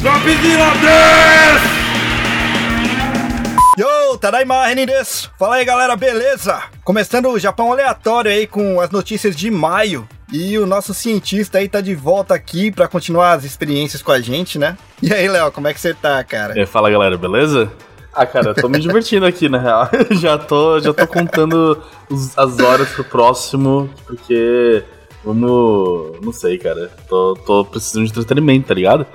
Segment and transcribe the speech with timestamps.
[0.00, 1.78] Dropzilla des!
[3.78, 5.30] Yo, Tadaima Renin desu!
[5.38, 6.60] Fala aí galera, beleza?
[6.84, 10.08] Começando o Japão aleatório aí com as notícias de maio.
[10.32, 14.20] E o nosso cientista aí tá de volta aqui para continuar as experiências com a
[14.20, 14.76] gente, né?
[15.02, 16.60] E aí, Léo, como é que você tá, cara?
[16.60, 17.70] É, fala galera, beleza?
[18.12, 19.88] Ah, cara, eu tô me divertindo aqui, na real.
[20.12, 24.82] já tô, já tô contando os- as horas pro próximo, porque
[25.24, 26.20] vamos.
[26.22, 26.90] Não sei, cara.
[27.08, 29.06] Tô, tô precisando de entretenimento, tá ligado?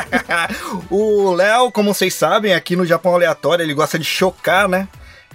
[0.90, 4.88] o Léo, como vocês sabem, aqui no Japão aleatório, ele gosta de chocar, né?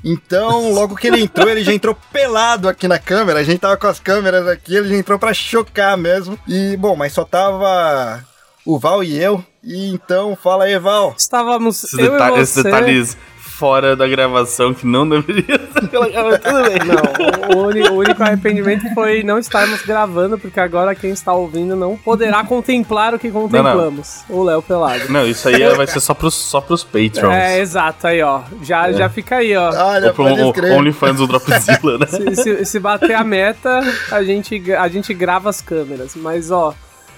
[0.03, 3.39] Então, logo que ele entrou, ele já entrou pelado aqui na câmera.
[3.39, 6.37] A gente tava com as câmeras aqui, ele já entrou pra chocar mesmo.
[6.47, 8.23] E, bom, mas só tava
[8.65, 9.43] o Val e eu.
[9.63, 11.15] E então, fala aí, Val.
[11.17, 12.63] Estávamos Esses, eu deta- e esses você...
[12.63, 13.17] detalhes
[13.51, 16.79] fora da gravação que não deveria ser pela mas tudo bem.
[16.85, 21.75] Não, o, uni- o único arrependimento foi não estarmos gravando, porque agora quem está ouvindo
[21.75, 24.23] não poderá contemplar o que contemplamos.
[24.29, 25.09] O Léo Pelado.
[25.09, 27.33] Não, isso aí é- vai ser só pros, só pros Patrons.
[27.33, 28.41] É, exato, aí ó.
[28.63, 29.69] Já, já fica aí, ó.
[29.73, 30.75] Olha, o- escrever.
[30.77, 32.05] OnlyFans do Dropzilla, né?
[32.11, 36.15] Se, se- se bater a meta, a gente, a gente grava as câmeras.
[36.15, 36.73] Mas, ó,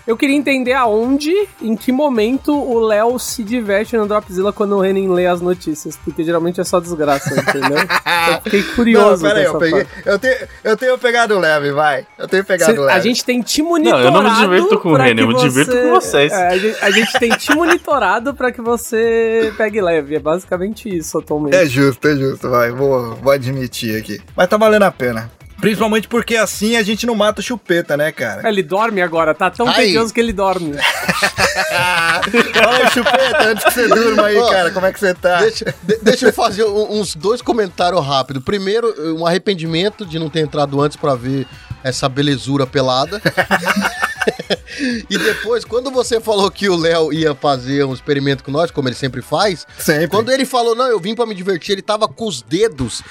[0.06, 4.80] eu queria entender aonde, em que momento o Léo se diverte no Dropzilla quando o
[4.82, 5.98] Renan lê as notícias.
[6.04, 7.78] Porque geralmente é só desgraça, entendeu?
[8.34, 9.88] Eu fiquei Não, curioso pera aí, dessa eu peguei.
[10.06, 12.06] Eu tenho, eu tenho pegado leve, vai.
[12.18, 12.92] Eu tenho pegado Cê- leve.
[12.94, 14.06] a gente tem te Não, monitorado.
[14.08, 16.32] eu não me divirto com o Renan, eu me divirto você- com vocês.
[16.32, 20.16] É, a, gente, a gente tem te monitorado pra que você pegue leve.
[20.16, 21.56] É basicamente isso atualmente.
[21.56, 22.72] É justo, é justo, vai.
[22.72, 24.20] Vou, vou admitir aqui.
[24.36, 25.30] Mas tá valendo a pena.
[25.64, 28.48] Principalmente porque assim a gente não mata o chupeta, né, cara?
[28.48, 30.74] Ele dorme agora, tá tão tedioso que ele dorme.
[32.54, 35.40] Fala aí, chupeta, antes que você durma aí, Ó, cara, como é que você tá?
[35.40, 38.44] Deixa, de- deixa eu fazer um- uns dois comentários rápidos.
[38.44, 41.48] Primeiro, um arrependimento de não ter entrado antes pra ver
[41.84, 43.22] essa belezura pelada.
[45.10, 48.88] e depois, quando você falou que o Léo ia fazer um experimento com nós, como
[48.88, 50.08] ele sempre faz, Sempre.
[50.08, 53.02] quando ele falou, não, eu vim pra me divertir, ele tava com os dedos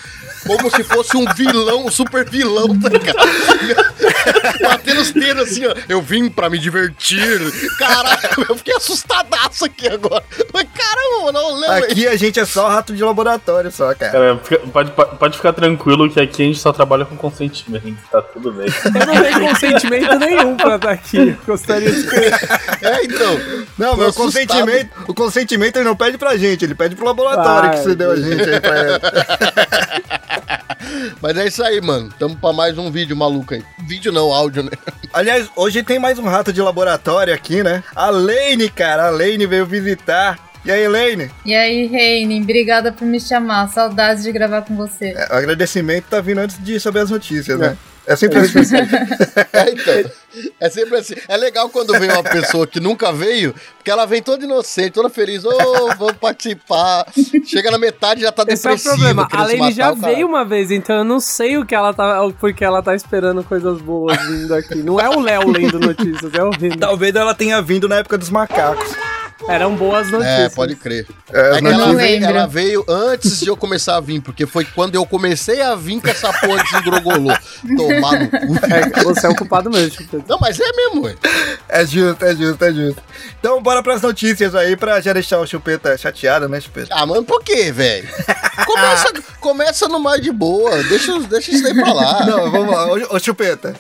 [0.47, 3.17] como se fosse um vilão, um super vilão, tá ligado?
[4.63, 5.75] Batendo os dedos assim, ó.
[5.89, 7.21] Eu vim pra me divertir.
[7.79, 10.25] Caralho, eu fiquei assustadaço aqui agora.
[10.53, 11.85] Mas caramba, mano, o Léo.
[11.85, 14.13] Aqui a gente é só rato de laboratório, só, cara.
[14.13, 18.23] Cara, fica- pode, pode ficar tranquilo que aqui a gente só trabalha com consentimento, tá
[18.23, 18.67] tudo bem.
[18.85, 21.37] Eu não tenho consentimento nenhum pra estar aqui.
[21.47, 22.07] Gostaria de
[22.83, 23.41] É, então.
[23.79, 27.71] Não, mas o consentimento, o consentimento ele não pede pra gente, ele pede pro laboratório
[27.71, 27.79] Vai.
[27.79, 28.99] que você deu a gente aí pra ele.
[31.23, 32.13] Mas é isso aí, mano.
[32.19, 33.63] Tamo pra mais um vídeo maluco aí.
[33.87, 34.71] Vídeo não, áudio, né?
[35.13, 37.83] Aliás, hoje tem mais um rato de laboratório aqui, né?
[37.95, 40.39] A Lane, cara, a Lane veio visitar.
[40.65, 41.31] E aí, Lane?
[41.45, 43.69] E aí, Reine, obrigada por me chamar.
[43.69, 45.15] Saudades de gravar com você.
[45.17, 47.77] É, O agradecimento tá vindo antes de saber as notícias, né?
[48.07, 48.59] É sempre assim.
[49.53, 50.11] É, então.
[50.59, 51.15] É sempre assim.
[51.29, 55.11] É legal quando vem uma pessoa que nunca veio, porque ela vem toda inocente, toda
[55.11, 55.45] feliz.
[55.45, 55.51] Ô,
[55.99, 57.07] vamos participar.
[57.45, 58.95] Chega na metade e já tá Esse é o depressiva.
[58.97, 59.29] problema.
[59.31, 62.23] A Lane já veio uma vez, então eu não sei o que ela tá.
[62.25, 64.77] o Porque ela tá esperando coisas boas vindo aqui.
[64.83, 66.77] Não é o Léo lendo notícias, é o Renan.
[66.79, 68.91] Talvez ela tenha vindo na época dos macacos.
[69.49, 70.55] Eram boas É, notícias.
[70.55, 71.07] pode crer.
[71.33, 74.65] É, É que ela veio, ela veio antes de eu começar a vir, porque foi
[74.65, 77.37] quando eu comecei a vir que essa porra desengrogolou.
[77.77, 78.37] Tomar no cu.
[78.73, 80.25] É, você é o culpado mesmo, Chupeta.
[80.29, 81.15] Não, mas é mesmo, ué.
[81.69, 83.03] É justo, é justo, é justo.
[83.39, 86.89] Então bora pras notícias aí pra já deixar o Chupeta chateado, né, Chupeta?
[86.95, 88.09] Ah, mano, por quê, velho?
[88.67, 90.83] Começa, começa no mais de boa.
[90.85, 92.27] Deixa, deixa isso aí pra lá.
[92.27, 92.87] Não, vamos lá.
[92.87, 93.75] Ô, ô Chupeta,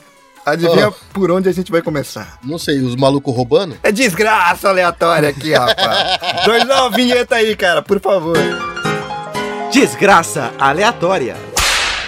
[0.45, 0.93] adivinha Ó.
[1.13, 2.39] por onde a gente vai começar?
[2.43, 3.77] Não sei, os malucos roubando?
[3.83, 6.19] É desgraça aleatória aqui, rapaz.
[6.45, 8.37] Dois, não, vinheta aí, cara, por favor.
[9.73, 11.52] Desgraça aleatória.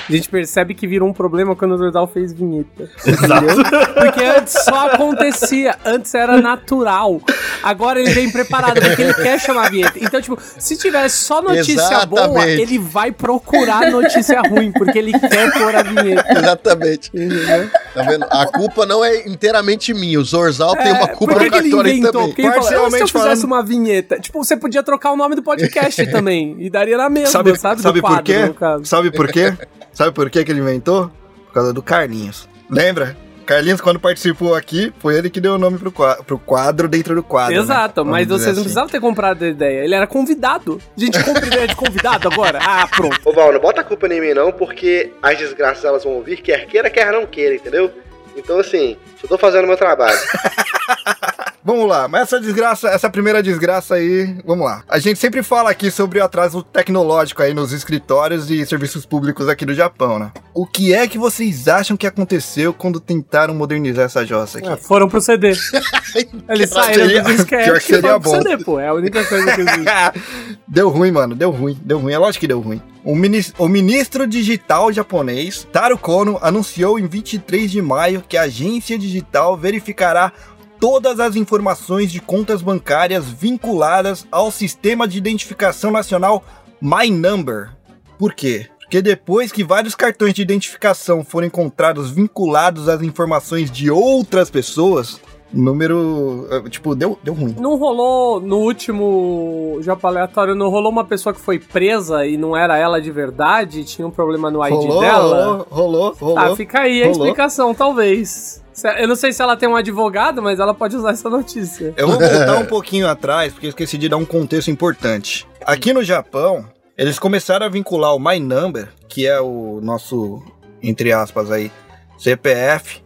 [0.08, 2.88] A gente percebe que virou um problema quando o Dordal fez vinheta.
[3.06, 3.64] Entendeu?
[3.94, 7.20] Porque antes só acontecia, antes era natural.
[7.62, 9.98] Agora ele vem preparado, porque ele quer chamar a vinheta.
[10.00, 12.60] Então, tipo, se tivesse só notícia boa, Exatamente.
[12.62, 16.32] ele vai procurar notícia ruim, porque ele quer pôr a vinheta.
[16.38, 17.10] Exatamente.
[17.14, 17.70] Entendeu?
[17.94, 18.26] Tá vendo?
[18.30, 20.20] A culpa não é inteiramente minha.
[20.20, 22.12] O Zorzal tem uma culpa É, por que no inventou?
[22.12, 22.26] também.
[22.28, 25.16] Porque falou, "Ah, se eu Parcialmente fizesse falando- uma vinheta, tipo, você podia trocar o
[25.16, 26.56] nome do podcast também.
[26.58, 27.80] E daria na mesma, Sabe, sabe?
[27.80, 28.52] sabe, por quê?
[28.84, 29.54] Sabe por quê?
[29.94, 31.10] Sabe por quê que ele inventou?
[31.46, 32.48] Por causa do Carlinhos.
[32.68, 33.16] Lembra?
[33.44, 37.14] Carlinhos, quando participou aqui, foi ele que deu o nome pro quadro, pro quadro dentro
[37.14, 37.54] do quadro.
[37.54, 38.10] Exato, né?
[38.10, 38.60] mas vocês não assim.
[38.62, 39.84] precisavam ter comprado a ideia.
[39.84, 40.80] Ele era convidado.
[40.96, 42.58] A gente compra ideia de convidado agora?
[42.66, 43.20] Ah, pronto.
[43.24, 46.38] Ô Val, não bota a culpa em mim não, porque as desgraças elas vão ouvir,
[46.38, 47.92] quer queira, quer não queira, entendeu?
[48.34, 50.18] Então assim, eu tô fazendo meu trabalho.
[51.64, 54.82] Vamos lá, mas essa desgraça, essa primeira desgraça aí, vamos lá.
[54.86, 59.48] A gente sempre fala aqui sobre o atraso tecnológico aí nos escritórios e serviços públicos
[59.48, 60.30] aqui do Japão, né?
[60.52, 64.68] O que é que vocês acham que aconteceu quando tentaram modernizar essa jossa aqui?
[64.68, 65.52] Ah, foram pro CD.
[66.50, 68.42] Eles saíram seria- do disquete pior que e seria foram pro bom.
[68.42, 68.78] CD, pô.
[68.78, 70.58] É a única coisa que existe.
[70.68, 72.12] deu ruim, mano, deu ruim, deu ruim.
[72.12, 72.80] É lógico que deu ruim.
[73.02, 78.42] O, minis- o ministro digital japonês, Taro Kono, anunciou em 23 de maio que a
[78.42, 80.32] agência digital verificará
[80.80, 86.44] todas as informações de contas bancárias vinculadas ao Sistema de Identificação Nacional
[86.80, 87.70] My Number.
[88.18, 88.68] Por quê?
[88.78, 95.20] Porque depois que vários cartões de identificação foram encontrados vinculados às informações de outras pessoas,
[95.54, 97.54] número, eh, tipo, deu, deu ruim.
[97.58, 102.56] Não rolou no último Japa Aleatório, não rolou uma pessoa que foi presa e não
[102.56, 103.84] era ela de verdade?
[103.84, 105.46] Tinha um problema no ID rolou, dela?
[105.46, 106.38] rolou, rolou, rolou.
[106.38, 107.22] Ah, fica aí a Rolou.
[107.26, 108.62] explicação, talvez.
[108.98, 111.94] Eu não sei se ela tem um advogado, mas ela pode usar essa notícia.
[111.96, 115.46] Eu vou voltar um pouquinho atrás, porque eu esqueci de dar um contexto importante.
[115.64, 116.64] Aqui no Japão,
[116.98, 120.42] eles começaram a vincular o My Number, que é o nosso,
[120.82, 121.70] entre aspas aí,
[122.18, 123.00] CPF,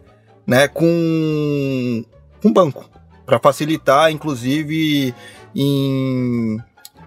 [0.47, 2.03] né, com
[2.45, 2.89] um banco.
[3.27, 5.15] Pra facilitar, inclusive,
[5.55, 6.59] em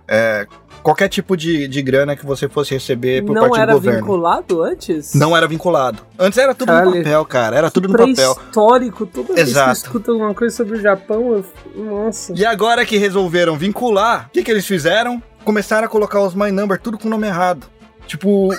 [0.07, 0.45] é,
[0.83, 4.00] qualquer tipo de, de grana que você fosse receber por não parte do era governo.
[4.01, 5.13] vinculado antes?
[5.16, 6.04] Não era vinculado.
[6.19, 6.92] Antes era tudo Caralho.
[6.92, 7.57] no papel, cara.
[7.57, 8.13] Era tudo no papel.
[8.36, 9.72] Pré-histórico, toda vez que eu Exato.
[9.78, 11.44] escuto alguma coisa sobre o Japão,
[11.75, 11.83] eu...
[11.83, 12.33] nossa.
[12.36, 15.22] E agora que resolveram vincular, o que, que eles fizeram?
[15.44, 17.66] Começaram a colocar os My Number tudo com o nome errado.
[18.11, 18.49] Tipo, o,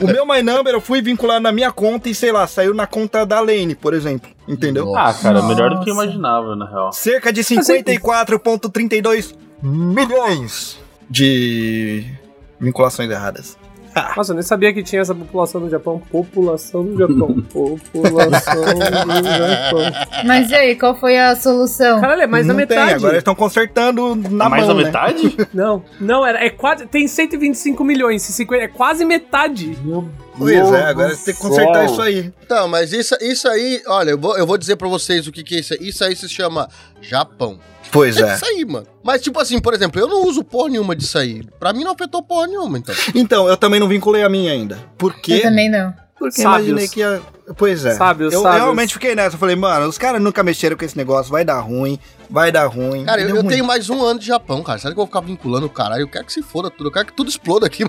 [0.00, 2.86] o meu My Number eu fui vincular na minha conta e sei lá, saiu na
[2.86, 4.30] conta da Lane, por exemplo.
[4.46, 4.94] Entendeu?
[4.94, 6.06] Ah, cara, melhor do que eu Nossa.
[6.06, 6.92] imaginava, na real.
[6.92, 10.78] Cerca de 54,32 milhões
[11.08, 12.04] de
[12.60, 13.56] vinculações erradas.
[14.16, 16.02] Nossa, eu nem sabia que tinha essa população no Japão.
[16.10, 17.40] População do Japão.
[17.52, 19.80] População do Japão.
[20.24, 22.00] Mas e aí, qual foi a solução?
[22.00, 22.94] Caralho, é mais da Não tem, metade.
[22.94, 24.86] agora eles estão consertando na Mais mão, da né?
[24.86, 25.36] metade?
[25.54, 26.86] Não, não, era, é quase.
[26.86, 29.78] Tem 125 milhões, se 50, é quase metade.
[30.36, 32.32] Pois é, agora eles têm que consertar isso aí.
[32.44, 35.42] Então, mas isso, isso aí, olha, eu vou, eu vou dizer pra vocês o que,
[35.44, 35.88] que é isso aí.
[35.88, 36.68] Isso aí se chama
[37.00, 37.58] Japão.
[37.94, 38.34] Pois É é.
[38.34, 38.86] isso aí, mano.
[39.02, 41.42] Mas, tipo assim, por exemplo, eu não uso porra nenhuma disso aí.
[41.58, 42.94] Pra mim não afetou porra nenhuma, então.
[43.14, 44.78] Então, eu também não vinculei a minha ainda.
[44.98, 45.40] Por Eu quê?
[45.40, 45.94] também não.
[46.18, 46.68] Porque Sábios.
[46.68, 47.20] imaginei que ia.
[47.56, 47.94] Pois é.
[47.94, 48.62] Sábios, eu sábios.
[48.62, 49.34] realmente fiquei nessa.
[49.34, 51.98] Eu falei, mano, os caras nunca mexeram com esse negócio, vai dar ruim,
[52.30, 53.04] vai dar ruim.
[53.04, 53.48] Cara, eu, eu ruim.
[53.48, 54.78] tenho mais um ano de Japão, cara.
[54.78, 56.02] Será que eu vou ficar vinculando o caralho?
[56.02, 56.86] Eu quero que se foda tudo.
[56.88, 57.84] Eu quero que tudo exploda aqui.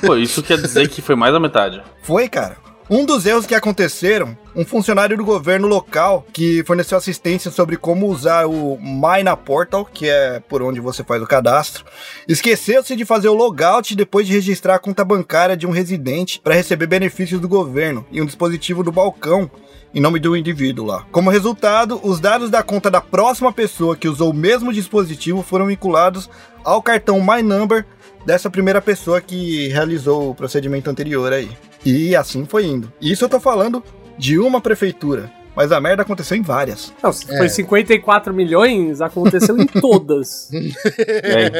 [0.00, 1.82] Pô, isso quer dizer que foi mais da metade.
[2.02, 2.56] Foi, cara.
[2.88, 8.06] Um dos erros que aconteceram, um funcionário do governo local que forneceu assistência sobre como
[8.06, 11.86] usar o Myna Portal, que é por onde você faz o cadastro,
[12.28, 16.54] esqueceu-se de fazer o logout depois de registrar a conta bancária de um residente para
[16.54, 19.50] receber benefícios do governo e um dispositivo do balcão
[19.94, 21.06] em nome do indivíduo lá.
[21.10, 25.68] Como resultado, os dados da conta da próxima pessoa que usou o mesmo dispositivo foram
[25.68, 26.28] vinculados
[26.62, 27.86] ao cartão My Number
[28.26, 31.48] dessa primeira pessoa que realizou o procedimento anterior aí.
[31.84, 32.92] E assim foi indo.
[33.00, 33.82] Isso eu tô falando
[34.16, 36.92] de uma prefeitura, mas a merda aconteceu em várias.
[37.02, 40.50] Não, se foi 54 milhões, aconteceu em todas.
[40.96, 41.50] É,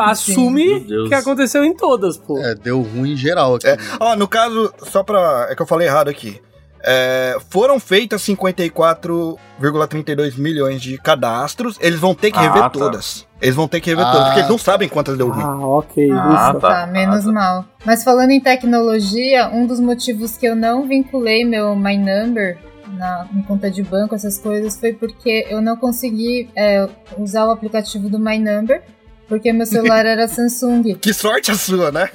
[0.00, 2.38] Assume que aconteceu em todas, pô.
[2.38, 3.66] É, deu ruim em geral aqui.
[3.66, 5.48] É, ó, no caso, só pra.
[5.50, 6.40] É que eu falei errado aqui.
[6.84, 11.76] É, foram feitas 54,32 milhões de cadastros.
[11.80, 12.70] Eles vão ter que Ah, rever tá.
[12.70, 13.26] todas.
[13.40, 14.10] Eles vão ter que rever Ah.
[14.12, 15.42] todas, porque eles não sabem quantas deu ruim.
[15.42, 16.10] Ah, ok.
[16.12, 16.60] Ah, ufa.
[16.60, 16.68] tá.
[16.80, 17.32] Tá, menos Ah, tá.
[17.32, 17.64] mal.
[17.84, 22.58] Mas falando em tecnologia, um dos motivos que eu não vinculei meu My Number
[22.98, 26.86] na minha conta de banco, essas coisas, foi porque eu não consegui é,
[27.16, 28.82] usar o aplicativo do My Number,
[29.26, 30.94] porque meu celular era Samsung.
[31.00, 32.10] Que sorte a sua, né?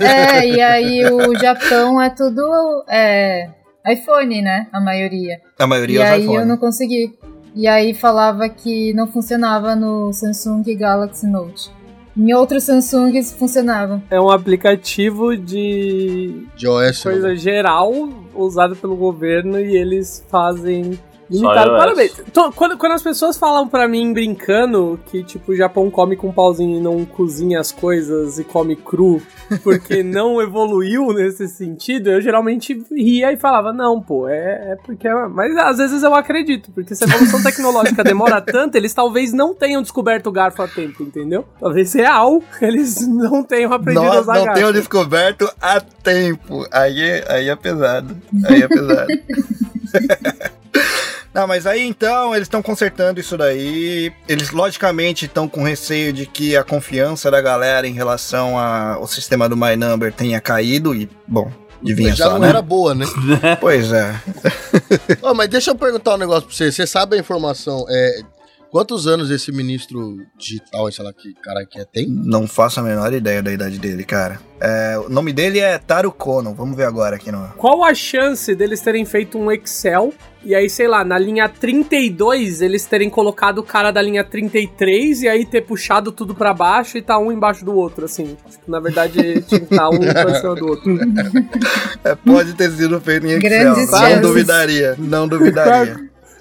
[0.00, 2.40] É, e aí o Japão é tudo
[2.88, 3.50] é,
[3.86, 4.66] iPhone, né?
[4.72, 5.40] A maioria.
[5.58, 6.38] A maioria E é aí iPhone.
[6.38, 7.14] eu não consegui.
[7.54, 11.70] E aí falava que não funcionava no Samsung Galaxy Note.
[12.16, 14.02] Em outros Samsungs funcionava.
[14.10, 17.02] É um aplicativo de De OS.
[17.02, 17.92] coisa geral
[18.34, 20.98] usado pelo governo e eles fazem
[21.32, 21.70] limitado.
[21.70, 21.78] iOS.
[21.78, 22.12] Parabéns.
[22.32, 26.32] Tô- Quando, quando as pessoas falam pra mim brincando que tipo o Japão come com
[26.32, 29.20] pauzinho e não cozinha as coisas e come cru
[29.62, 35.06] porque não evoluiu nesse sentido, eu geralmente ria e falava não, pô, é, é porque
[35.08, 35.14] é...
[35.28, 39.54] mas às vezes eu acredito, porque se a evolução tecnológica demora tanto, eles talvez não
[39.54, 41.44] tenham descoberto o garfo a tempo, entendeu?
[41.60, 44.58] Talvez real eles não tenham aprendido a Nós usar não garfo.
[44.60, 46.66] temos descoberto a tempo.
[46.72, 48.16] Aí, é- aí é pesado.
[48.46, 49.06] Aí é pesado.
[51.34, 54.12] Não, mas aí então eles estão consertando isso daí.
[54.28, 59.48] Eles logicamente estão com receio de que a confiança da galera em relação ao sistema
[59.48, 62.48] do My Number tenha caído e, bom, adivinha já só, não né?
[62.48, 63.06] era boa, né?
[63.60, 64.14] Pois é.
[65.22, 66.70] Ó, mas deixa eu perguntar um negócio pra você.
[66.70, 67.86] Você sabe a informação?
[67.88, 68.20] É,
[68.72, 72.06] Quantos anos esse ministro digital, sei lá que cara que é, tem?
[72.08, 74.40] Não faço a menor ideia da idade dele, cara.
[74.58, 76.54] É, o nome dele é Taro Kono.
[76.54, 77.48] Vamos ver agora aqui no.
[77.58, 82.60] Qual a chance deles terem feito um Excel e aí, sei lá, na linha 32
[82.62, 86.98] eles terem colocado o cara da linha 33 e aí ter puxado tudo pra baixo
[86.98, 88.36] e tá um embaixo do outro, assim.
[88.50, 90.98] Tipo, na verdade, tinha que estar tá um pra cima do outro.
[92.04, 93.50] É, pode ter sido feito em Excel.
[93.50, 94.20] Grandes não chances.
[94.20, 94.94] duvidaria.
[94.98, 95.96] Não duvidaria.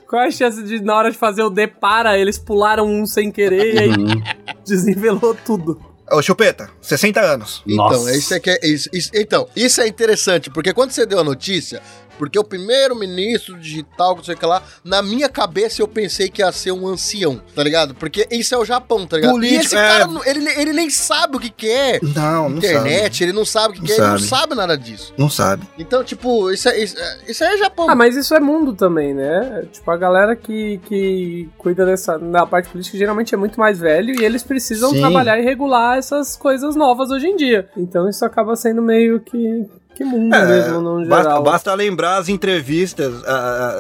[0.08, 3.31] Qual é a chance de, na hora de fazer o depara, eles pularam um sem
[3.31, 3.91] querer e aí
[4.65, 5.79] desnivelou tudo?
[6.12, 7.63] Ô, Chupeta, 60 anos.
[7.65, 8.17] Então, Nossa.
[8.17, 11.24] isso é que é, isso, isso- então, isso é interessante, porque quando você deu a
[11.24, 11.81] notícia,
[12.22, 16.30] porque o primeiro ministro digital, não sei o que lá, na minha cabeça eu pensei
[16.30, 17.96] que ia ser um ancião, tá ligado?
[17.96, 19.32] Porque isso é o Japão, tá ligado?
[19.32, 19.80] Político, e esse é.
[19.80, 23.24] cara, não- ele, ele nem sabe o que, que é Não, não internet, sabe.
[23.25, 24.30] ele não sabe o que, Não que é, ele não sabe.
[24.30, 25.13] sabe nada disso.
[25.18, 25.68] Não sabe.
[25.80, 27.90] Então, tipo, isso é, isso, é- isso aí é Japão.
[27.90, 29.66] Ah, mas isso é mundo também, né?
[29.72, 34.13] Tipo, a galera que, que cuida dessa da parte política geralmente é muito mais velho
[34.22, 35.00] e eles precisam Sim.
[35.00, 37.68] trabalhar e regular essas coisas novas hoje em dia.
[37.75, 41.43] Então isso acaba sendo meio que, que mundo É, mesmo, no Basta, geral.
[41.43, 43.24] basta lembrar as entrevistas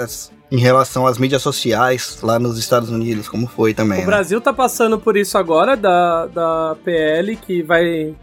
[0.03, 3.99] as- em relação às mídias sociais lá nos Estados Unidos, como foi também.
[3.99, 4.05] O né?
[4.05, 8.13] Brasil tá passando por isso agora, da, da PL, que vai.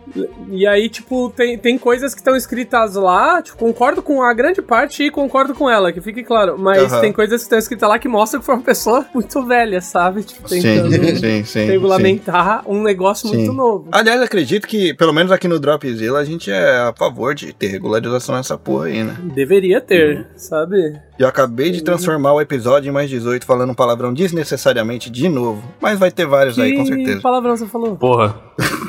[0.50, 4.60] E aí, tipo, tem, tem coisas que estão escritas lá, tipo, concordo com a grande
[4.60, 6.58] parte e concordo com ela, que fique claro.
[6.58, 7.00] Mas Aham.
[7.00, 10.22] tem coisas que estão escritas lá que mostram que foi uma pessoa muito velha, sabe?
[10.22, 11.64] Tipo, tentando Sim, sim, sim.
[11.64, 13.88] regulamentar um negócio muito novo.
[13.90, 17.68] Aliás, acredito que, pelo menos aqui no Dropzilla, a gente é a favor de ter
[17.68, 19.16] regularização nessa porra aí, né?
[19.34, 21.07] Deveria ter, sabe?
[21.18, 25.62] Eu acabei de transformar o episódio em mais 18 falando um palavrão desnecessariamente de novo.
[25.80, 27.20] Mas vai ter vários aí, com Que certeza.
[27.20, 27.96] palavrão você falou?
[27.96, 28.36] Porra.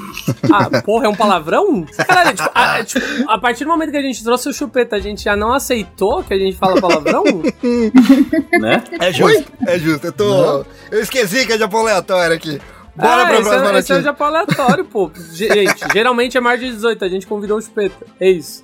[0.52, 1.86] Ah, porra, é um palavrão?
[2.08, 5.00] Caralho, tipo a, tipo, a partir do momento que a gente trouxe o chupeta, a
[5.00, 7.24] gente já não aceitou que a gente fala palavrão?
[8.60, 8.84] né?
[9.00, 10.08] É justo, é justo.
[10.08, 10.66] Eu tô.
[10.92, 12.60] Eu esqueci que é Japão aleatório aqui.
[13.00, 14.02] Bora ah, pra próxima é, esse é notícia.
[14.02, 15.10] Japão aleatório, pô.
[15.32, 18.06] Gente, geralmente é mais de 18, a gente convidou o chupeta.
[18.20, 18.62] É isso.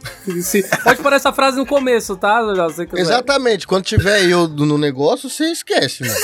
[0.83, 2.41] Pode pôr essa frase no começo, tá?
[2.93, 6.15] Exatamente, quando tiver eu no negócio, você esquece, mano.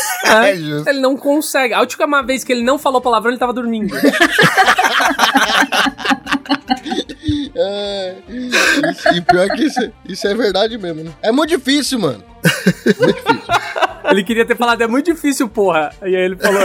[0.45, 0.89] É justo.
[0.89, 1.73] Ele não consegue.
[1.73, 3.95] A última vez que ele não falou palavrão, ele tava dormindo.
[7.55, 11.11] É, isso- e pior que isso, isso é verdade mesmo, né?
[11.21, 12.23] É muito difícil, mano.
[14.09, 15.91] Ele queria ter falado, é muito difícil, porra.
[16.01, 16.59] E aí ele falou.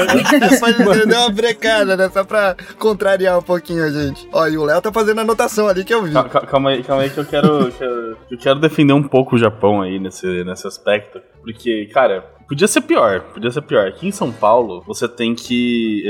[0.87, 2.09] Mas deu uma brecada, né?
[2.13, 4.29] Só pra contrariar um pouquinho a gente.
[4.33, 6.13] Ó, e o Léo tá fazendo anotação ali que eu vi.
[6.13, 9.37] Cal- cal- Calma aí, calma aí que eu quero, quero- eu quero defender um pouco
[9.37, 11.21] o Japão aí nesse, nesse aspecto.
[11.43, 13.87] Porque, cara, podia ser pior, podia ser pior.
[13.87, 16.03] Aqui em São Paulo, você tem que.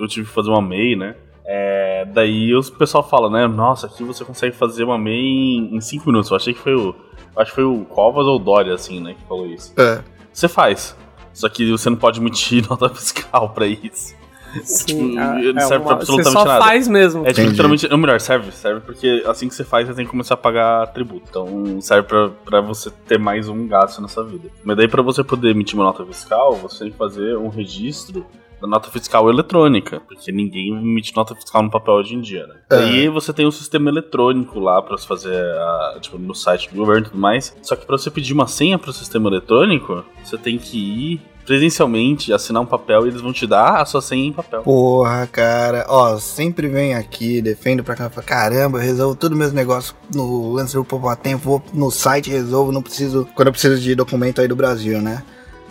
[0.00, 1.14] Eu tive que fazer uma MEI, né?
[1.50, 3.46] É, daí o pessoal fala, né?
[3.46, 6.30] Nossa, aqui você consegue fazer uma MEI em 5 minutos.
[6.30, 6.94] Eu achei que foi o.
[7.36, 9.72] Acho que foi o Covas ou o Dória, assim, né, que falou isso.
[9.78, 10.02] É.
[10.32, 10.94] Você faz.
[11.32, 14.14] Só que você não pode emitir nota fiscal pra isso.
[14.62, 16.64] Sim, Tipo, é- não é serve pra uma- você absolutamente só nada.
[16.64, 17.26] faz mesmo.
[17.26, 20.10] É tipo, literalmente, ou melhor, serve, serve porque assim que você faz, você tem que
[20.10, 21.26] começar a pagar tributo.
[21.28, 24.48] Então serve pra, pra você ter mais um gasto nessa vida.
[24.64, 28.24] Mas daí pra você poder emitir uma nota fiscal, você tem que fazer um registro
[28.60, 32.54] da nota fiscal eletrônica, porque ninguém emite nota fiscal no papel hoje em dia, né?
[32.70, 32.76] É.
[32.76, 36.76] Daí você tem um sistema eletrônico lá pra você fazer, a, tipo, no site do
[36.76, 37.56] governo e tudo mais.
[37.62, 42.30] Só que pra você pedir uma senha pro sistema eletrônico, você tem que ir presencialmente,
[42.30, 44.60] assinar um papel e eles vão te dar a sua senha em papel.
[44.60, 45.86] Porra, cara.
[45.88, 48.10] Ó, sempre vem aqui, defendo pra cá.
[48.10, 50.86] fala, Caramba, eu resolvo todos meus negócios no lance do
[51.16, 51.42] Tempo.
[51.42, 52.70] Vou no site, resolvo.
[52.70, 53.26] Não preciso.
[53.34, 55.24] Quando eu preciso de documento aí do Brasil, né?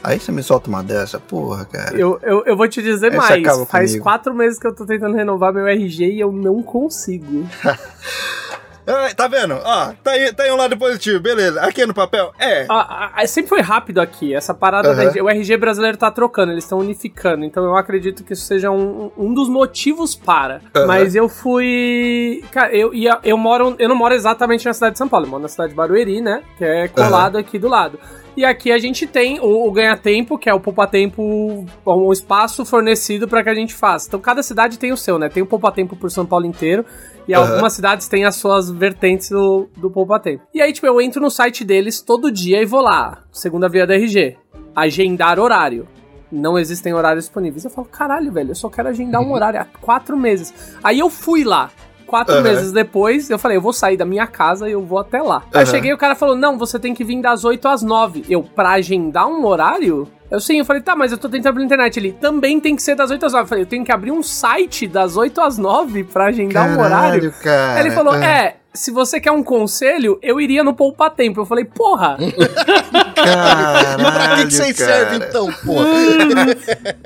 [0.07, 1.99] Aí você me solta uma dessa, porra, cara.
[1.99, 3.67] Eu, eu, eu vou te dizer Essa mais.
[3.67, 4.03] Faz comigo.
[4.03, 7.45] quatro meses que eu tô tentando renovar meu RG e eu não consigo.
[8.87, 9.55] Ah, tá vendo?
[9.55, 11.59] Ó, tá aí, tá aí um lado positivo, beleza.
[11.61, 12.65] Aqui no papel, é.
[12.69, 14.33] Ah, ah, sempre foi rápido aqui.
[14.33, 15.13] Essa parada Aham.
[15.13, 17.43] da o RG brasileiro tá trocando, eles estão unificando.
[17.43, 20.61] Então eu acredito que isso seja um, um dos motivos para.
[20.73, 20.87] Aham.
[20.87, 22.43] Mas eu fui.
[22.51, 23.75] Cara, eu, ia, eu moro.
[23.77, 26.21] Eu não moro exatamente na cidade de São Paulo, eu moro na cidade de Barueri,
[26.21, 26.41] né?
[26.57, 27.99] Que é colado aqui do lado.
[28.37, 33.27] E aqui a gente tem o, o ganha-tempo, que é o poupa-tempo, um espaço fornecido
[33.27, 34.07] para que a gente faça.
[34.07, 35.27] Então cada cidade tem o seu, né?
[35.27, 36.85] Tem o poupa-tempo por São Paulo inteiro.
[37.27, 37.49] E Aham.
[37.49, 40.43] algumas cidades têm as suas vertentes do, do poupa-tempo.
[40.53, 43.85] E aí, tipo, eu entro no site deles todo dia e vou lá, segunda via
[43.85, 44.37] da RG,
[44.75, 45.87] agendar horário.
[46.31, 47.63] Não existem horários disponíveis.
[47.65, 50.53] Eu falo, caralho, velho, eu só quero agendar um horário há quatro meses.
[50.83, 51.69] Aí eu fui lá.
[52.05, 52.43] Quatro Aham.
[52.43, 55.43] meses depois, eu falei, eu vou sair da minha casa e eu vou até lá.
[55.53, 55.65] Aí eu Aham.
[55.65, 58.23] cheguei e o cara falou, não, você tem que vir das 8 às 9.
[58.29, 60.07] Eu, pra agendar um horário?
[60.29, 61.97] Eu sim, eu falei, tá, mas eu tô tentando pela internet.
[61.97, 63.43] Ele também tem que ser das 8 às 9.
[63.43, 66.81] Eu falei, eu tenho que abrir um site das 8 às 9 pra agendar um
[66.81, 67.33] horário.
[67.41, 67.79] cara.
[67.79, 71.41] Ele falou, é, se você quer um conselho, eu iria no Poupa Tempo.
[71.41, 72.17] Eu falei, porra!
[72.19, 75.87] e pra que, que vocês servem então, porra?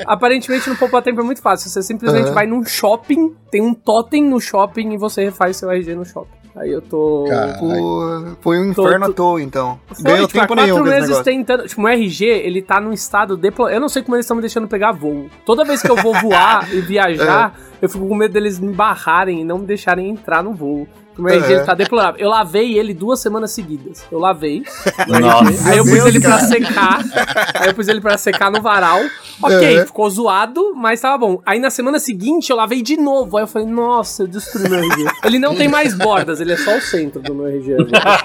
[0.06, 1.70] Aparentemente no Poupa Tempo é muito fácil.
[1.70, 2.34] Você simplesmente Aham.
[2.34, 6.40] vai num shopping, tem um totem no shopping e você refaz seu RG no shopping.
[6.55, 7.25] Aí eu tô.
[7.29, 7.53] Cara.
[7.58, 9.79] Pô, foi um Tô- inferno tô- à toa, então.
[9.88, 11.67] Foi, Ganhou tipo, há tempo quatro nenhum meses tentando.
[11.67, 13.77] Tipo, o RG, ele tá num estado deplorável.
[13.77, 15.27] Eu não sei como eles estão me deixando pegar voo.
[15.46, 17.86] Toda vez que eu vou voar e viajar, É.
[17.86, 20.88] eu fico com medo deles me barrarem e não me deixarem entrar no voo.
[21.22, 21.56] O meu RG É.
[21.58, 22.20] ele tá deplorável.
[22.20, 24.04] Eu lavei ele duas semanas seguidas.
[24.12, 24.63] Eu lavei.
[25.08, 25.70] Nossa.
[25.70, 27.00] Aí eu pus Deus, ele pra secar.
[27.56, 29.00] Aí eu pus ele pra secar no varal.
[29.44, 29.86] Ok, É.
[29.86, 31.42] ficou zoado, mas tava bom.
[31.46, 33.38] Aí na semana seguinte eu lavei de novo.
[33.38, 35.06] Aí eu falei, nossa, eu destruí meu RG.
[35.24, 37.75] Ele não tem mais bordas, ele é só o centro do meu RG.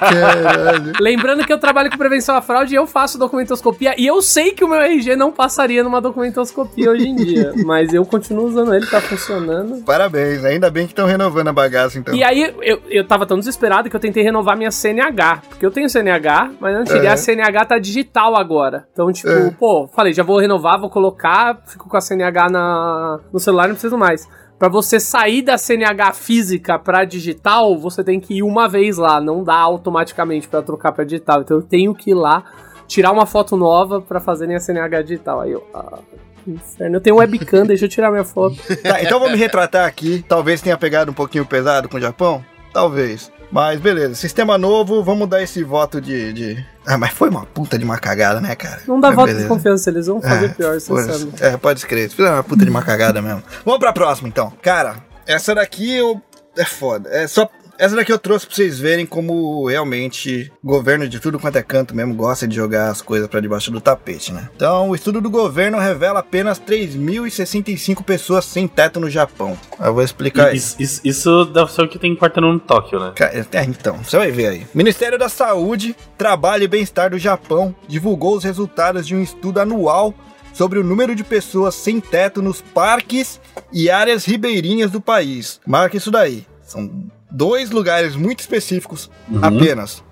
[0.01, 0.93] Caralho.
[1.01, 3.95] Lembrando que eu trabalho com prevenção à fraude e eu faço documentoscopia.
[3.99, 7.53] E eu sei que o meu RG não passaria numa documentoscopia hoje em dia.
[7.65, 9.83] Mas eu continuo usando ele, tá funcionando.
[9.85, 12.15] Parabéns, ainda bem que estão renovando a bagaça, então.
[12.15, 15.43] E aí, eu, eu tava tão desesperado que eu tentei renovar minha CNH.
[15.49, 17.07] Porque eu tenho CNH, mas não tirei.
[17.07, 17.11] É.
[17.11, 18.87] A CNH tá digital agora.
[18.93, 19.51] Então, tipo, É.
[19.51, 23.75] pô, falei, já vou renovar, vou colocar, fico com a CNH na, no celular, não
[23.75, 24.29] preciso mais.
[24.59, 29.21] Pra você sair da CNH física pra digital, você tem que ir uma vez lá,
[29.21, 31.43] não dá automaticamente pra trocar pra digital.
[31.43, 32.43] Então eu tenho que ir lá,
[32.87, 35.41] tirar uma foto nova pra fazer minha CNH digital.
[35.43, 35.99] Aí eu, ah,
[36.47, 36.97] inferno.
[36.97, 38.57] Eu tenho webcam, deixa eu tirar minha foto.
[38.83, 40.25] Tá, então vou me retratar aqui.
[40.27, 42.43] Talvez tenha pegado um pouquinho pesado com o Japão.
[42.77, 43.33] Talvez.
[43.51, 46.31] Mas beleza, sistema novo, vamos dar esse voto de.
[46.35, 46.67] de...
[46.85, 48.83] Ah, mas foi uma puta de uma cagada, né, cara?
[48.87, 49.49] Não dá voto de beleza.
[49.49, 51.33] confiança, eles vão fazer É, pior, você sabe.
[51.41, 52.11] É, pode escrever.
[52.11, 53.43] Fizeram uma puta de uma cagada mesmo.
[53.65, 54.53] Vamos pra próxima, então.
[54.61, 56.21] Cara, essa daqui eu...
[56.55, 57.09] é foda.
[57.11, 57.49] É só...
[57.79, 61.63] Essa daqui eu trouxe pra vocês verem como realmente o governo de tudo quanto é
[61.63, 64.49] canto mesmo gosta de jogar as coisas pra debaixo do tapete, né?
[64.57, 69.59] Então, o estudo do governo revela apenas 3.065 pessoas sem teto no Japão.
[69.79, 70.77] Eu vou explicar isso.
[70.79, 73.13] Isso, isso, deve ser o que tem quarteirão no Tóquio, né?
[73.53, 74.67] É, Então, você vai ver aí.
[74.75, 80.15] Ministério da Saúde, Trabalho e Bem-Estar do Japão divulgou os resultados de um estudo anual
[80.53, 83.39] sobre o número de pessoas sem teto nos parques
[83.71, 85.61] e áreas ribeirinhas do país.
[85.67, 86.47] Marca isso daí.
[86.63, 86.91] São
[87.31, 89.41] dois lugares muito específicos Uhum.
[89.43, 90.03] apenas.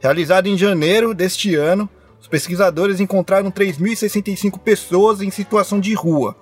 [0.00, 1.88] Realizado em janeiro deste ano,
[2.20, 6.36] os pesquisadores encontraram 3.065 pessoas em situação de rua,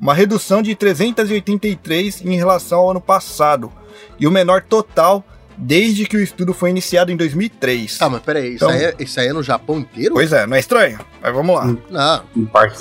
[0.00, 3.72] uma redução de 383 em relação ao ano passado,
[4.18, 5.24] e o menor total
[5.56, 7.96] desde que o estudo foi iniciado em 2003.
[8.00, 10.14] Ah, mas peraí, isso, Então- aí é, isso aí é no Japão inteiro?
[10.14, 10.98] Pois é, não é estranho?
[11.22, 11.66] Mas vamos lá.
[11.66, 12.24] Não,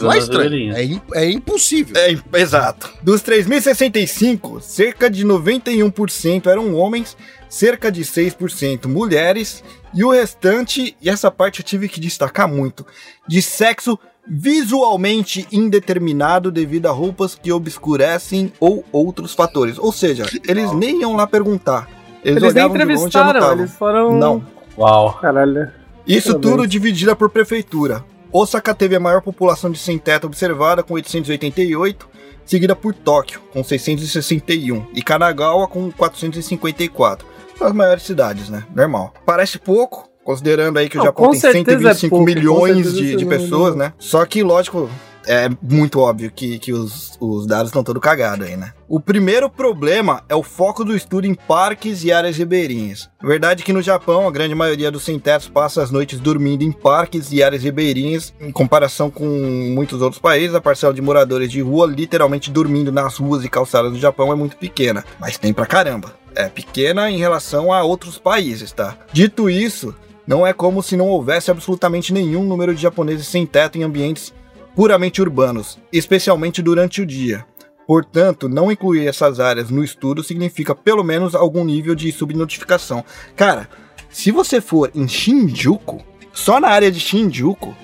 [0.01, 0.75] não é estranho.
[0.75, 1.95] É, é impossível.
[1.97, 2.91] É, exato.
[3.01, 7.15] Dos 3.065, cerca de 91% eram homens,
[7.49, 12.85] cerca de 6% mulheres, e o restante, e essa parte eu tive que destacar muito,
[13.27, 19.77] de sexo visualmente indeterminado devido a roupas que obscurecem ou outros fatores.
[19.77, 21.87] Ou seja, eles nem iam lá perguntar.
[22.25, 24.17] Eles, Eles nem olhavam de longe entrevistaram, eles foram.
[24.17, 24.43] Não.
[24.75, 25.13] Uau.
[25.21, 25.69] Caralho.
[26.07, 26.51] Isso Parabéns.
[26.51, 28.03] tudo dividida por prefeitura.
[28.33, 32.09] Osaka teve a maior população de sem-teto observada, com 888,
[32.43, 37.27] seguida por Tóquio, com 661, e Kanagawa, com 454.
[37.57, 38.63] São as maiores cidades, né?
[38.75, 39.13] Normal.
[39.23, 42.93] Parece pouco, considerando aí que o Não, Japão tem certeza é 125 pouco, com milhões
[42.93, 43.93] de, de pessoas, né?
[43.99, 44.89] Só que, lógico,
[45.27, 48.73] é muito óbvio que, que os, os dados estão todo cagados aí, né?
[48.87, 53.09] O primeiro problema é o foco do estudo em parques e áreas ribeirinhas.
[53.21, 57.31] Verdade que no Japão, a grande maioria dos sem-tetos passa as noites dormindo em parques
[57.31, 58.33] e áreas ribeirinhas.
[58.39, 63.17] Em comparação com muitos outros países, a parcela de moradores de rua literalmente dormindo nas
[63.17, 65.03] ruas e calçadas do Japão é muito pequena.
[65.19, 66.13] Mas tem pra caramba.
[66.35, 68.97] É pequena em relação a outros países, tá?
[69.11, 69.95] Dito isso,
[70.27, 74.33] não é como se não houvesse absolutamente nenhum número de japoneses sem teto em ambientes
[74.75, 77.45] puramente urbanos, especialmente durante o dia.
[77.87, 83.05] Portanto, não incluir essas áreas no estudo significa pelo menos algum nível de subnotificação.
[83.35, 83.69] Cara,
[84.09, 87.75] se você for em Shinjuku, só na área de Shinjuku,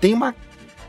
[0.00, 0.34] tem uma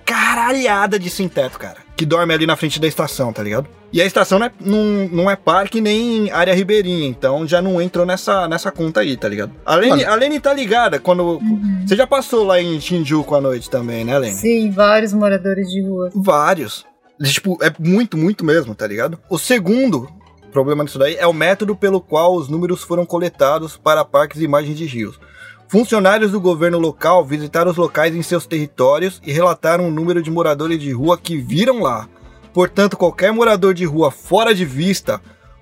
[0.05, 3.67] caralhada de sem-teto, cara, que dorme ali na frente da estação, tá ligado?
[3.91, 7.81] E a estação não é, não, não é parque nem área ribeirinha, então já não
[7.81, 9.53] entrou nessa, nessa conta aí, tá ligado?
[9.65, 11.39] A Lene, a Lene tá ligada quando.
[11.85, 14.35] Você já passou lá em Shinjuku à noite também, né, Lene?
[14.35, 16.09] Sim, vários moradores de rua.
[16.13, 16.85] Vários.
[17.23, 19.17] Tipo, é muito, muito mesmo, tá ligado?
[19.29, 20.09] O segundo
[20.51, 24.47] problema disso daí é o método pelo qual os números foram coletados para parques e
[24.47, 25.19] margens de rios.
[25.67, 30.29] Funcionários do governo local visitaram os locais em seus territórios e relataram o número de
[30.29, 32.07] moradores de rua que viram lá.
[32.53, 35.19] Portanto, qualquer morador de rua fora de vista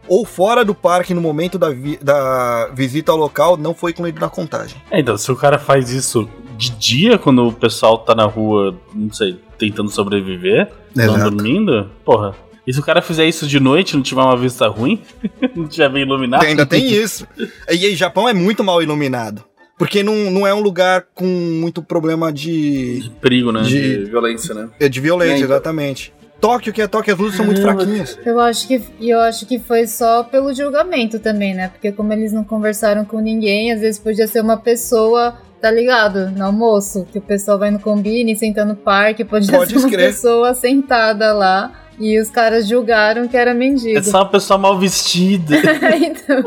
[0.08, 4.20] ou fora do parque no momento da, vi- da visita ao local não foi incluído
[4.20, 4.76] na contagem.
[4.92, 8.76] É, então, se o cara faz isso de dia, quando o pessoal tá na rua,
[8.94, 11.32] não sei, tentando sobreviver, não Exato.
[11.32, 12.36] dormindo, porra.
[12.68, 15.02] E se o cara fizer isso de noite, não tiver uma vista ruim,
[15.56, 16.44] não tiver bem iluminado.
[16.44, 17.26] Ainda tem isso.
[17.70, 19.44] E aí, Japão é muito mal iluminado.
[19.84, 23.02] Porque não, não é um lugar com muito problema de.
[23.02, 23.64] De perigo, né?
[23.64, 24.70] De- De, violência, né?
[24.90, 25.50] De violência, É, então.
[25.50, 26.14] exatamente.
[26.40, 28.18] Tóquio, que é Tóquio, as luzes são muito fraquinhas.
[28.26, 31.68] Eu acho que eu acho que foi só pelo julgamento também, né?
[31.68, 36.32] Porque como eles não conversaram com ninguém, às vezes podia ser uma pessoa, tá ligado?
[36.32, 39.86] No almoço, que o pessoal vai no combine, senta no parque, podia Pode ser uma
[39.88, 40.08] escrever.
[40.14, 43.98] pessoa sentada lá e os caras julgaram que era mendigo.
[43.98, 45.56] É só uma pessoa mal vestida.
[45.98, 46.44] então,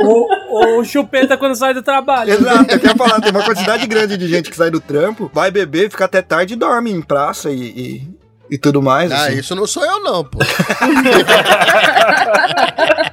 [0.51, 2.33] Ou o chupeta quando sai do trabalho.
[2.33, 5.51] Exato, eu quero falar, tem uma quantidade grande de gente que sai do trampo, vai
[5.51, 8.09] beber, fica até tarde e dorme em praça e, e,
[8.51, 9.13] e tudo mais.
[9.13, 9.39] Ah, assim.
[9.39, 10.39] isso não sou eu, não, pô.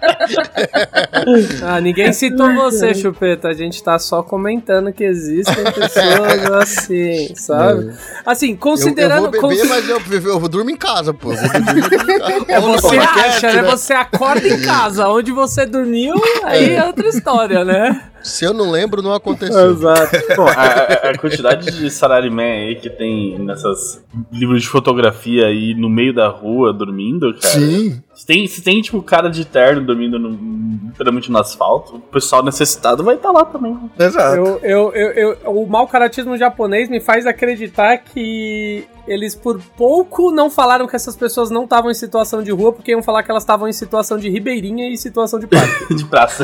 [1.64, 3.48] Ah, ninguém citou você, chupeta.
[3.48, 7.94] A gente tá só comentando que existem pessoas assim, sabe?
[8.26, 9.22] Assim, Eu, eu considerando.
[9.22, 11.32] vou beber, consi- mas eu, eu, vou dormir em casa, pô.
[11.34, 12.44] Eu eu durmo em casa.
[12.54, 13.62] É você acha, né?
[13.62, 13.72] né?
[13.72, 15.08] Você acorda em casa.
[15.10, 16.14] Onde você dormiu,
[16.44, 18.02] aí é outra história, né?
[18.24, 19.72] Se eu não lembro, não aconteceu.
[19.72, 20.16] Exato.
[20.36, 25.90] Bom, a, a- quantidade de salaryman aí que tem nessas livros de fotografia aí no
[25.90, 27.54] meio da rua dormindo, cara.
[27.56, 28.02] Sim.
[28.14, 32.44] Se tem, se tem tipo, cara de terno dormindo no- literalmente no asfalto, o pessoal
[32.44, 33.78] necessitado vai estar lá também.
[34.00, 34.36] Exato.
[34.38, 40.32] Eu, eu, eu, eu- o mau caratismo japonês me faz acreditar que eles por pouco
[40.32, 43.30] não falaram que essas pessoas não estavam em situação de rua, porque iam falar que
[43.32, 45.48] elas estavam em situação de ribeirinha e situação de.
[45.94, 46.44] De praça.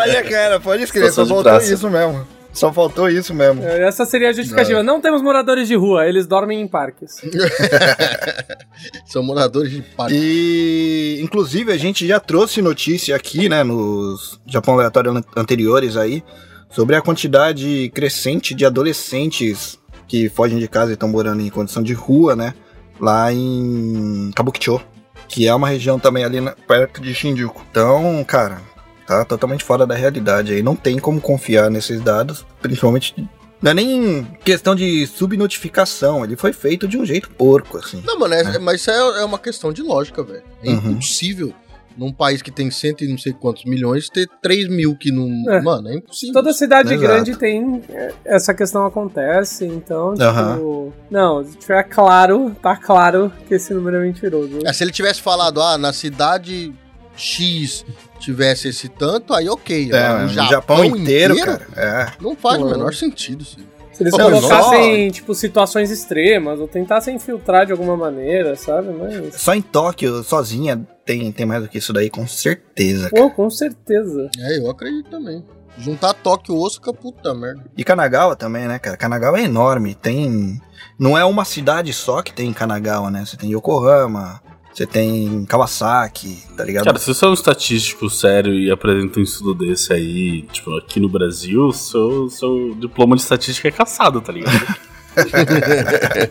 [0.00, 2.26] Olha, cara, pode escrever, só faltou isso mesmo.
[2.50, 3.62] Só faltou isso mesmo.
[3.62, 4.82] Essa seria a justificativa.
[4.82, 7.16] Não temos moradores de rua, eles dormem em parques.
[9.06, 10.14] São moradores de parque.
[10.16, 16.22] E, inclusive, a gente já trouxe notícia aqui, né, nos Japão Aleatório an- anteriores aí,
[16.70, 21.82] sobre a quantidade crescente de adolescentes que fogem de casa e estão morando em condição
[21.82, 22.54] de rua, né,
[23.00, 24.80] lá em Kabukicho,
[25.28, 27.62] que é uma região também ali na- perto de Shinjuku.
[27.70, 28.60] Então, cara,
[29.08, 33.14] tá totalmente fora da realidade aí, não tem como confiar nesses dados, principalmente...
[33.60, 38.00] Não é nem questão de subnotificação, ele foi feito de um jeito porco, assim.
[38.06, 40.42] Não, mano, é- mas isso é, é uma questão de lógica, velho.
[40.62, 40.90] É Uhum.
[40.92, 41.52] impossível
[41.96, 45.28] num país que tem cento e não sei quantos milhões ter 3 mil que não.
[45.52, 45.60] É.
[45.60, 46.32] Mano, é impossível.
[46.34, 47.00] Toda cidade Exato.
[47.12, 47.82] grande tem.
[47.88, 50.22] é, Essa questão acontece, então, tipo.
[50.22, 50.92] Aham.
[51.10, 54.60] Não, se tiver claro, tá claro que esse número é mentiroso.
[54.64, 56.72] É, se ele tivesse falado, ah, na cidade
[57.18, 57.84] X
[58.18, 59.90] tivesse esse tanto, aí ok.
[59.92, 61.66] É, Agora, no Japão, inteiro, cara.
[61.76, 62.12] É.
[62.20, 62.70] Não faz o Pô.
[62.70, 63.66] menor sentido, sim.
[63.92, 68.90] Se eles Pô, colocassem, tipo, situações extremas, ou tentassem infiltrar de alguma maneira, sabe?
[68.92, 69.34] Mas.
[69.34, 73.10] Só em Tóquio, sozinha, tem, tem mais do que isso daí, com certeza.
[73.10, 73.22] cara.
[73.22, 74.30] Pô, com certeza.
[74.38, 75.44] É, eu acredito também.
[75.76, 77.64] Juntar Tóquio e Osaka, puta merda.
[77.76, 78.96] E Kanagawa também, né, cara?
[78.96, 79.94] Kanagawa é enorme.
[79.96, 80.60] Tem.
[80.98, 83.24] Não é uma cidade só que tem Kanagawa, né?
[83.24, 84.40] Você tem Yokohama,
[84.78, 86.84] você tem Kawasaki, tá ligado?
[86.84, 91.00] Cara, se você é um estatístico sério e apresenta um estudo desse aí, tipo, aqui
[91.00, 94.76] no Brasil, seu, seu diploma de estatística é caçado, tá ligado?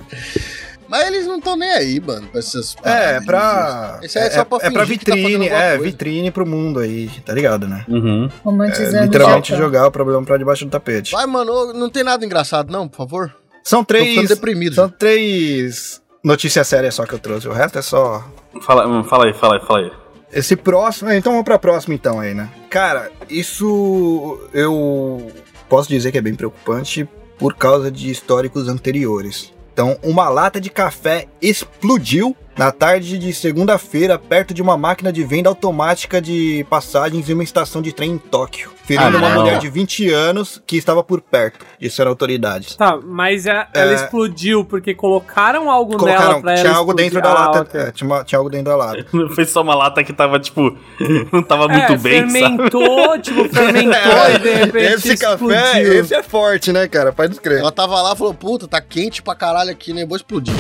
[0.88, 4.00] Mas eles não estão nem aí, mano, pra essas é, pra.
[4.02, 5.84] Isso é só pra é pra tá vitrine, alguma é, coisa.
[5.84, 7.84] vitrine pro mundo aí, tá ligado, né?
[7.90, 8.30] Uhum.
[8.46, 9.66] romantizando É, literalmente Japão.
[9.66, 11.12] jogar o problema pra debaixo do tapete.
[11.12, 13.36] Vai, mano, não tem nada engraçado, não, por favor.
[13.62, 14.30] São Tô três.
[14.30, 14.76] deprimido.
[14.76, 17.48] São três notícias sérias só que eu trouxe.
[17.50, 18.24] O resto é só
[18.62, 19.92] Fala, fala aí, fala aí, fala aí.
[20.32, 22.50] Esse próximo, então vamos pra próxima então aí, né?
[22.70, 25.32] Cara, isso eu
[25.70, 29.54] posso dizer que é bem preocupante por causa de históricos anteriores.
[29.72, 35.24] Então, uma lata de café explodiu na tarde de segunda-feira perto de uma máquina de
[35.24, 39.42] venda automática de passagens em uma estação de trem em Tóquio, ferindo Ah, uma não.
[39.42, 42.76] mulher de 20 anos que estava por perto, disseram autoridades.
[42.76, 43.96] Tá, mas a- ela É.
[43.96, 47.12] explodiu porque colocaram algo nela Colocaram, pra ela tinha algo explodir.
[47.12, 47.80] dentro da Ah, lata, ok.
[47.82, 49.06] é, tinha, tinha algo dentro da lata.
[49.14, 50.76] Não foi só uma lata que tava, tipo,
[51.32, 52.32] não tava muito é, bem, sabe?
[52.32, 55.94] fermentou, tipo, fermentou e de repente Esse café, explodiu.
[56.02, 57.14] esse é forte, né, cara?
[57.14, 57.60] Pode crer.
[57.60, 60.06] Ela tava lá e falou, puta, tá quente pra caralho aqui, né?
[60.08, 60.56] Vou explodir.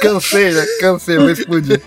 [0.00, 0.64] Cansei, né?
[0.80, 1.80] Cansei, vou explodir.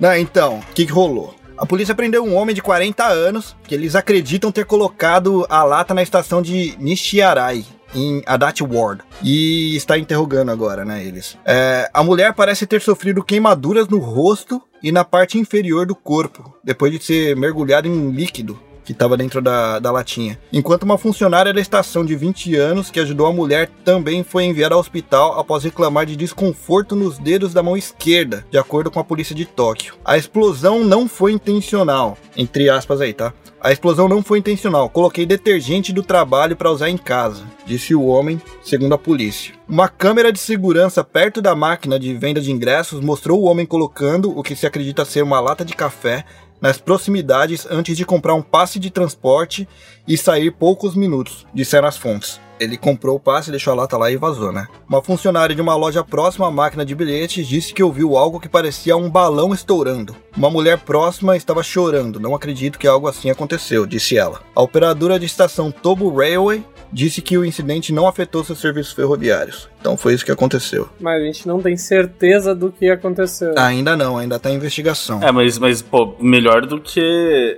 [0.00, 1.34] Não, então, o que, que rolou?
[1.58, 5.94] A polícia prendeu um homem de 40 anos que eles acreditam ter colocado a lata
[5.94, 9.02] na estação de Nishiarai, em Adachi Ward.
[9.22, 11.38] E está interrogando agora, né, eles.
[11.46, 16.54] É, a mulher parece ter sofrido queimaduras no rosto e na parte inferior do corpo,
[16.62, 20.38] depois de ser mergulhada em líquido que estava dentro da, da latinha.
[20.52, 24.74] Enquanto uma funcionária da estação de 20 anos que ajudou a mulher também foi enviada
[24.74, 29.04] ao hospital após reclamar de desconforto nos dedos da mão esquerda, de acordo com a
[29.04, 29.94] polícia de Tóquio.
[30.04, 33.34] A explosão não foi intencional, entre aspas aí, tá?
[33.60, 34.88] A explosão não foi intencional.
[34.88, 39.54] Coloquei detergente do trabalho para usar em casa, disse o homem, segundo a polícia.
[39.68, 44.30] Uma câmera de segurança perto da máquina de venda de ingressos mostrou o homem colocando
[44.38, 46.24] o que se acredita ser uma lata de café
[46.66, 49.68] nas proximidades antes de comprar um passe de transporte
[50.06, 52.40] e sair poucos minutos, disseram as fontes.
[52.58, 54.66] Ele comprou o passe, deixou a lata lá e vazou, né?
[54.88, 58.48] Uma funcionária de uma loja próxima à máquina de bilhetes disse que ouviu algo que
[58.48, 60.16] parecia um balão estourando.
[60.36, 62.20] Uma mulher próxima estava chorando.
[62.20, 64.40] Não acredito que algo assim aconteceu, disse ela.
[64.54, 69.68] A operadora de estação Tobo Railway disse que o incidente não afetou seus serviços ferroviários.
[69.80, 70.88] Então foi isso que aconteceu.
[71.00, 73.54] Mas a gente não tem certeza do que aconteceu.
[73.56, 75.22] Ainda não, ainda tá em investigação.
[75.22, 77.00] É, mas, mas pô, melhor do que.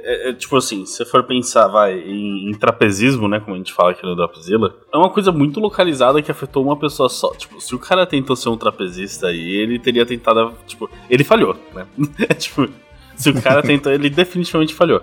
[0.04, 3.40] É, é, tipo assim, se for pensar, vai, em, em, trapezismo, né?
[3.40, 6.76] Como a gente fala aqui no Dropzilla, é uma coisa muito localizada que afetou uma
[6.76, 7.34] pessoa só.
[7.34, 10.54] Tipo, se o cara tentou ser um trapezista aí, ele teria tentado.
[10.66, 11.86] Tipo, ele falhou, né?
[12.38, 12.68] tipo,
[13.14, 15.02] se o cara tentou, ele definitivamente falhou.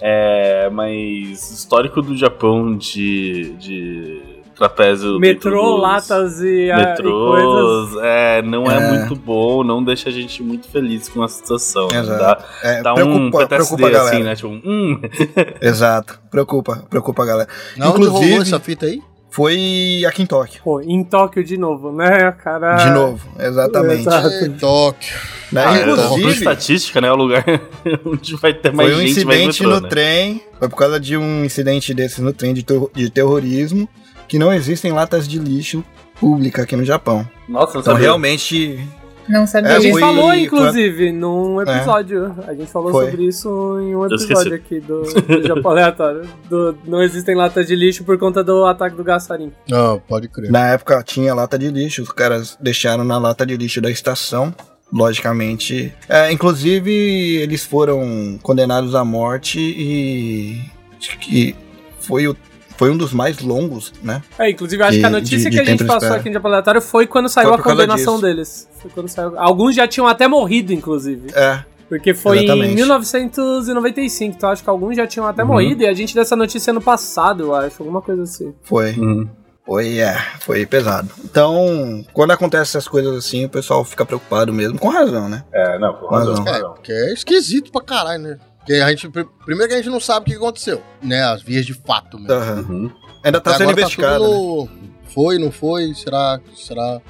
[0.00, 4.22] É, mas histórico do Japão de, de
[4.54, 5.18] trapézio.
[5.18, 8.04] Metrô, latas e, metrôs, e coisas.
[8.04, 8.76] É, não é.
[8.76, 8.90] é.
[8.90, 11.88] muito bom, não deixa a gente muito feliz com a situação.
[11.90, 12.18] Exato.
[12.18, 14.14] Dá, é, dá preocupa, um PTSD, preocupa a galera.
[14.14, 14.36] assim, né?
[14.36, 15.00] Tipo, hum.
[15.60, 17.48] Exato, preocupa, preocupa a galera.
[17.76, 19.02] Não, Inclusive, rolou essa fita aí?
[19.34, 20.60] Foi aqui em Tóquio.
[20.62, 22.76] Pô, em Tóquio de novo, né, cara?
[22.76, 24.02] De novo, exatamente.
[24.02, 24.28] Exato.
[24.44, 25.12] Em Tóquio.
[25.50, 25.64] Né?
[25.66, 27.08] Ah, Inclusive, estatística, né?
[27.08, 27.44] É o lugar
[28.06, 28.96] onde vai ter mais gente.
[28.96, 29.88] Foi um incidente metrô, no né?
[29.88, 30.42] trem.
[30.56, 33.88] Foi por causa de um incidente desses no trem de, ter de terrorismo
[34.28, 35.84] que não existem latas de lixo
[36.20, 37.28] pública aqui no Japão.
[37.48, 38.06] Nossa, não então sabia.
[38.06, 38.86] realmente
[39.28, 39.76] Não sabia.
[39.76, 42.34] A gente foi- falou, inclusive, num episódio.
[42.46, 43.06] A gente falou Foi.
[43.10, 43.48] sobre isso
[43.80, 46.22] em um episódio aqui do, do Japão Aleatório.
[46.48, 49.50] Do, não existem latas de lixo por conta do ataque do Gassarim.
[49.68, 50.50] Não, pode crer.
[50.50, 54.54] Na época tinha lata de lixo, os caras deixaram na lata de lixo da estação.
[54.92, 55.92] Logicamente.
[56.08, 56.90] É, inclusive,
[57.36, 60.60] eles foram condenados à morte e.
[60.98, 61.56] acho que
[61.98, 62.36] foi, o,
[62.76, 64.22] foi um dos mais longos, né?
[64.38, 66.16] É, inclusive, eu acho De- que a notícia de- de que a gente passou espera.
[66.20, 68.68] aqui no Japão foi quando saiu Foi a condenação deles.
[68.80, 69.38] Foi quando saiu.
[69.38, 71.28] Alguns já tinham até morrido, inclusive.
[71.34, 72.72] É, Porque foi Exatamente.
[72.72, 75.48] em 1995, então acho que alguns já tinham até Uhum.
[75.48, 78.54] morrido e a gente deu essa notícia ano passado, eu acho, alguma coisa assim.
[78.62, 78.92] foi.
[78.92, 79.28] Uhum.
[79.66, 81.08] Foi, é, foi pesado.
[81.24, 85.42] Então, quando acontece essas coisas assim, o pessoal fica preocupado mesmo, com razão, né?
[85.52, 86.44] É, não, com Mas razão.
[86.44, 86.72] com É, razão.
[86.74, 88.38] porque é esquisito pra caralho, né?
[88.64, 91.22] Porque a gente, pr- primeiro que a gente não sabe o que aconteceu, né?
[91.22, 92.34] As vias de fato mesmo.
[92.72, 92.90] Uhum.
[93.22, 94.24] Ainda tá Até sendo investigado.
[94.24, 94.30] né?
[94.30, 95.92] tudo no- Foi, não foi?
[95.94, 97.00] Será, será,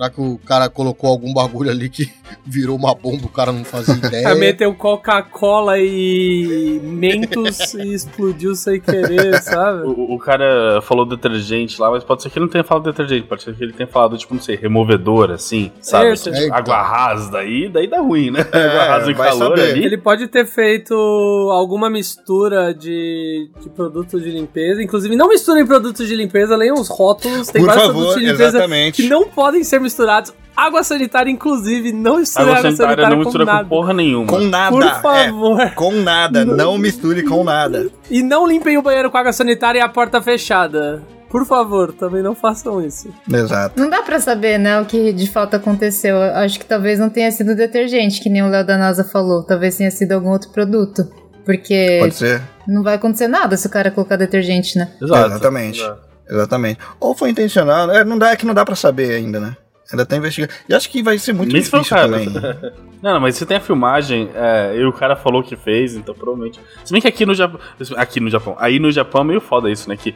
[0.00, 2.10] será que o cara colocou algum bagulho ali que
[2.46, 4.34] virou uma bomba, o cara não fazia ideia?
[4.34, 9.86] Meteu Coca-Cola e Mentos e explodiu sem querer, sabe?
[9.86, 13.26] O, o cara falou detergente lá, mas pode ser que ele não tenha falado detergente,
[13.26, 16.12] pode ser que ele tenha falado, tipo, não sei, removedor, assim, sabe?
[16.12, 16.30] Esse.
[16.30, 18.46] Tipo, água rasa, daí, daí dá ruim, né?
[18.52, 19.70] É, água rasa e calor saber.
[19.72, 19.84] ali.
[19.84, 20.94] Ele pode ter feito
[21.52, 24.82] alguma mistura de, de produtos de limpeza.
[24.82, 27.48] Inclusive, não misturem produtos de limpeza, leiam os rótulos.
[27.48, 29.02] Tem Por vários favor, produtos de limpeza exatamente.
[29.02, 29.89] que não podem ser misturados.
[30.56, 33.68] Água sanitária, inclusive, não misture Água água, sanitária não com mistura com nada.
[33.68, 34.26] porra nenhuma.
[34.26, 34.70] Com nada.
[34.70, 35.70] Por é, favor.
[35.74, 36.44] com nada.
[36.44, 37.88] Não misture com nada.
[38.10, 41.02] E não limpem o banheiro com água sanitária e a porta fechada.
[41.30, 43.08] Por favor, também não façam isso.
[43.32, 43.80] Exato.
[43.80, 46.16] Não dá pra saber, né, o que de fato aconteceu.
[46.16, 49.44] Eu Acho que talvez não tenha sido detergente, que nem o Léo da NASA falou.
[49.44, 51.08] Talvez tenha sido algum outro produto.
[51.44, 52.42] Porque Pode ser.
[52.66, 54.90] não vai acontecer nada se o cara colocar detergente, né?
[55.00, 55.30] Exato.
[55.30, 55.80] Exatamente.
[55.80, 56.00] Exato.
[56.28, 56.80] Exatamente.
[56.98, 57.90] Ou foi intencional.
[57.90, 59.56] É, não dá, é que não dá pra saber ainda, né?
[59.92, 60.52] Ainda tá investigando.
[60.68, 62.08] E acho que vai ser muito difícil cara.
[62.08, 62.28] também.
[63.02, 66.14] Não, não, mas você tem a filmagem, é, e o cara falou que fez, então
[66.14, 66.60] provavelmente.
[66.84, 67.58] Se bem que aqui no Japão.
[67.96, 68.54] Aqui no Japão.
[68.58, 69.96] Aí no Japão é meio foda isso, né?
[69.96, 70.14] Que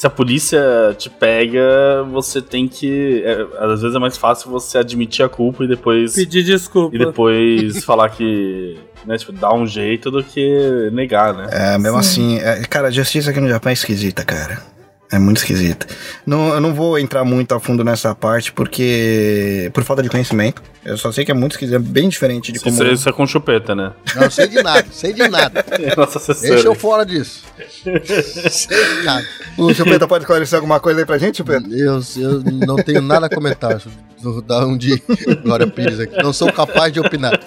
[0.00, 0.62] se a polícia
[0.96, 3.22] te pega, você tem que.
[3.22, 6.14] é, às vezes é mais fácil você admitir a culpa e depois.
[6.14, 6.96] Pedir desculpa.
[6.96, 8.78] E depois falar que.
[9.04, 11.48] Né, tipo, dar um jeito do que negar, né?
[11.50, 12.38] É, mesmo Sim.
[12.38, 12.46] assim.
[12.46, 14.62] é, cara, a justiça aqui no Japão é esquisita, cara.
[15.12, 15.86] É muito esquisita.
[16.24, 19.68] Não, eu não vou entrar muito a fundo nessa parte porque.
[19.74, 20.62] por falta de conhecimento.
[20.84, 22.74] Eu só sei que é muito esquisito, é bem diferente de como.
[22.74, 23.92] Isso, isso é com chupeta, né?
[24.14, 25.64] Não sei de nada, sei de nada.
[25.96, 26.54] Nossa assessora.
[26.54, 27.42] Deixa eu fora disso.
[28.50, 29.26] sei de nada.
[29.58, 31.68] O Chupeta pode esclarecer alguma coisa aí pra gente, Chupeta?
[31.68, 33.80] Eu, eu não tenho nada a comentar
[34.22, 35.02] do- da um de
[35.42, 36.16] Glória Pires aqui.
[36.22, 37.38] Não sou capaz de opinar.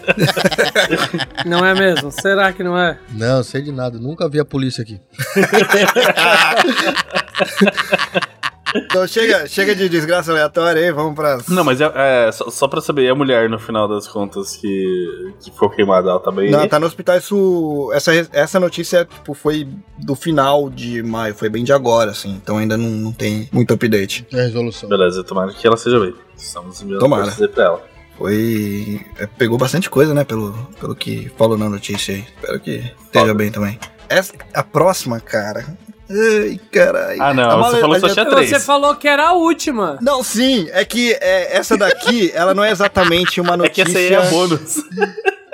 [1.45, 2.11] Não é mesmo?
[2.11, 2.97] Será que não é?
[3.11, 3.99] Não, sei de nada.
[3.99, 4.99] Nunca vi a polícia aqui.
[8.75, 11.39] Então chega, chega de desgraça aleatória aí, vamos pra.
[11.47, 14.55] Não, mas é, é, só, só pra saber, e a mulher, no final das contas,
[14.55, 16.49] que, que ficou queimada, ela tá bem.
[16.49, 17.17] Não, tá no hospital.
[17.17, 22.31] Isso, essa, essa notícia tipo, foi do final de maio, foi bem de agora, assim.
[22.31, 24.25] Então ainda não, não tem muito update.
[24.33, 24.89] É a resolução.
[24.89, 26.13] Beleza, tomara que ela seja bem.
[26.35, 27.93] Estamos enviando aí pra ela.
[28.17, 29.01] Foi.
[29.17, 30.23] é, pegou bastante coisa, né?
[30.23, 32.25] Pelo, pelo que falou na notícia aí.
[32.35, 33.33] Espero que esteja Foda.
[33.33, 33.79] bem também.
[34.07, 35.75] Essa, a próxima, cara.
[36.09, 37.21] Ai, caralho.
[37.23, 38.49] Ah, não, A você falou só tinha três.
[38.49, 39.97] Você falou que era a última.
[40.01, 43.85] Não, sim, é que é, essa daqui, ela não é exatamente uma É notícia.
[43.85, 44.75] que essa aí é bônus.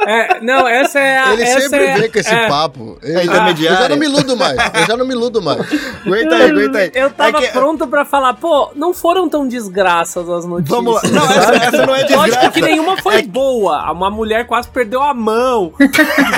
[0.07, 1.33] É, não, essa é a.
[1.33, 2.47] Ele essa sempre é, vem com esse é.
[2.47, 2.97] papo.
[3.03, 3.75] Ele- É intermediária.
[3.75, 4.57] Eu já não me iludo mais.
[4.73, 5.59] Eu já não me iludo mais.
[6.05, 6.91] Aguenta aí, aguenta aí.
[6.95, 10.69] Eu tava É que- pronto pra falar, pô, não foram tão desgraças as notícias.
[10.77, 11.09] Vamos lá.
[11.09, 12.51] Não, essa, essa não é Lógico desgraça.
[12.51, 13.91] que nenhuma foi boa.
[13.91, 15.73] Uma mulher quase perdeu a mão.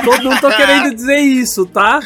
[0.04, 2.00] Todo, não tô querendo dizer isso, tá?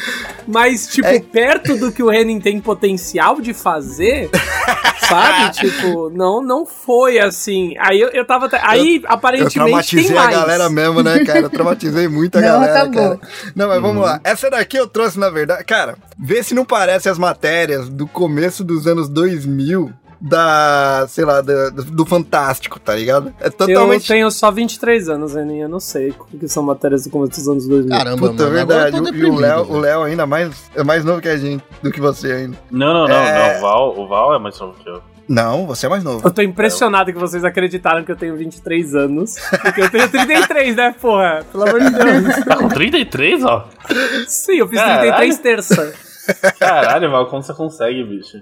[0.46, 4.30] Mas, tipo, É- perto do que o Renin tem potencial de fazer,
[5.08, 5.50] sabe?
[5.52, 7.74] Tipo, não, não foi assim.
[7.78, 8.48] Aí eu, eu tava.
[8.62, 10.36] Aí, Eu aparentemente, tem traumatizei a mais.
[10.36, 11.40] galera mesmo, né, cara?
[11.40, 13.18] Eu traumatizei muita Não, galera, acabou.
[13.18, 13.20] cara.
[13.54, 14.20] Não, mas vamos lá.
[14.24, 15.64] Essa daqui eu trouxe, na verdade.
[15.64, 21.40] Cara, vê se não parece as matérias do começo dos anos 2000 da, sei lá,
[21.40, 23.32] da- do Fantástico, tá ligado?
[23.40, 24.06] É Eu totalmente...
[24.08, 25.60] tenho só 23 anos, Renin.
[25.60, 27.96] Eu não sei o que são matérias do começo dos anos 2000.
[27.96, 28.60] Caramba, Puta, é mano.
[28.60, 29.12] Agora eu verdade.
[29.12, 29.34] tô E o.
[29.36, 29.78] Léo, o.
[29.78, 32.56] Léo ainda mais, é mais novo que a gente, do que você ainda.
[32.70, 33.52] Não, não, não, É.
[33.52, 33.58] não.
[33.58, 35.00] O Val, o Val é mais novo que eu.
[35.28, 36.24] Não, você é mais novo.
[36.24, 39.34] Eu tô impressionado que vocês acreditaram que eu tenho 23 anos.
[39.60, 41.44] Porque eu tenho 33, né, porra?
[41.50, 42.44] Pelo amor de Deus.
[42.44, 43.68] Tá com 33, ó?
[44.28, 45.00] Sim, eu fiz Caralho.
[45.16, 45.92] 33 terça.
[46.60, 48.38] Caralho, Val, como você consegue, bicho?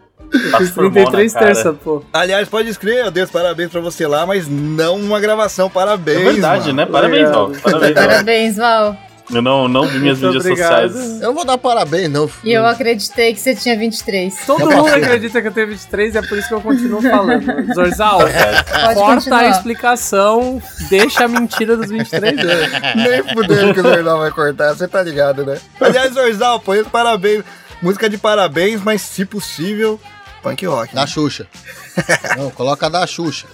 [0.50, 1.46] Tá Fiz formol na 33 cara.
[1.46, 2.02] terça, pô.
[2.12, 5.70] Aliás, pode escrever, eu dei os parabéns pra você lá, mas não uma gravação.
[5.70, 6.72] Parabéns, É verdade, mano.
[6.74, 6.86] né?
[6.86, 7.50] Parabéns, Val.
[7.62, 8.06] Parabéns, Val.
[8.08, 8.96] Parabéns, Val.
[9.32, 10.92] Eu não, não vi minhas Muito mídias obrigado.
[10.92, 11.20] sociais.
[11.22, 12.28] Eu não vou dar parabéns, não.
[12.44, 14.36] E eu acreditei que você tinha 23.
[14.44, 17.74] Todo mundo acredita que eu tenho 23 e é por isso que eu continuo falando.
[17.74, 19.40] Zorzal, Pode corta continuar.
[19.40, 20.60] a explicação,
[20.90, 22.72] deixa a mentira dos 23 anos.
[22.96, 25.58] Nem fudendo que o Zorzal vai cortar, você tá ligado, né?
[25.80, 27.44] Aliás, Zorzal, pô, esse parabéns.
[27.80, 30.00] Música de parabéns, mas se possível,
[30.44, 30.94] punk rock.
[30.94, 31.06] Da Né?
[31.06, 31.48] Xuxa.
[32.36, 33.46] Não, coloca a da Xuxa.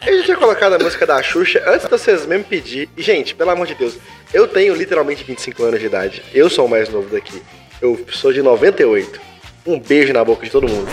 [0.00, 2.88] A gente tinha colocado a música da Xuxa antes de vocês mesmo pedir.
[2.96, 3.96] E, gente, pelo amor de Deus,
[4.34, 6.22] eu tenho literalmente 25 anos de idade.
[6.34, 7.40] Eu sou o mais novo daqui.
[7.80, 9.20] Eu sou de 98.
[9.66, 10.86] Um beijo na boca de todo mundo.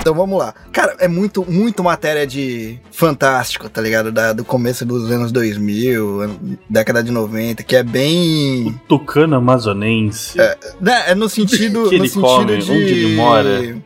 [0.00, 0.54] Então vamos lá.
[0.72, 4.10] Cara, é muito, muito matéria de fantástico, tá ligado?
[4.12, 6.36] Da- do começo dos anos 2000, an-
[6.70, 8.80] década de 90, que é bem.
[8.88, 10.38] Tucano amazonense.
[10.80, 11.88] Né, é no sentido.
[11.90, 12.56] que no ele sentido come?
[12.58, 12.72] de.
[12.72, 13.76] Onde ele mora?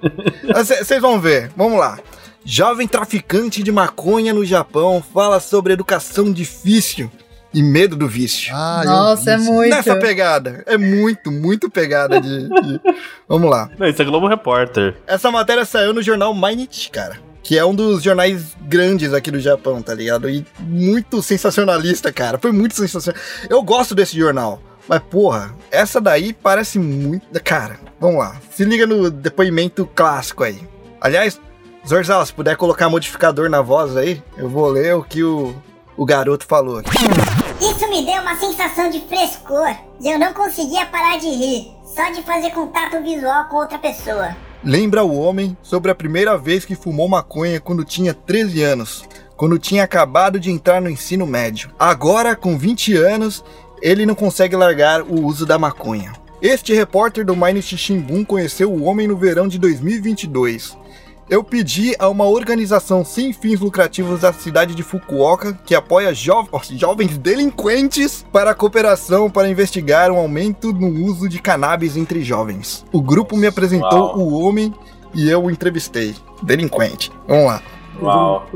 [0.65, 1.99] Vocês vão ver, vamos lá.
[2.45, 7.11] Jovem traficante de maconha no Japão fala sobre educação difícil
[7.53, 8.53] e medo do vício.
[8.55, 9.71] Ah, Nossa, é muito.
[9.71, 10.63] Nessa pegada.
[10.67, 12.49] É muito, muito pegada de.
[12.49, 12.81] de-
[13.29, 13.69] Vamos lá.
[13.79, 14.97] Não, isso é Globo Repórter.
[15.07, 17.19] Essa matéria saiu no jornal Mainichi, cara.
[17.43, 20.29] Que é um dos jornais grandes aqui do Japão, tá ligado?
[20.31, 22.39] E muito sensacionalista, cara.
[22.39, 23.21] Foi muito sensacional.
[23.49, 24.63] Eu gosto desse jornal.
[24.87, 27.27] Mas, porra, essa daí parece muito.
[27.43, 28.37] Cara, vamos lá.
[28.51, 30.61] Se liga no depoimento clássico aí.
[31.01, 31.41] Aliás,
[31.89, 35.55] Zorzal, se puder colocar modificador na voz aí, eu vou ler o que o,
[35.97, 36.91] o garoto falou aqui.
[37.61, 42.11] Isso me deu uma sensação de frescor e eu não conseguia parar de rir, só
[42.11, 44.35] de fazer contato visual com outra pessoa.
[44.65, 49.05] Lembra o homem sobre a primeira vez que fumou maconha quando tinha 13 anos,
[49.37, 51.71] quando tinha acabado de entrar no ensino médio.
[51.79, 53.45] Agora, com 20 anos,
[53.83, 56.13] ele não consegue largar o uso da maconha.
[56.41, 60.79] Este repórter do Mainichi Shimbun conheceu o homem no verão de 2022.
[61.31, 66.49] Eu pedi a uma organização sem fins lucrativos da cidade de Fukuoka, que apoia jo-
[66.73, 72.85] jovens delinquentes, para a cooperação para investigar um aumento no uso de cannabis entre jovens.
[72.93, 74.19] O grupo me apresentou Uau.
[74.19, 74.75] o homem
[75.15, 76.17] e eu o entrevistei.
[76.43, 77.13] Delinquente.
[77.29, 77.63] Vamos lá.
[78.03, 78.49] Uau.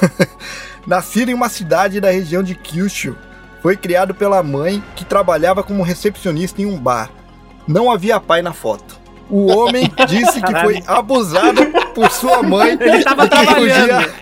[0.86, 3.14] Nascido em uma cidade da região de Kyushu,
[3.62, 7.10] foi criado pela mãe que trabalhava como recepcionista em um bar.
[7.68, 8.98] Não havia pai na foto.
[9.30, 11.64] O homem disse que foi abusado
[11.94, 14.12] por sua mãe Ele tava e que fugia, trabalhando.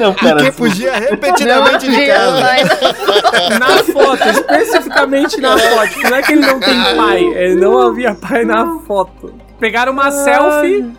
[0.00, 3.58] Não, e cara, que fugia Não repetidamente de havia casa.
[3.58, 6.00] Na foto, especificamente na foto.
[6.02, 9.32] Não é que ele não tem pai, ele não havia pai na foto.
[9.58, 10.92] Pegaram uma selfie,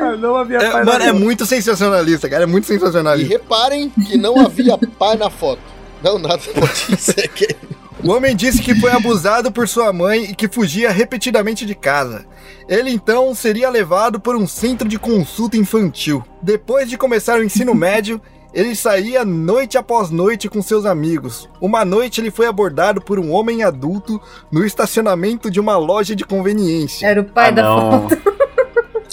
[0.00, 1.20] ah, não havia É, pai mano, na é foto.
[1.20, 2.42] muito sensacionalista, cara.
[2.44, 3.32] É muito E sensacionalista.
[3.32, 5.60] reparem que não havia pai na foto.
[6.02, 7.54] Não, nada pode dizer que
[8.02, 12.24] O homem disse que foi abusado por sua mãe e que fugia repetidamente de casa.
[12.68, 16.22] Ele então seria levado por um centro de consulta infantil.
[16.42, 18.20] Depois de começar o ensino médio,
[18.52, 21.48] ele saía noite após noite com seus amigos.
[21.60, 24.20] Uma noite ele foi abordado por um homem adulto
[24.52, 27.06] no estacionamento de uma loja de conveniência.
[27.06, 27.90] Era o pai ah, da foto.
[28.10, 28.18] não.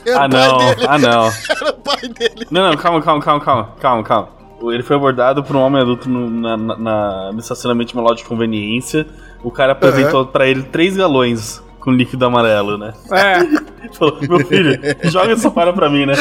[0.14, 0.58] era Ah, não.
[0.58, 0.86] dele.
[0.88, 1.26] Ah, não.
[1.50, 2.48] Era o pai dele.
[2.52, 4.30] Não, não, calma, calma, calma, calma, calma, calma.
[4.74, 8.16] Ele foi abordado por um homem adulto no, na- na- no estacionamento de uma loja
[8.18, 9.06] de conveniência.
[9.44, 12.94] O cara apresentou pra ele três galões com líquido amarelo, né?
[13.12, 13.38] É,
[13.96, 16.14] Falou, meu filho, joga essa para pra mim, né?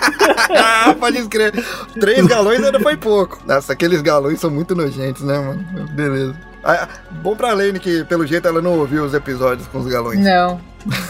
[0.58, 1.62] ah, pode escrever.
[2.00, 3.38] Três galões ainda foi pouco.
[3.46, 5.62] Nossa, aqueles galões são muito nojentos, né, mano?
[5.90, 6.34] Beleza.
[6.64, 6.88] Ah,
[7.22, 10.18] bom pra Lane que, pelo jeito, ela não ouviu os episódios com os galões.
[10.20, 10.60] Não,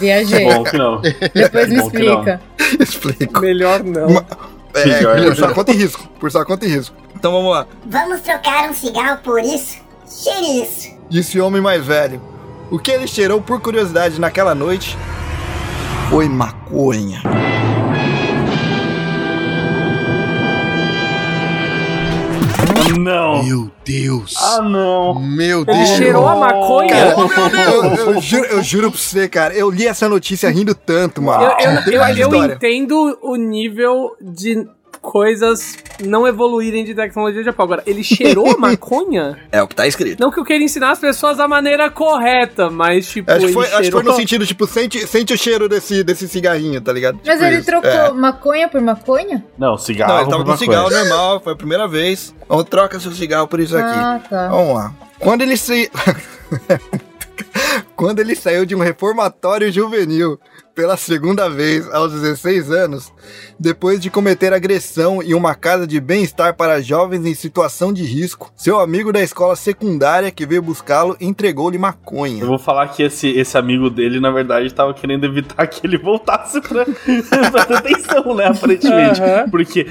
[0.00, 0.44] viajei.
[0.53, 1.00] Bom que não.
[1.00, 2.40] Depois me Bom explica.
[2.80, 3.40] Explico.
[3.40, 4.11] Melhor não.
[4.14, 4.24] Ma-
[4.74, 5.22] É, Melhor.
[5.26, 6.09] por sua conta e risco.
[6.18, 6.96] Por sua conta e risco.
[7.14, 7.66] Então vamos lá.
[7.86, 9.76] Vamos trocar um cigarro por isso?
[10.07, 10.88] Cheire isso.
[11.11, 12.20] Disse o homem mais velho.
[12.72, 14.96] O que ele cheirou por curiosidade naquela noite
[16.10, 17.20] foi maconha.
[22.98, 23.42] Não.
[23.42, 24.34] Meu Deus.
[24.38, 25.18] Ah, não.
[25.18, 25.88] Meu Ele Deus.
[25.90, 26.88] cheirou a maconha?
[26.90, 27.14] Cara,
[27.72, 29.54] eu, eu juro, eu juro pra você, cara.
[29.54, 31.44] Eu li essa notícia rindo tanto, mano.
[31.58, 34.66] Eu, eu, eu- entendo o nível de
[35.03, 37.64] coisas não evoluírem de tecnologia de Japão.
[37.64, 39.36] Agora, ele cheirou a maconha?
[39.50, 40.20] É o que tá escrito.
[40.20, 43.53] Não que eu queira ensinar as pessoas da maneira correta, mas tipo, Acho que, ele
[43.53, 44.00] foi, acho que cheirou...
[44.03, 47.18] foi no sentido, tipo, sente, sente o cheiro desse, desse cigarrinho, tá ligado?
[47.26, 47.66] Mas Tipo ele isso.
[47.66, 48.12] trocou É.
[48.12, 49.44] maconha por maconha?
[49.59, 50.12] Não, cigarro.
[50.12, 52.32] Não, ele tava por com cigarro normal, foi a primeira vez.
[52.44, 53.98] Então troca seu cigarro por isso aqui.
[53.98, 54.48] Ah, tá.
[54.48, 54.94] Vamos lá.
[55.18, 55.90] Quando ele se.
[58.03, 60.36] Quando ele saiu de um reformatório juvenil
[60.74, 63.12] pela segunda vez aos 16 anos,
[63.61, 68.50] depois de cometer agressão em uma casa de bem-estar para jovens em situação de risco,
[68.57, 72.44] seu amigo da escola secundária que veio buscá-lo entregou-lhe Eu maconha.
[72.44, 76.61] vou falar que esse, esse amigo dele, na verdade, tava querendo evitar que ele voltasse
[76.61, 76.84] pra,
[77.53, 78.46] pra detenção, né?
[78.46, 79.22] Aparentemente.
[79.22, 79.48] Aham.
[79.48, 79.86] Porque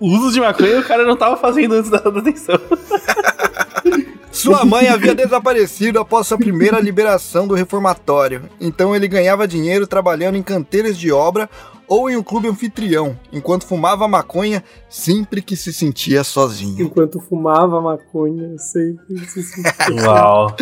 [0.00, 2.58] o uso de maconha o cara não tava fazendo antes da detenção.
[4.32, 10.36] Sua mãe havia desaparecido após sua primeira liberação do reformatório, então ele ganhava dinheiro trabalhando
[10.36, 11.50] em canteiros de obra
[11.88, 16.80] ou em um clube anfitrião, enquanto fumava maconha sempre que se sentia sozinho.
[16.86, 19.74] Enquanto fumava maconha, sempre se sentia.
[20.06, 20.54] Uau.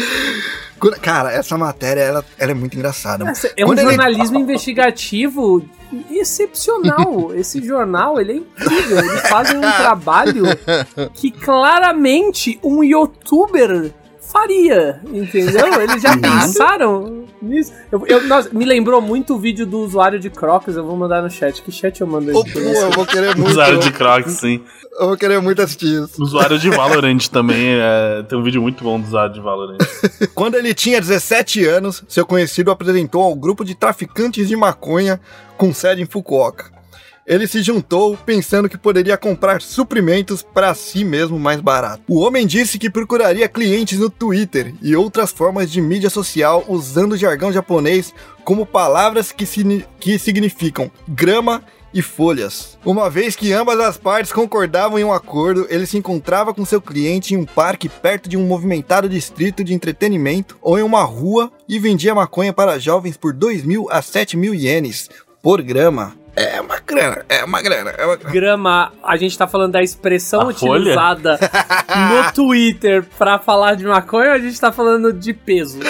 [1.02, 3.28] Cara, essa matéria ela, ela é muito engraçada.
[3.28, 5.62] Essa- É um Quando ele- jornalismo investigativo
[6.10, 7.34] excepcional.
[7.34, 8.98] Esse jornal, ele é incrível.
[8.98, 10.44] Eles fazem um trabalho
[11.14, 13.92] que claramente um youtuber
[14.30, 15.80] faria, entendeu?
[15.82, 17.72] Eles já pensaram nisso.
[17.90, 21.22] Eu, eu- nossa, me lembrou muito o vídeo do usuário de Crocs, eu vou mandar
[21.22, 21.62] no chat.
[21.62, 22.34] Que chat eu mando aí?
[22.34, 23.50] pô, eu vou querer muito.
[23.50, 24.60] Usuário de Crocs, sim.
[25.00, 26.20] Eu vou querer muito assistir isso.
[26.22, 27.76] Usuário de Valorant também.
[27.80, 29.78] é, tem um vídeo muito bom do usuário de Valorant.
[30.34, 35.20] Quando ele tinha 17 anos, seu conhecido apresentou ao grupo de traficantes de maconha
[35.56, 36.76] com sede em Fukuoka.
[37.28, 42.02] Ele se juntou pensando que poderia comprar suprimentos para si mesmo mais barato.
[42.08, 47.18] O homem disse que procuraria clientes no Twitter e outras formas de mídia social usando
[47.18, 48.14] jargão japonês
[48.44, 49.44] como palavras que,
[50.00, 51.62] que significam grama
[51.92, 52.78] e folhas.
[52.82, 56.80] Uma vez que ambas as partes concordavam em um acordo, ele se encontrava com seu
[56.80, 61.52] cliente em um parque perto de um movimentado distrito de entretenimento ou em uma rua
[61.68, 65.10] e vendia maconha para jovens por 2 mil a 7 mil ienes
[65.42, 66.17] por grama.
[66.38, 68.32] É uma grana, é uma grana, é uma grana.
[68.32, 71.36] Grama, a gente tá falando da expressão A utilizada
[72.12, 75.80] no Twitter pra falar de maconha ou a gente tá falando de peso?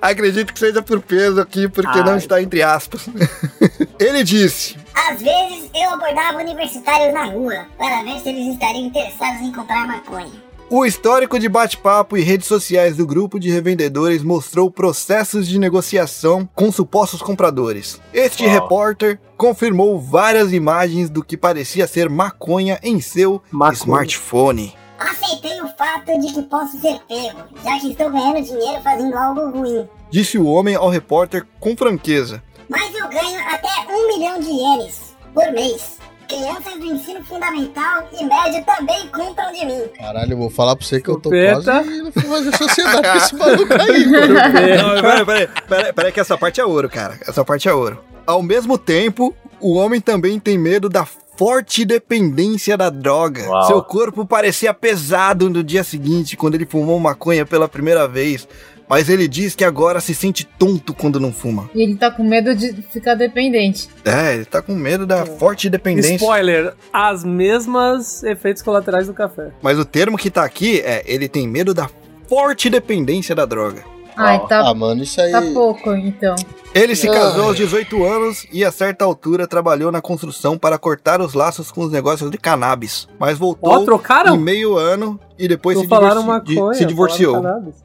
[0.00, 2.04] Acredito que seja por peso aqui, porque Ai.
[2.04, 3.06] não está entre aspas.
[4.00, 9.42] ele disse: Às vezes eu abordava universitários na rua para ver se eles estariam interessados
[9.42, 10.47] em comprar maconha.
[10.70, 16.46] O histórico de bate-papo e redes sociais do grupo de revendedores mostrou processos de negociação
[16.54, 17.98] com supostos compradores.
[18.12, 18.52] Este Uau.
[18.52, 23.72] repórter confirmou várias imagens do que parecia ser maconha em seu Maconha.
[23.78, 24.74] smartphone.
[24.98, 29.50] Aceitei o fato de que posso ser pego, já que estou ganhando dinheiro fazendo algo
[29.50, 29.88] ruim.
[30.10, 32.42] Disse o homem ao repórter com franqueza.
[32.68, 35.96] Mas eu ganho até um milhão de ienes por mês.
[36.28, 39.82] Crianças do ensino fundamental e médio também compram de mim.
[39.98, 41.62] Caralho, eu vou falar pra você que eu tô Chupeta.
[41.62, 44.34] quase indo fazer sociedade com esse maluco aí, mano.
[44.34, 47.18] Não, peraí, peraí, peraí, peraí que essa parte é ouro, cara.
[47.26, 47.98] Essa parte é ouro.
[48.26, 53.48] Ao mesmo tempo, o homem também tem medo da forte dependência da droga.
[53.48, 53.62] Uau.
[53.66, 58.46] Seu corpo parecia pesado no dia seguinte, quando ele fumou maconha pela primeira vez.
[58.88, 61.68] Mas ele diz que agora se sente tonto quando não fuma.
[61.74, 63.88] E ele tá com medo de ficar dependente.
[64.04, 66.16] É, ele tá com medo da forte dependência.
[66.16, 69.50] Spoiler, as mesmas efeitos colaterais do café.
[69.60, 71.90] Mas o termo que tá aqui é ele tem medo da
[72.28, 73.84] forte dependência da droga.
[74.18, 75.30] Ai, tá, Ah, mano, isso aí.
[75.30, 76.34] tá pouco, então.
[76.74, 77.14] Ele se Ai.
[77.14, 81.70] casou aos 18 anos e a certa altura trabalhou na construção para cortar os laços
[81.70, 83.08] com os negócios de cannabis.
[83.18, 84.34] Mas voltou Ó, trocaram?
[84.34, 87.42] em meio ano e depois Não se, falaram divorci- maconha, de- se divorciou.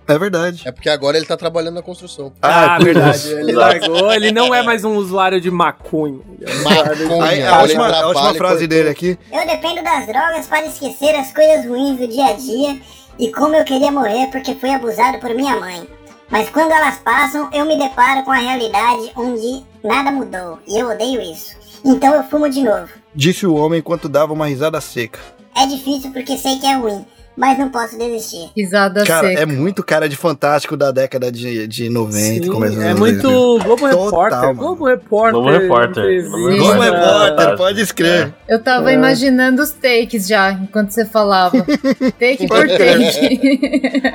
[0.07, 0.63] É verdade.
[0.65, 2.33] É porque agora ele tá trabalhando na construção.
[2.41, 3.17] Ah, tudo verdade.
[3.17, 3.31] isso.
[3.31, 6.19] Ele largou, ele não é mais um usuário de maconha.
[6.41, 7.23] É um Maconha.
[7.25, 9.17] Aí, a, última, a última frase dele aqui.
[9.31, 12.79] Eu dependo das drogas para esquecer as coisas ruins do dia a dia
[13.17, 15.87] e como eu queria morrer porque fui abusado por minha mãe.
[16.33, 20.89] Mas quando elas passam, eu me deparo com a realidade onde nada mudou e eu
[20.89, 21.55] odeio isso.
[21.85, 22.89] Então eu fumo de novo.
[23.13, 25.19] Disse o homem enquanto dava uma risada seca.
[25.55, 27.05] É difícil porque sei que é ruim,
[27.35, 28.49] mas não posso desistir.
[28.55, 29.41] Risada Cara, seca.
[29.41, 33.59] é muito cara de fantástico da década de, de 90, Sim, começando é muito 2000.
[33.63, 34.53] Globo Repórter.
[34.55, 35.31] Globo Repórter.
[35.33, 36.29] Globo Repórter.
[36.29, 37.57] Globo Globo Repórter.
[37.57, 38.33] Pode escrever.
[38.47, 38.93] Eu tava É.
[38.95, 41.57] imaginando os takes já, enquanto você falava.
[42.19, 43.59] Take por take.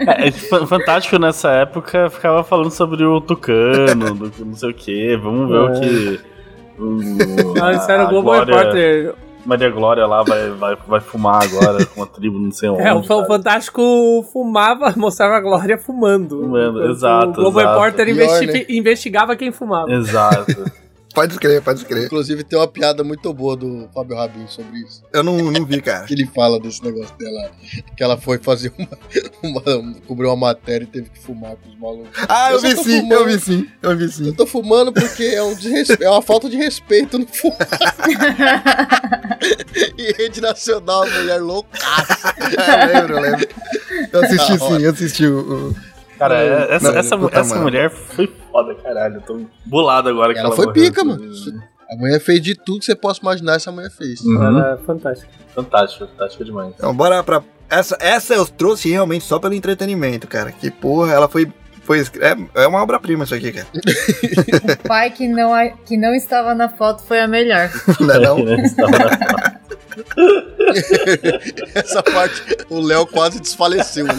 [0.07, 4.75] É, é, fa- fantástico nessa época ficava falando sobre o Tucano, do não sei o
[4.75, 5.17] que.
[5.17, 6.21] Vamos ver o que.
[6.79, 9.15] o- Não, isso era o Globo Glória- Repórter.
[9.49, 12.83] Maria Glória lá vai, vai, vai fumar agora com uma tribo não sei onde.
[12.83, 13.27] É, o sabe?
[13.27, 16.39] Fantástico fumava, mostrava a Glória fumando.
[16.43, 17.75] Fumando, exato, O Globo exato.
[17.75, 18.77] Repórter Pior, investi- né?
[18.77, 19.91] investigava quem fumava.
[19.91, 20.71] Exato.
[21.15, 22.07] Pode escrever, pode escrever.
[22.07, 25.03] Inclusive tem uma piada muito boa do Fábio Rabin sobre isso.
[25.13, 26.05] Eu não, não vi, cara.
[26.07, 27.51] Que ele fala desse negócio dela.
[27.97, 28.89] Que ela foi fazer uma.
[29.43, 32.11] uma cobriu uma matéria e teve que fumar com os malucos.
[32.29, 33.13] Ah, eu, Eu vi sim, fumando.
[33.15, 34.27] eu vi sim, eu vi sim.
[34.27, 36.05] Eu tô fumando porque é, um desrespe...
[36.05, 37.59] é uma falta de respeito no fumar.
[39.99, 42.35] e rede nacional, mulher loucaça.
[42.39, 43.49] eu lembro, eu lembro.
[44.13, 44.79] Eu assisti hora.
[44.79, 45.69] sim, eu assisti o.
[45.71, 45.88] o-
[46.19, 49.17] Cara, é- essa, Não, essa, puta, essa mulher foi foda, caralho.
[49.17, 50.83] Eu tô bolado agora que Ela ela foi morreu.
[50.85, 51.23] pica, mano.
[51.91, 54.21] A mulher fez de tudo que você possa imaginar, essa mulher fez.
[54.21, 54.59] Uhum.
[54.59, 55.31] Era fantástico.
[55.55, 56.75] Fantástico, fantástico demais.
[56.77, 57.43] Então, bora pra.
[57.71, 60.53] Essa, essa eu trouxe realmente só pelo entretenimento, cara.
[60.53, 61.51] Que porra, ela foi.
[61.83, 63.67] foi é, é uma obra-prima isso aqui, cara.
[64.85, 65.53] O pai que não,
[65.87, 67.71] que não estava na foto foi a melhor.
[68.01, 68.39] Não é não?
[68.65, 69.59] Estava na-
[71.75, 74.07] Essa parte, o Léo quase desfaleceu.
[74.07, 74.13] Né?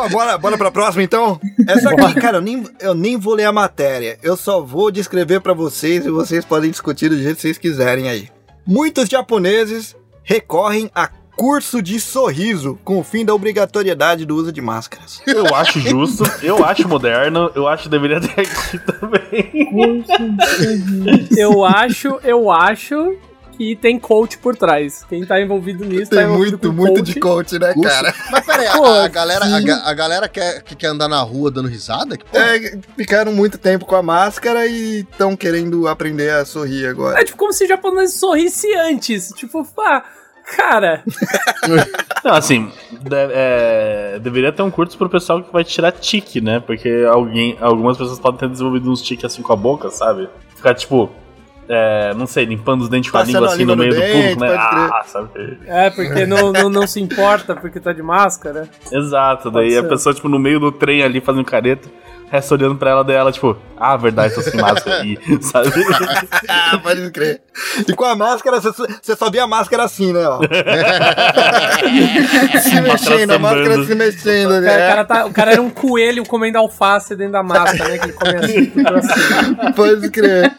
[0.00, 1.38] Bom, bora, bora pra próxima então?
[1.68, 4.18] Essa aqui, cara, eu nem, eu nem vou ler a matéria.
[4.22, 8.08] Eu só vou descrever pra vocês e vocês podem discutir do jeito que vocês quiserem
[8.08, 8.30] aí.
[8.66, 14.62] Muitos japoneses recorrem a curso de sorriso com o fim da obrigatoriedade do uso de
[14.62, 15.20] máscaras.
[15.26, 19.68] Eu acho justo, eu acho moderno, eu acho que deveria ter aqui também.
[21.36, 23.18] Eu acho, eu acho
[23.60, 25.04] que tem coach por trás.
[25.06, 27.12] Quem tá envolvido nisso tá Tem envolvido muito, com muito coach.
[27.12, 27.90] de coach, né, Curso?
[27.90, 28.14] cara?
[28.30, 31.68] Mas peraí, a, a galera, a, a galera quer, que quer andar na rua dando
[31.68, 32.16] risada?
[32.16, 32.24] Que?
[32.34, 37.20] É, ficaram muito tempo com a máscara e estão querendo aprender a sorrir agora.
[37.20, 39.28] É tipo como se o japonês sorrisse antes.
[39.36, 40.04] Tipo, pá,
[40.56, 41.04] cara.
[42.24, 46.60] Não, assim, de- é, deveria ter um curso pro pessoal que vai tirar tique, né?
[46.60, 50.30] Porque alguém, algumas pessoas podem ter desenvolvido uns tiques assim com a boca, sabe?
[50.56, 51.10] Ficar tipo,
[51.72, 53.94] é, não sei, limpando os dentes com a Passando língua a assim língua no meio
[53.94, 54.56] do público, né?
[54.58, 55.58] Ah, sabe?
[55.66, 58.68] É, porque não, não, não se importa porque tá de máscara.
[58.90, 59.88] Exato, Pode daí a ser.
[59.88, 61.88] pessoa, tipo, no meio do trem ali fazendo careta,
[62.30, 65.70] resta olhando pra ela dela, tipo, ah, verdade, tô sem máscara aí, sabe?
[66.48, 67.40] Ah, pode crer.
[67.88, 70.26] E com a máscara, você, você só via a máscara assim, né?
[70.26, 70.40] Ó.
[72.60, 74.50] se mexendo, a máscara se mexendo.
[74.52, 74.68] O Né?
[74.70, 77.98] cara, o cara tá- o cara era um coelho comendo alface dentro da máscara, né?
[77.98, 79.72] Que ele come assim, cima.
[79.74, 80.52] Pode crer.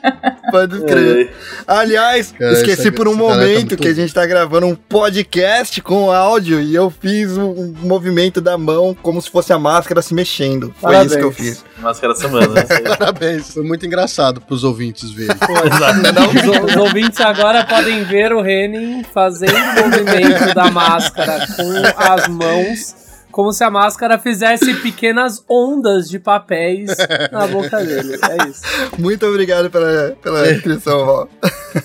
[0.49, 1.31] Pode crer.
[1.67, 4.75] Aliás, Cara, esqueci essa- por um tá momento muito- que a gente tá gravando um
[4.75, 10.01] podcast com áudio e eu fiz um, movimento da mão como se fosse a máscara
[10.01, 10.73] se mexendo.
[10.79, 11.11] Foi Parabéns.
[11.11, 11.63] isso que eu fiz.
[11.79, 12.63] Máscara semana, né?
[12.97, 15.35] Parabéns, foi muito engraçado pros ouvintes verem.
[16.65, 22.27] Os, os ouvintes agora podem ver o Renin fazendo o movimento da máscara com as
[22.27, 22.95] mãos,
[23.31, 26.91] como se a máscara fizesse pequenas ondas de papéis
[27.31, 28.19] na boca dele.
[28.29, 28.61] É isso.
[28.97, 30.41] Muito obrigado pela, pela
[30.83, 31.29] Val.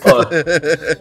[0.05, 0.24] Ó,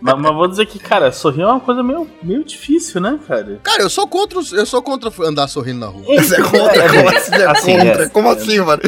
[0.01, 3.59] mas, mas vou dizer que, cara, sorrir é uma coisa meio, meio difícil, né, cara?
[3.63, 6.03] Cara, eu sou contra, eu sou contra andar sorrindo na rua.
[6.21, 6.89] Você é contra?
[6.89, 8.03] Como assim, é Assim, contra?
[8.03, 8.09] é.
[8.09, 8.81] Como assim, mano?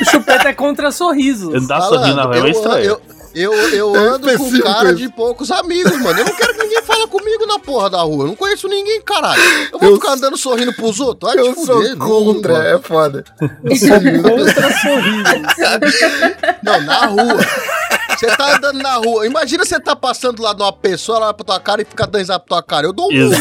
[0.00, 1.54] O chupeta é contra sorrisos.
[1.54, 3.00] Andar sorrindo na rua é meio eu, estranho.
[3.34, 4.96] Eu, eu, eu É ando com específico cara isso.
[4.96, 6.18] de poucos amigos, mano.
[6.18, 8.24] Eu não quero que ninguém fale comigo na porra da rua.
[8.24, 9.42] Eu não conheço ninguém, caralho.
[9.72, 11.32] Eu vou Eu ficar andando sorrindo pros outros?
[11.34, 11.96] Vai Eu te sou fuder.
[11.96, 12.66] contra, mano.
[12.66, 13.24] é foda.
[13.38, 15.54] Contra sorrisos.
[16.62, 17.36] Não, na rua.
[18.18, 19.26] Você tá andando na rua.
[19.26, 22.06] Imagina você tá passando lá de uma pessoa, ela olha pra tua cara e fica
[22.06, 22.86] dando risada pra tua cara.
[22.86, 23.34] Eu dou um murro.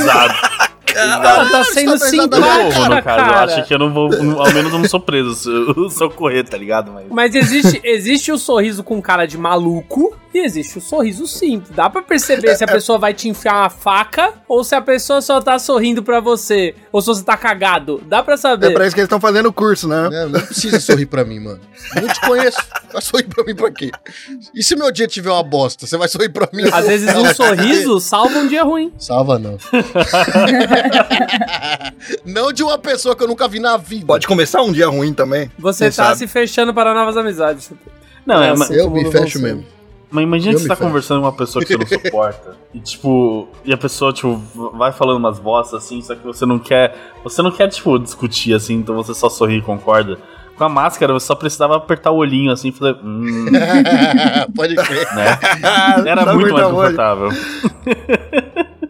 [0.93, 1.27] Exato.
[1.27, 3.19] Ela tá sendo tá Eu dando não simpática, caso.
[3.19, 3.43] Eu cara.
[3.43, 4.05] acho que eu não vou.
[4.39, 6.91] Ao menos eu não sou preso se eu, se eu correr, tá ligado?
[6.91, 7.05] Mas.
[7.09, 11.75] Mas existe, existe o sorriso com cara de maluco e existe o sorriso simples.
[11.75, 15.21] Dá pra perceber se a pessoa vai te enfiar uma faca ou se a pessoa
[15.21, 16.75] só tá sorrindo pra você.
[16.91, 18.01] Ou se você tá cagado.
[18.07, 18.73] Dá pra É saber.
[18.73, 20.09] pra isso que eles estão fazendo o curso, né?
[20.09, 21.59] Não, não precisa sorrir pra mim, mano.
[21.95, 22.57] Eu não te conheço.
[22.91, 23.91] Vai sorrir pra mim pra quê?
[24.55, 26.63] E se meu dia tiver uma bosta, você vai sorrir pra mim?
[26.71, 28.91] Às vezes um sorriso salva um dia ruim.
[28.97, 29.57] Salva não.
[32.25, 34.05] não de uma pessoa que eu nunca vi na vida.
[34.05, 35.51] Pode começar um dia ruim também.
[35.57, 36.17] Você Quem tá sabe?
[36.17, 37.71] se fechando para novas amizades.
[38.25, 38.75] Não, é, É, mas, assim.
[38.75, 39.65] Eu me fecho mesmo.
[40.13, 40.87] Mas imagina que você tá fecho.
[40.87, 42.55] conversando com uma pessoa que você não suporta.
[42.73, 43.47] e tipo.
[43.65, 44.35] E a pessoa, tipo,
[44.75, 46.95] vai falando umas bostas assim, só que você não quer.
[47.23, 50.19] Você não quer, tipo, discutir assim, então você só sorri e concorda.
[50.55, 52.95] Com a máscara, você só precisava apertar o olhinho assim e fazer.
[53.03, 53.45] Hum,
[54.55, 55.15] Pode crer.
[55.15, 55.39] né?
[56.05, 57.29] Era muito mais confortável.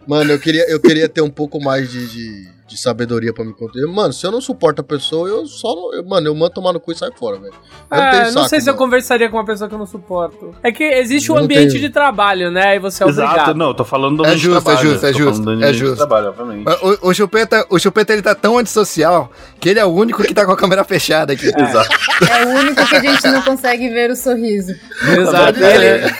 [0.06, 3.52] Mano, eu queria, eu queria ter um pouco mais de, de, de sabedoria pra me
[3.54, 3.80] contar.
[3.88, 5.68] Mano, se eu não suporto a pessoa, eu só.
[5.94, 7.52] eu- mano, eu mando tomar no cu e saio fora, velho.
[7.90, 9.86] Eu É, tenho não saco, sei se eu conversaria com uma pessoa que eu não
[9.86, 10.54] suporto.
[10.62, 11.80] É que existe não ambiente tenho.
[11.82, 12.68] de trabalho, né?
[12.70, 13.56] Aí você é Exato, obrigado.
[13.56, 15.72] não, eu tô falando do É ambiente de justo, é trabalho, justo, é justo, é
[15.72, 15.96] de justo.
[15.96, 16.68] trabalho, obviamente.
[17.02, 20.34] O, o Chupeta, o Chupeta ele tá tão antissocial que ele é o único que
[20.34, 21.46] tá com a câmera fechada aqui.
[21.56, 21.88] Exato.
[22.30, 24.72] É o único que a gente não consegue ver o sorriso.
[25.18, 25.62] Exato.
[25.62, 25.74] É.
[26.04, 26.14] Ele,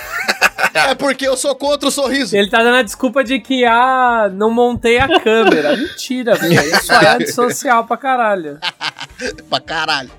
[0.74, 2.36] É porque eu sou contra o sorriso.
[2.36, 5.74] ele tá dando a desculpa de que, ah, não montei a câmera.
[5.76, 6.60] Mentira, velho.
[6.60, 8.58] Isso é antissocial pra caralho.
[9.48, 10.10] Pra caralho.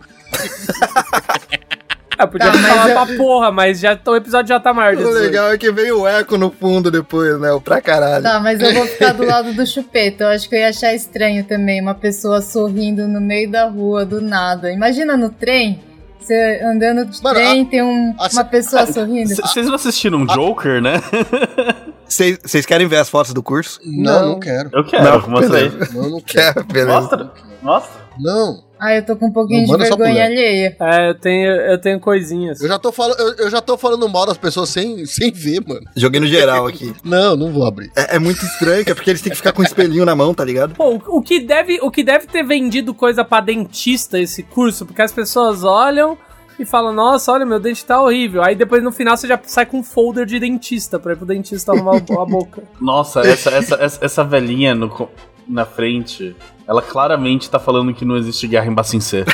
[2.17, 5.03] É, podia mas falar eu- pra porra, mas já, o episódio já tá maior de
[5.03, 5.21] O 18.
[5.25, 7.51] legal é que veio o eco no fundo depois, né?
[7.51, 8.23] O pra caralho.
[8.23, 10.23] Tá, mas eu vou ficar do lado do chupeta.
[10.23, 14.05] Eu acho que eu ia achar estranho também uma pessoa sorrindo no meio da rua
[14.05, 14.71] do nada.
[14.71, 15.81] Imagina no trem,
[16.25, 19.29] você andando de Mano, trem, tem um- a- uma pessoa sorrindo.
[19.35, 21.01] C- Vocês não assistiram Joker, né?
[22.07, 23.79] Vocês querem ver as fotos do curso?
[23.83, 24.29] Não, Não.
[24.33, 24.69] não quero.
[24.73, 25.69] Eu quero, Não, mostra aí.
[25.93, 26.53] Não, eu não quero.
[26.53, 26.99] Quer, beleza.
[27.01, 28.01] Mostra, mostra.
[28.19, 28.63] Não.
[28.79, 30.75] Ah, eu tô com um pouquinho Não de vergonha alheia.
[30.79, 32.59] É, eu tenho, eu tenho coisinhas.
[32.61, 35.61] Eu já tô falando, eu, eu já tô falando mal das pessoas sem, sem ver,
[35.65, 35.81] mano.
[35.95, 36.93] Joguei no geral aqui.
[37.03, 37.89] Não, não vou abrir.
[37.95, 40.15] É, é muito estranho, que é porque eles têm que ficar com um espelhinho na
[40.15, 40.75] mão, tá ligado?
[40.75, 44.85] Pô, o- o que, deve, o que deve ter vendido coisa pra dentista esse curso,
[44.85, 46.17] porque as pessoas olham
[46.59, 48.43] e falam, nossa, olha, meu dente tá horrível.
[48.43, 51.25] Aí depois no final você já sai com um folder de dentista pra ir pro
[51.25, 52.63] dentista arrumar a boca.
[52.81, 55.09] Nossa, essa, essa, essa, essa velhinha no
[55.47, 56.35] na frente,
[56.67, 59.23] ela claramente tá falando que não existe guerra em Bacincê.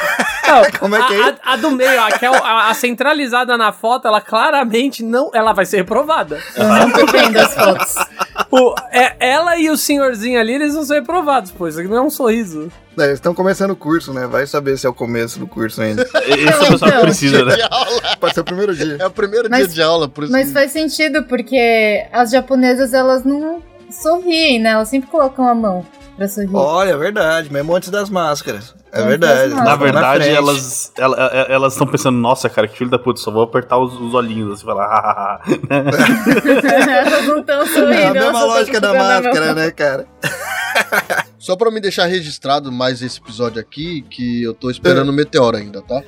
[0.51, 2.73] Não, Como é que é a, a- a do meio, a, que é a- a
[2.73, 5.32] centralizada na foto, ela claramente não.
[5.34, 6.41] Ela vai ser reprovada.
[6.57, 7.95] Eu não tô vendo as fotos.
[8.51, 11.69] O- é, ela e o senhorzinho ali, eles vão ser reprovados, pô.
[11.69, 12.69] Isso aqui não é um sorriso.
[12.99, 14.27] É, eles estão começando o curso, né?
[14.27, 16.01] Vai saber se é o começo do curso ainda.
[16.27, 17.01] Esse é o pessoal que Então.
[17.01, 17.55] precisa, né?
[18.19, 18.97] Pode ser o primeiro dia.
[18.99, 22.29] É o primeiro Mas- dia de aula, por isso Mas que- faz sentido, porque as
[22.29, 24.71] japonesas, elas não sorriem, né?
[24.71, 25.86] Elas sempre colocam a mão
[26.22, 26.49] pra sorrir.
[26.55, 28.74] Olha, é verdade, mesmo antes das máscaras.
[28.91, 29.53] É Antes verdade.
[29.53, 30.36] Na verdade, frente.
[30.38, 33.78] elas ela- ela- elas estão pensando, nossa, cara, que filho da puta, só vou apertar
[33.78, 35.41] os, os olhinhos assim, falar, hahaha.
[36.89, 37.61] elas não estão
[37.91, 40.05] É a mesma lógica da a máscara, né, cara?
[41.39, 45.57] Só pra me deixar registrado mais esse episódio aqui, que eu tô esperando o meteoro
[45.57, 46.01] ainda, tá?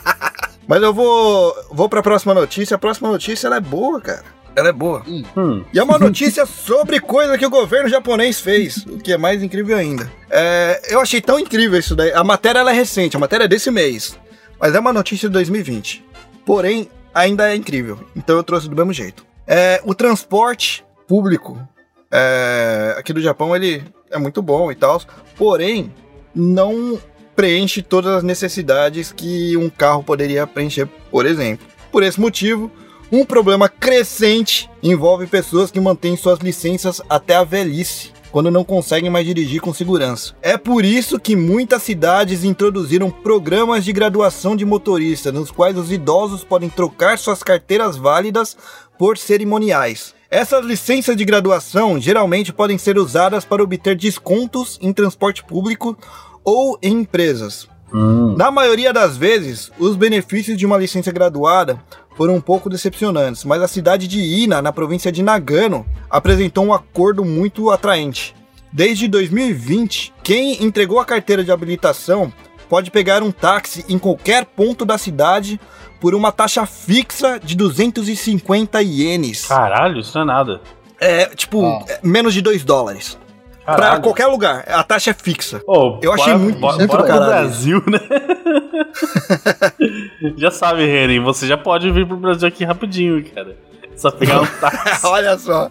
[0.68, 2.74] Mas eu vou, vou pra próxima notícia.
[2.74, 4.24] A próxima notícia ela é boa, cara.
[4.56, 5.02] Ela é boa.
[5.36, 5.62] Hum.
[5.70, 9.42] E é uma notícia sobre coisa que o governo japonês fez, o que é mais
[9.42, 10.10] incrível ainda.
[10.30, 12.10] É, eu achei tão incrível isso daí.
[12.12, 14.18] A matéria ela é recente, a matéria é desse mês.
[14.58, 16.02] Mas é uma notícia de 2020.
[16.46, 18.00] Porém, ainda é incrível.
[18.16, 19.26] Então eu trouxe do mesmo jeito.
[19.46, 21.60] É, o transporte público
[22.10, 25.02] é, aqui do Japão ele é muito bom e tal.
[25.36, 25.92] Porém,
[26.34, 26.98] não
[27.34, 31.66] preenche todas as necessidades que um carro poderia preencher, por exemplo.
[31.92, 32.70] Por esse motivo,
[33.10, 39.08] um problema crescente envolve pessoas que mantêm suas licenças até a velhice, quando não conseguem
[39.08, 40.34] mais dirigir com segurança.
[40.42, 45.92] É por isso que muitas cidades introduziram programas de graduação de motorista, nos quais os
[45.92, 48.56] idosos podem trocar suas carteiras válidas
[48.98, 50.14] por cerimoniais.
[50.28, 55.96] Essas licenças de graduação geralmente podem ser usadas para obter descontos em transporte público
[56.44, 57.68] ou em empresas.
[57.94, 58.34] Hum.
[58.36, 61.80] Na maioria das vezes, os benefícios de uma licença graduada
[62.16, 66.72] foram um pouco decepcionantes, mas a cidade de Ina, na província de Nagano, apresentou um
[66.72, 68.34] acordo muito atraente.
[68.72, 72.32] Desde 2020, quem entregou a carteira de habilitação
[72.68, 75.60] pode pegar um táxi em qualquer ponto da cidade
[76.00, 79.46] por uma taxa fixa de 250 ienes.
[79.46, 80.60] Caralho, isso não é nada.
[81.00, 81.84] É, tipo, Ah.
[81.88, 83.18] é menos de 2 dólares.
[83.66, 84.02] Pra Caralho.
[84.02, 84.64] qualquer lugar.
[84.68, 85.60] A taxa é fixa.
[85.66, 87.48] Ô, Eu achei bora- muito- bora, muito bora do pro caralho.
[87.48, 87.98] Brasil, né?
[90.36, 93.56] já sabe, Renan, você já pode vir pro Brasil aqui rapidinho, cara.
[93.96, 95.00] Só pegar um táxi.
[95.06, 95.70] Olha só.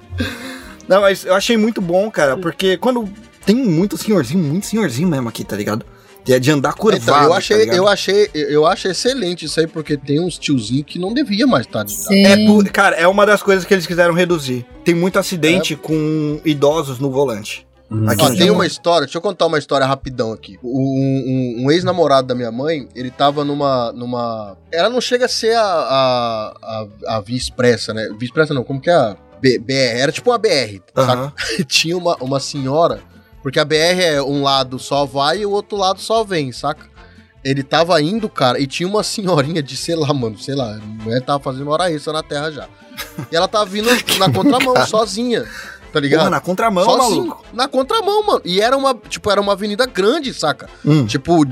[0.87, 3.07] Não, mas eu achei muito bom, cara, porque quando
[3.45, 5.85] tem muito senhorzinho, muito senhorzinho mesmo aqui, tá ligado?
[6.23, 7.03] Que é de andar curvado.
[7.03, 7.75] Então, eu tá achei, ligado?
[7.77, 11.67] eu achei, eu acho excelente isso aí, porque tem uns tiozinhos que não devia mais
[11.67, 12.25] estar de Sim.
[12.25, 14.65] É por- cara, é uma das coisas que eles quiseram reduzir.
[14.83, 17.64] Tem muito acidente com idosos no volante.
[17.89, 18.09] Hum.
[18.09, 20.57] Aqui tem uma história, deixa eu contar uma história rapidão aqui.
[20.63, 20.69] Um,
[21.59, 23.91] um- um ex-namorado da minha mãe, ele tava numa.
[23.91, 24.57] numa.
[24.71, 28.07] Ela não chega a ser a, a, a, a Via Expressa, né?
[28.17, 29.15] Via Expressa não, como que é a.
[29.39, 30.81] B- BR, era tipo uma BR?
[30.95, 31.31] Aham.
[31.67, 33.01] Tinha uma, uma senhora,
[33.43, 36.87] porque a BR é um lado só vai e o outro lado só vem, saca?
[37.43, 40.79] Ele tava indo, cara, e tinha uma senhorinha de, sei lá, mano, sei lá, a
[41.03, 42.67] mulher tava fazendo hora extra na terra já.
[43.31, 45.45] E ela tava vindo na contramão, sozinha.
[45.95, 46.19] Tá ligado?
[46.19, 47.45] Porra, na contramão, Sozinho, maluco.
[47.53, 48.41] na contramão, mano.
[48.43, 50.67] E era uma, tipo, era uma avenida grande, saca?
[50.85, 51.05] Hum.
[51.05, 51.45] Tipo,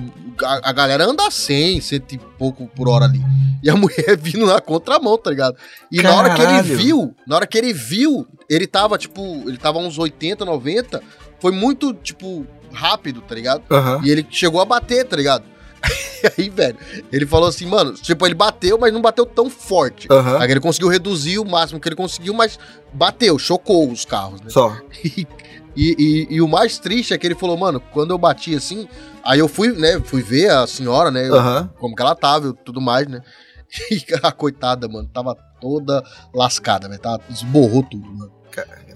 [0.43, 3.21] a, a galera anda 100, cento e pouco por hora ali.
[3.63, 5.55] E a mulher vindo na contramão, tá ligado?
[5.89, 6.77] E na hora que ele Caralho.
[6.77, 11.01] viu, na hora que ele viu, ele tava, tipo, ele tava uns 80, 90,
[11.39, 13.63] foi muito, tipo, rápido, tá ligado?
[13.71, 14.01] Aham.
[14.03, 15.45] E ele chegou a bater, tá ligado?
[16.37, 16.77] Aí, velho,
[17.11, 20.07] ele falou assim, mano, tipo, ele bateu, mas não bateu tão forte.
[20.09, 20.39] Aham.
[20.39, 22.57] Aí ele conseguiu reduzir o máximo que ele conseguiu, mas
[22.93, 24.49] bateu, chocou os carros, né?
[24.49, 24.75] Só.
[25.75, 28.87] E, e, e o mais triste é que ele falou, mano, quando eu bati assim,
[29.23, 31.33] aí eu fui, né, fui ver a senhora, né, eu-
[31.79, 33.21] como que ela tava e tudo mais, né?
[33.89, 38.31] E a coitada, mano, tava toda lascada, velho, tava, esborrou tudo, mano.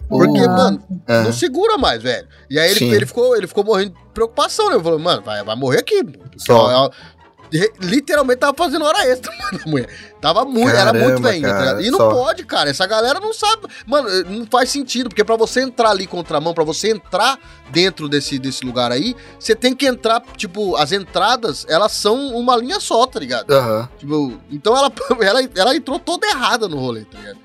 [0.09, 1.23] Porque, mano, É.
[1.23, 2.27] não segura mais, velho.
[2.49, 4.75] E aí ele, ele, ficou, ele ficou morrendo de preocupação, né?
[4.75, 6.01] Eu falei, mano, vai, vai morrer aqui.
[6.37, 6.89] Só.
[7.51, 9.89] re- literalmente tava fazendo hora extra, mano, a mulher.
[10.21, 11.81] Tava muito, era Caramba, muito velhinha, tá cara, ligado?
[11.83, 12.09] E não só.
[12.09, 12.69] pode, cara.
[12.69, 13.67] Essa galera não sabe.
[13.85, 17.37] Mano, não faz sentido, porque pra você entrar ali contramão, pra você entrar
[17.69, 22.55] dentro desse, desse lugar aí, você tem que entrar, tipo, as entradas, elas são uma
[22.55, 23.51] linha só, tá ligado?
[23.51, 23.89] Aham.
[23.99, 24.91] Tipo, então ela,
[25.21, 27.37] ela, ela entrou toda errada no rolê, tá ligado?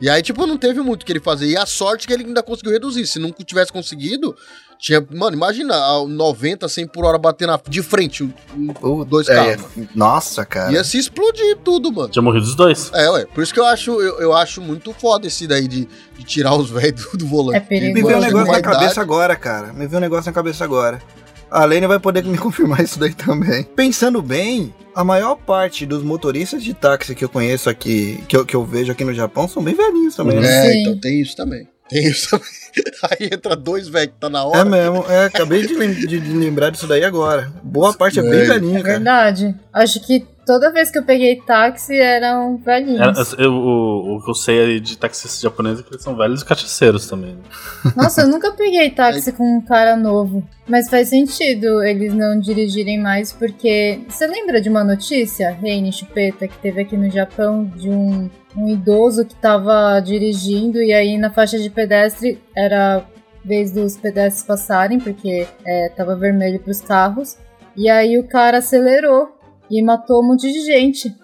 [0.00, 1.46] E aí, tipo, não teve muito o que ele fazer.
[1.46, 3.06] E a sorte que ele ainda conseguiu reduzir.
[3.06, 4.34] Se não tivesse conseguido,
[4.78, 5.04] tinha.
[5.10, 8.32] Mano, imagina, a 90, 100 por hora bater na, de frente, um-
[8.80, 9.66] Uh, dois é, carros.
[9.94, 10.72] Nossa, cara.
[10.72, 12.08] Ia se explodir tudo, mano.
[12.10, 12.90] Tinha morrido os dois.
[12.94, 13.26] É, ué.
[13.26, 16.54] Por isso que eu acho, eu, eu acho muito foda esse daí de, de tirar
[16.54, 17.56] os velhos do, do volante.
[17.56, 17.94] É perigoso.
[17.94, 19.72] Me veio um negócio na idade- cabeça agora, cara.
[19.72, 21.02] Me veio um negócio na cabeça agora.
[21.50, 23.64] A Lene vai poder me confirmar isso daí também.
[23.64, 28.44] Pensando bem, a maior parte dos motoristas de táxi que eu conheço aqui, que eu,
[28.44, 30.66] que eu vejo aqui no Japão, são bem velhinhos também, né?
[30.66, 30.80] É, Sim.
[30.80, 31.68] então tem isso também.
[31.88, 32.48] Tem isso também.
[33.10, 34.60] Aí entra dois velhos que tá na hora.
[34.60, 37.50] É mesmo, é, acabei de, lem- de- de lembrar disso daí agora.
[37.62, 38.44] Boa parte é bem É.
[38.44, 38.94] velhinha, É cara.
[38.94, 39.54] verdade.
[39.72, 43.00] Acho que toda vez que eu peguei táxi eram velhinhos.
[43.00, 46.14] Era- eu- o, o que eu sei aí de taxistas japoneses é que eles são
[46.16, 47.34] velhos cachaceiros também.
[47.34, 47.92] né?
[47.96, 50.46] Nossa, eu nunca peguei táxi com um cara novo.
[50.68, 54.00] Mas faz sentido eles não dirigirem mais, porque.
[54.08, 58.68] Você lembra de uma notícia, Reine Chupeta, que teve aqui no Japão, de um, um
[58.68, 63.04] idoso que tava dirigindo e aí na faixa de pedestre era
[63.44, 67.36] vez dos pedestres passarem, porque é, tava vermelho pros carros.
[67.76, 69.28] E aí o cara acelerou
[69.70, 71.14] e matou um monte de gente.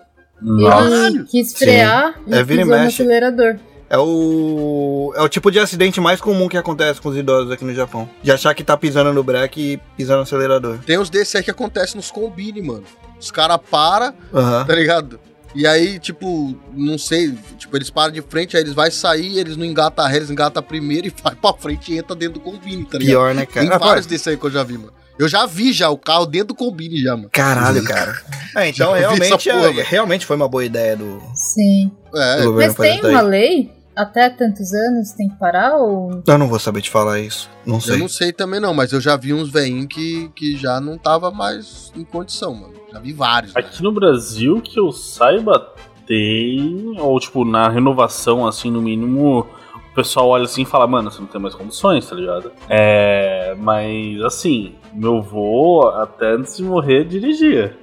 [0.41, 1.07] Nossa.
[1.09, 3.57] Ele quis frear e É, e pisou no acelerador.
[3.89, 5.13] É o.
[5.17, 8.09] É o tipo de acidente mais comum que acontece com os idosos aqui no Japão.
[8.23, 10.79] De achar que tá pisando no breque e pisando no acelerador.
[10.79, 12.85] Tem uns desses aí que acontecem nos combine, mano.
[13.21, 14.65] Os caras param, Aham.
[14.65, 15.21] tá ligado?
[15.55, 19.57] E aí, tipo, não sei, tipo, eles param de frente, aí eles vão sair, eles
[19.57, 22.41] não engatam a ré, eles engatam primeiro e vai pra frente e entra dentro do
[22.41, 23.13] combine, tá ligado?
[23.13, 23.69] Pior, né, cara?
[23.69, 24.93] Tem vários pô, desses aí que eu já vi, mano.
[25.17, 27.29] Eu já vi já o carro dentro do combine já, mano.
[27.31, 28.21] Caralho, cara.
[28.57, 31.91] É, então realmente, porra, é- realmente foi uma boa ideia do, Sim.
[32.15, 33.73] É, do Mas tem uma lei?
[33.97, 36.23] Até tantos anos tem que parar ou.
[36.25, 37.51] Eu não vou saber te falar isso.
[37.67, 37.97] Não eu sei.
[37.97, 41.33] não sei também não, mas eu já vi uns veinhos que, que já não tava
[41.33, 42.75] mais em condição, mano.
[42.95, 43.53] Já vi vários.
[43.53, 43.61] né?
[43.61, 45.73] Aqui no Brasil, que eu saiba,
[46.07, 46.95] tem.
[46.99, 51.21] Ou, tipo, na renovação, assim, no mínimo, o pessoal olha assim e fala, mano, você
[51.21, 52.53] não tem mais condições, tá ligado?
[52.69, 53.57] É.
[53.59, 57.77] Mas, assim, meu vô, até antes de morrer, dirigia.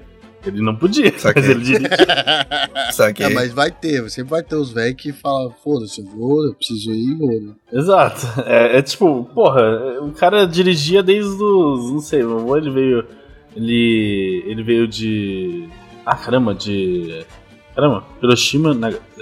[0.44, 1.42] Ele não podia, Saquei.
[1.42, 1.90] mas ele dirigia.
[2.94, 3.26] Saquei.
[3.28, 6.56] É, mas vai ter, sempre vai ter os velhos que falam, foda-se, eu vou, eu
[6.56, 7.54] preciso ir e vou, né?
[7.72, 8.26] Exato.
[8.46, 9.62] É, é tipo, porra,
[10.02, 11.92] o cara dirigia desde os.
[11.92, 13.06] Não sei, meu avô ele veio.
[13.56, 14.44] Ele.
[14.48, 15.68] Ele veio de.
[16.06, 17.26] Ah, caramba, de.
[17.76, 18.72] Caramba, Hiroshima.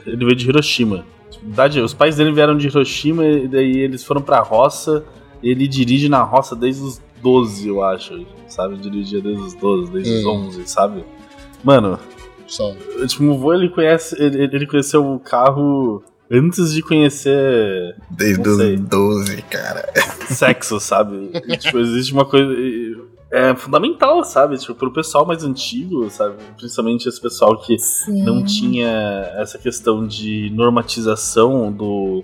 [0.05, 0.97] Ele veio de Hiroshima.
[0.97, 5.03] Na verdade, os pais dele vieram de Hiroshima e daí eles foram pra roça.
[5.41, 8.25] Ele dirige na roça desde os 12, eu acho.
[8.47, 8.77] Sabe?
[8.77, 10.45] Dirigia desde os 12, desde os Hum.
[10.47, 11.03] 11, sabe?
[11.63, 11.99] Mano,
[12.47, 12.73] Só.
[13.07, 14.15] tipo, o vô ele conhece.
[14.21, 19.87] Ele, ele conheceu o carro antes de conhecer Desde os 12, cara.
[20.27, 21.29] sexo, sabe?
[21.59, 22.53] Tipo, existe uma coisa.
[23.31, 24.57] É fundamental, sabe?
[24.57, 26.35] Tipo, pro pessoal mais antigo, sabe?
[26.57, 28.23] Principalmente esse pessoal que Sim.
[28.23, 28.89] não tinha
[29.37, 32.23] essa questão de normatização do,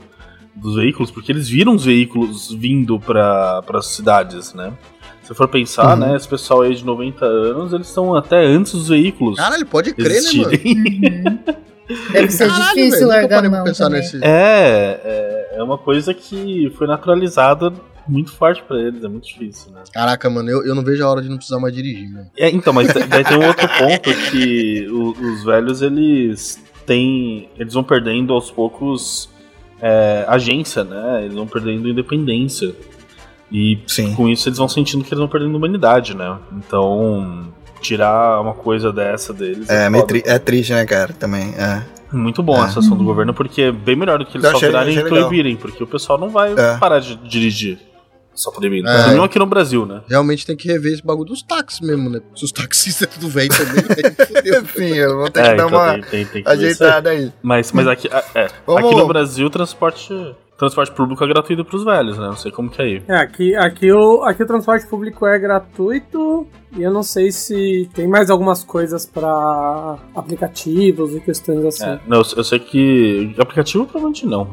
[0.55, 4.73] dos veículos, porque eles viram os veículos vindo para as cidades, né?
[5.21, 6.07] Se for pensar, Uhum.
[6.07, 6.15] né?
[6.15, 10.21] Esse pessoal aí de 90 anos, eles estão até antes dos veículos Caralho, pode crer,
[10.23, 10.51] né, mano?
[10.53, 11.23] existirem.
[11.27, 11.39] Uhum.
[12.13, 14.17] Deve ser Caralho, difícil velho, largar a mão nesse...
[14.23, 17.71] É, é, é uma coisa que foi naturalizada
[18.07, 19.81] muito forte pra eles, é muito difícil, né?
[19.93, 22.27] Caraca, mano, eu, eu não vejo a hora de não precisar mais dirigir, mano.
[22.37, 27.49] É, então, mas daí tem um outro ponto que o- os velhos, eles têm.
[27.57, 29.29] Eles vão perdendo aos poucos
[29.81, 31.21] é, agência, né?
[31.23, 32.73] Eles vão perdendo independência.
[33.51, 34.13] E Sim.
[34.15, 36.37] com isso eles vão sentindo que eles vão perdendo humanidade, né?
[36.53, 37.47] Então,
[37.81, 39.69] tirar uma coisa dessa deles.
[39.69, 40.07] É, foda.
[40.07, 41.13] tri- é triste, né, cara?
[41.13, 41.53] Também.
[41.55, 41.83] É.
[42.11, 42.65] Muito bom É.
[42.67, 44.97] essa ação do governo, porque é bem melhor do que eles Eu só achei- virarem
[44.97, 46.77] e proibirem, porque o pessoal não vai É.
[46.77, 47.77] parar de dirigir
[48.35, 48.87] só proibindo.
[48.87, 49.15] É.
[49.15, 50.01] Não aqui no Brasil, né?
[50.07, 52.19] Realmente tem que rever esse bagulho dos táxis mesmo, né?
[52.35, 54.59] Se os taxistas é tudo velho também, aí.
[54.61, 57.31] Enfim, eu vou ter que É, dar então uma tem, tem, tem que ajeitada aí.
[57.41, 60.13] Mas, mas aqui, é, Vamos- aqui no Brasil, transporte,
[60.57, 62.25] transporte público é gratuito pros velhos, né?
[62.25, 63.03] Não sei como que é aí.
[63.07, 66.45] É, aqui, aqui, o, aqui o transporte público é gratuito
[66.77, 71.85] e eu não sei se tem mais algumas coisas pra aplicativos e questões assim.
[71.85, 74.45] É, não, eu, eu sei que aplicativo provavelmente não,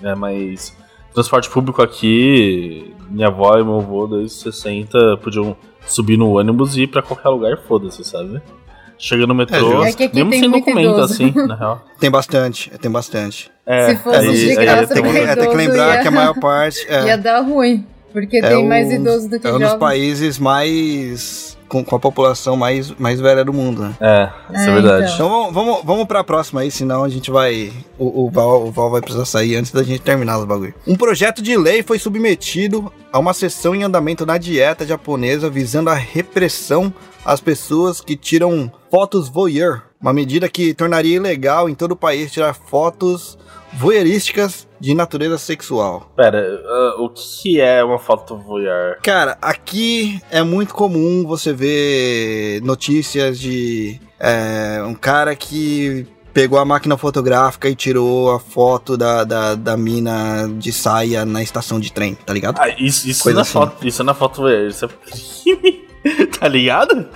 [0.00, 0.14] né?
[0.14, 0.76] Mas
[1.12, 6.82] transporte público aqui, minha avó e meu avô desde 60 podiam subir no ônibus e
[6.82, 8.40] ir pra qualquer lugar, foda-se, sabe?
[8.98, 11.12] Chega no metrô, É que aqui mesmo sem documento idoso.
[11.14, 11.84] assim, na real.
[11.98, 13.50] Tem bastante, tem bastante.
[13.66, 16.02] É, Se fosse aí- de aí graça, tem tem, um- é, tem que lembrar ia-
[16.02, 17.84] que a maior parte é, Ia dar ruim,
[18.14, 21.52] porque é tem mais um- idoso do que é um dos países mais.
[21.68, 23.94] Com, com a população mais, mais velha do mundo, né?
[24.00, 25.12] É, isso é, É, verdade.
[25.12, 27.72] Então vamos, vamos, vamos pra próxima aí, senão a gente vai.
[27.98, 30.72] O, o, Val, o Val vai precisar sair antes da gente terminar os bagulho.
[30.86, 35.90] Um projeto de lei foi submetido a uma sessão em andamento na dieta japonesa visando
[35.90, 36.94] a repressão
[37.24, 39.80] às pessoas que tiram fotos voyeur.
[40.00, 43.36] Uma medida que tornaria ilegal em todo o país tirar fotos
[43.76, 46.10] voyeurísticas de natureza sexual.
[46.16, 48.98] Pera, ah, o que é uma foto voyeur?
[49.02, 56.64] Cara, aqui é muito comum você ver notícias de é, um cara que pegou a
[56.64, 61.92] máquina fotográfica e tirou a foto da, da, da mina de saia na estação de
[61.92, 62.58] trem, tá ligado?
[62.60, 63.52] Ah, isso, isso, Coisa na assim.
[63.52, 65.80] foto, isso na foto voyeur, isso é crime.
[66.38, 67.06] Tá ligado?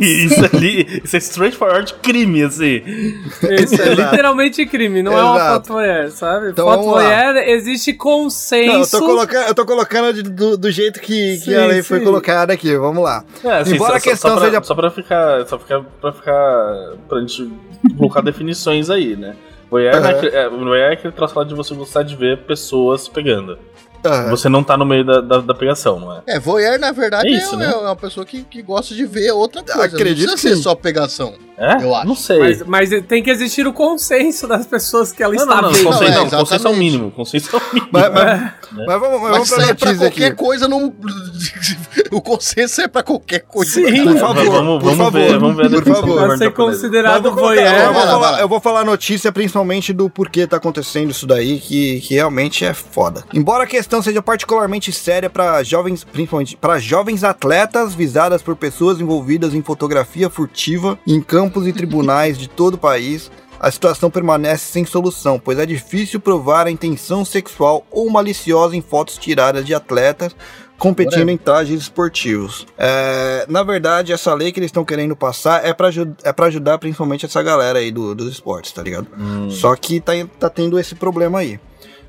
[0.00, 2.82] Isso ali, isso é straightforward crime, assim.
[2.86, 3.90] Isso é Exato.
[4.00, 5.52] literalmente crime, não é uma Exato.
[5.54, 6.50] foto voyeur, sabe?
[6.50, 8.72] Então foto voyeur existe consenso.
[8.72, 11.82] Não, eu tô colocando, eu tô colocando do, do jeito que, que Sim, a lei
[11.82, 13.22] foi colocada aqui, vamos lá.
[13.44, 15.46] É, assim, Embora só, a questão só, pra, seja- Só pra ficar.
[15.46, 16.92] Só ficar, pra ficar.
[17.08, 17.52] pra gente
[17.98, 19.34] colocar definições aí, né?
[19.70, 20.08] Voyeur, Aham.
[20.08, 23.58] é, aquele- é, voyeur é aquele traço lá de você gostar de ver pessoas pegando.
[24.04, 26.22] Ah, Você não tá no meio da, da, da pegação, não é?
[26.26, 27.72] É, voyeur, na verdade, É é, isso, é né?
[27.74, 29.84] uma pessoa que, que gosta de ver outra coisa.
[29.84, 31.34] Acredito não que precisa ser só pegação.
[31.56, 31.84] É?
[31.84, 32.08] Eu acho.
[32.08, 32.38] Não sei.
[32.40, 35.72] Mas, mas tem que existir o consenso das pessoas que ela não, está não, não,
[35.72, 35.84] vendo.
[35.84, 37.10] consenso, Não, é, não, consenso é o mínimo.
[37.12, 37.88] Consenso é o mínimo.
[37.92, 38.54] mas, mas- né?
[38.86, 40.36] mas vamos, mas Mas vamos isso pra é pra qualquer aqui.
[40.36, 40.92] coisa, não.
[42.12, 43.72] o consenso é pra qualquer coisa.
[43.72, 44.04] Sim.
[44.04, 46.38] Por favor, vamos, por vamos favor, ver, vamos ver por favor.
[46.38, 47.84] Ser considerado eu, vou colocar- voyeur.
[47.86, 51.58] eu vou falar, eu vou falar a notícia principalmente do porquê tá acontecendo isso daí,
[51.58, 53.24] que, que realmente é foda.
[53.32, 59.00] Embora a questão seja particularmente séria para jovens, principalmente para jovens atletas visadas por pessoas
[59.00, 64.72] envolvidas em fotografia furtiva em campos e tribunais de todo o país, a situação permanece
[64.72, 69.72] sem solução, pois é difícil provar a intenção sexual ou maliciosa em fotos tiradas de
[69.72, 70.34] atletas
[70.82, 72.66] competindo em trajes esportivos.
[72.76, 75.88] É, na verdade, essa lei que eles estão querendo passar é para
[76.24, 79.06] é pra ajudar principalmente essa galera aí do- dos esportes, tá ligado?
[79.16, 79.48] Hum.
[79.50, 81.60] Só que tá, tá tendo esse problema aí.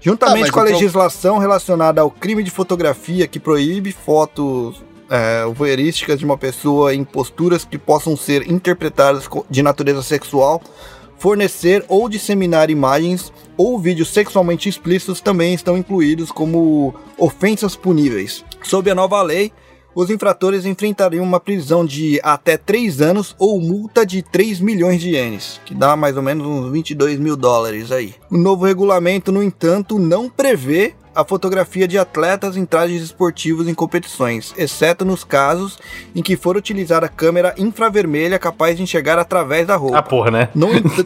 [0.02, 4.82] Juntamente mas com a o pro- legislação relacionada ao crime de fotografia que proíbe fotos
[5.10, 10.60] é, voyeurísticas de uma pessoa em posturas que possam ser interpretadas de natureza sexual,
[11.24, 18.44] fornecer ou disseminar imagens ou vídeos sexualmente explícitos também estão incluídos como ofensas puníveis.
[18.62, 19.54] Sob a nova lei,
[19.96, 25.12] os infratores enfrentariam uma prisão de até 3 anos ou multa de 3 milhões de
[25.12, 28.16] ienes, que dá mais ou menos uns 22 mil dólares aí.
[28.30, 33.74] O novo regulamento, no entanto, não prevê a fotografia de atletas em trajes esportivos em
[33.74, 35.78] competições, exceto nos casos
[36.16, 39.98] em que for utilizada câmera infravermelha capaz de enxergar através da roupa.
[40.00, 40.50] Ah, porra, né?
[40.56, 41.06] No ent-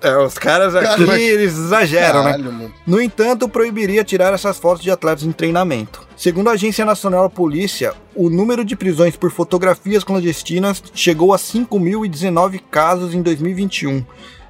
[0.00, 2.30] é, os caras aqui, eles exageram, né?
[2.32, 2.74] Caralho, mano.
[2.86, 6.06] No entanto, proibiria tirar essas fotos de atletas em treinamento.
[6.16, 11.38] Segundo a Agência Nacional da Polícia, o número de prisões por fotografias clandestinas chegou a
[11.38, 14.04] 5.019 casos em 2021,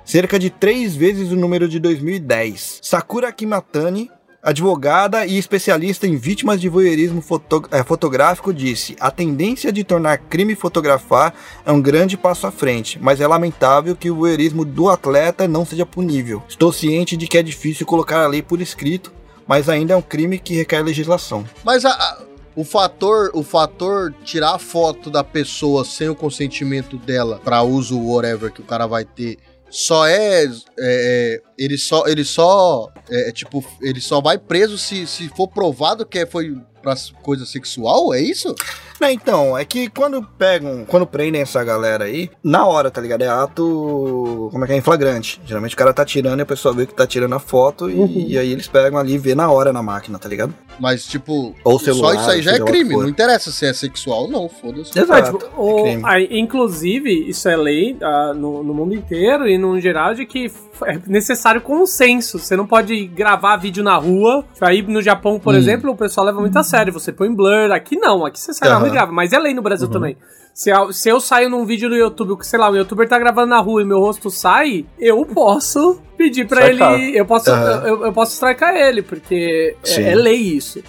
[0.05, 2.79] cerca de três vezes o número de 2010.
[2.83, 4.11] Sakura Kimatani,
[4.47, 10.19] advogada e especialista em vítimas de voyeurismo foto- eh, fotográfico, disse: A tendência de tornar
[10.19, 11.35] crime fotografar
[11.65, 15.67] é um grande passo à frente, mas é lamentável que o voyeurismo do atleta não
[15.67, 16.43] seja punível.
[16.49, 19.13] Estou ciente de que é difícil colocar a lei por escrito,
[19.49, 21.45] mas ainda é um crime que requer legislação.
[21.65, 22.19] Mas a- a-
[22.55, 28.01] o fator, o fator tirar a foto da pessoa sem o consentimento dela pra uso
[28.01, 29.39] whatever que o cara vai ter
[29.71, 34.79] só é, é, é, ele só ele só é, é, tipo ele só vai preso
[34.79, 36.57] se, se for provado que é- foi
[36.87, 38.55] pra coisa sexual, é isso?
[39.01, 43.23] Não, então, é que quando pegam, quando prendem essa galera aí, na hora, tá ligado?
[43.23, 45.41] É ato, como é que é, em flagrante.
[45.45, 47.95] Geralmente o cara tá tirando e a pessoa vê que tá tirando a foto e,
[47.95, 48.25] Uhum.
[48.29, 50.55] e aí eles pegam ali e vê na hora na máquina, tá ligado?
[50.79, 52.95] Mas, tipo, Ou celular, só isso aí já é crime.
[52.97, 54.99] Não interessa se é sexual, não, foda-se.
[54.99, 55.39] Exato.
[55.39, 56.03] Tipo, o- é crime.
[56.07, 60.49] aí, inclusive, isso é lei ah, no, no mundo inteiro e no geral de que
[60.85, 62.39] é necessário consenso.
[62.39, 64.45] Você não pode gravar vídeo na rua.
[64.61, 65.59] Aí no Japão, por Hum.
[65.59, 66.93] exemplo, o pessoal leva muito a sério.
[66.93, 67.71] Você põe blur.
[67.73, 69.13] Aqui não, aqui você sai na rua e grava.
[69.13, 70.17] Mas é lei no Brasil também.
[70.53, 73.49] Se, eu- se eu saio num vídeo no YouTube, sei lá, o youtuber tá gravando
[73.49, 76.95] na rua e meu rosto sai, eu posso pedir pra Strikear.
[76.95, 77.19] ele.
[77.19, 77.83] Eu posso, Aham.
[77.87, 80.83] eu, eu posso strikear ele, porque é, é lei isso.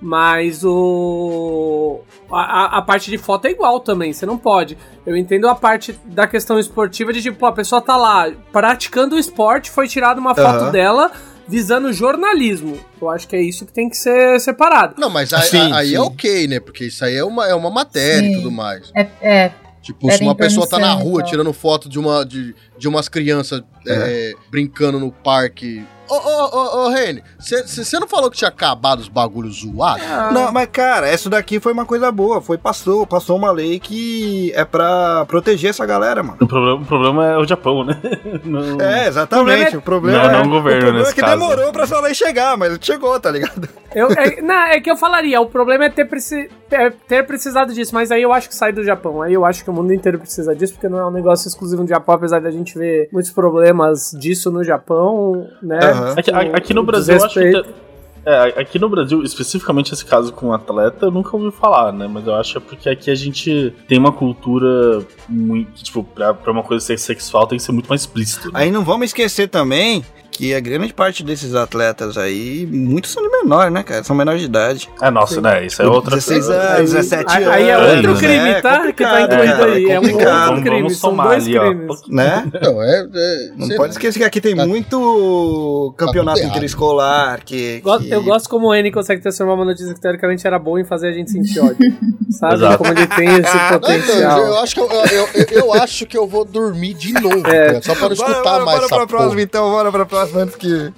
[0.00, 2.00] Mas o.
[2.30, 4.76] A, a- a parte de foto é igual também, você não pode.
[5.06, 9.18] Eu entendo a parte da questão esportiva de tipo, a pessoa tá lá praticando o
[9.18, 10.70] esporte, foi tirada uma foto Aham.
[10.70, 11.12] dela
[11.48, 12.78] visando jornalismo.
[13.00, 14.96] Eu acho que é isso que tem que ser separado.
[14.98, 15.98] Não, mas aí, Sim, aí é sim.
[15.98, 16.60] ok, né?
[16.60, 18.36] Porque isso aí é uma, é uma matéria e Sim.
[18.36, 18.90] tudo mais.
[18.94, 21.30] É, é, Tipo, se uma pessoa tá na e rua tal.
[21.30, 25.84] tirando foto de, uma, de, de umas crianças é, brincando no parque.
[26.08, 30.02] Ô, ô, ô, ô, Rene, você não falou que tinha acabado os bagulhos zoados?
[30.32, 32.40] Não, mas cara, essa daqui foi uma coisa boa.
[32.40, 36.38] Foi passou, passou uma lei que é pra proteger essa galera, mano.
[36.40, 37.98] O problema, o problema é o Japão, né?
[38.44, 39.76] Não- É, exatamente.
[39.76, 41.32] O problema, Não, é, não o governo o problema é que caso.
[41.38, 43.68] demorou pra essa lei chegar, mas chegou, tá ligado?
[43.94, 47.72] Eu, é, não, é que eu falaria, o problema é ter, preci- ter, ter precisado
[47.72, 49.22] disso, mas aí eu acho que sai do Japão.
[49.22, 51.82] Aí eu acho que o mundo inteiro precisa disso, porque não é um negócio exclusivo
[51.82, 55.78] do Japão, apesar de a gente ver muitos problemas disso no Japão, né?
[56.16, 57.86] Aqui, a- aqui no Brasil, eu acho que.
[58.28, 62.08] É, aqui no Brasil, especificamente esse caso com o atleta, eu nunca ouvi falar, né?
[62.12, 65.70] Mas eu acho que é porque aqui a gente tem uma cultura muito.
[65.80, 68.48] Tipo, pra, pra uma coisa ser sexual tem que ser muito mais explícito.
[68.48, 68.52] Né?
[68.54, 70.04] Aí não vamos esquecer também
[70.36, 74.04] que a grande parte desses atletas aí, muitos são de menor, né, cara?
[74.04, 74.88] São menores de idade.
[75.00, 75.64] É, nossa, né?
[75.64, 76.60] Isso é outra 16 coisa.
[76.60, 77.54] anos, 17 Aí- anos.
[77.56, 78.18] aí é outro né?
[78.18, 78.70] crime, É tá?
[78.92, 79.90] Que tá complicado, incluído cara, aí.
[79.90, 81.68] É um complicado, outro crime, vamos são somar dois ali, ó.
[81.68, 82.00] crimes.
[82.08, 82.52] Né?
[82.62, 83.08] Não, é.
[83.14, 86.50] é Não pode esquecer que aqui tem Tá- muito campeonato errado.
[86.50, 90.58] interescolar, que, que- Eu gosto como o N consegue transformar uma notícia que teoricamente era
[90.58, 91.76] boa em fazer a gente sentir ódio.
[92.30, 92.54] Sabe?
[92.56, 92.78] Exato.
[92.78, 94.38] Como ele tem esse Não, então, potencial.
[94.40, 97.66] eu, acho que eu, eu, eu- eu acho que eu vou dormir de novo, É.
[97.66, 99.42] cara, só para não Bora, escutar bora, mais bora essa pra próxima, porra.
[99.42, 100.92] então, bora pra próxima antes que.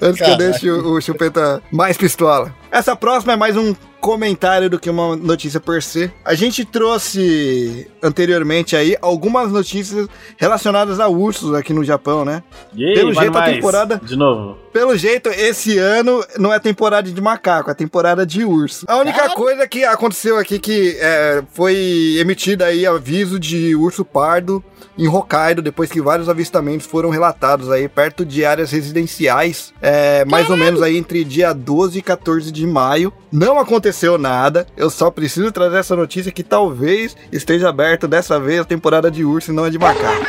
[0.00, 0.36] Antes que eu Caraca.
[0.36, 2.54] deixe o, o chupeta mais pistola.
[2.70, 6.10] Essa próxima é mais um comentário do que uma notícia per se.
[6.24, 12.42] A gente trouxe anteriormente aí algumas notícias relacionadas a ursos aqui no Japão, né?
[12.74, 14.58] E aí, Pelo jeito, a temporada- De novo.
[14.72, 18.84] Pelo jeito, esse ano não é temporada de macaco, é temporada de urso.
[18.88, 24.62] A única coisa que aconteceu aqui que é, foi emitido aí aviso de urso pardo
[24.98, 30.48] em Hokkaido, depois que vários avistamentos foram relatados aí perto de áreas residenciais, é, mais
[30.50, 33.12] ou menos aí entre dia 12 e 14 de maio.
[33.30, 38.60] Não aconteceu nada, eu só preciso trazer essa notícia que talvez esteja aberta dessa vez
[38.60, 40.26] a temporada de urso e não a de macaco.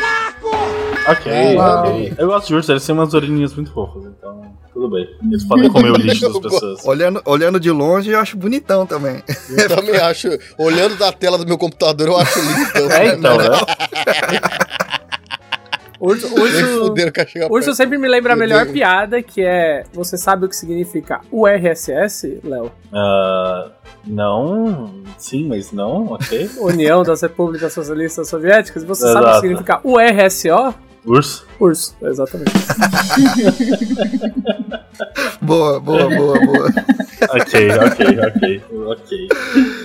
[1.07, 1.79] Ok, Uau.
[1.79, 2.13] ok.
[2.17, 4.41] Eu gosto de urso, eles têm umas orelhinhas muito fofas, então
[4.73, 5.07] tudo bem.
[5.23, 6.83] Eles podem comer o lixo das pessoas.
[6.85, 9.23] Olhando, olhando de longe, eu acho bonitão também.
[9.49, 12.91] Eu também acho, olhando da tela do meu computador, eu acho lindo.
[12.91, 13.45] É, então, né?
[15.99, 16.93] Urso, urso,
[17.49, 19.83] urso sempre me lembra a melhor piada, que é...
[19.93, 22.71] Você sabe o que significa URSS, Léo?
[22.91, 23.71] Ah,
[24.05, 26.49] não, sim, mas não, ok.
[26.59, 28.83] União das Repúblicas Socialistas Soviéticas.
[28.83, 29.41] Você sabe o que Exato.
[29.41, 30.75] significa URSO?
[31.05, 31.45] Urso.
[31.59, 32.51] Urso, exatamente.
[35.41, 36.67] Boa, boa, boa, boa.
[37.29, 39.27] Ok, ok, ok, ok.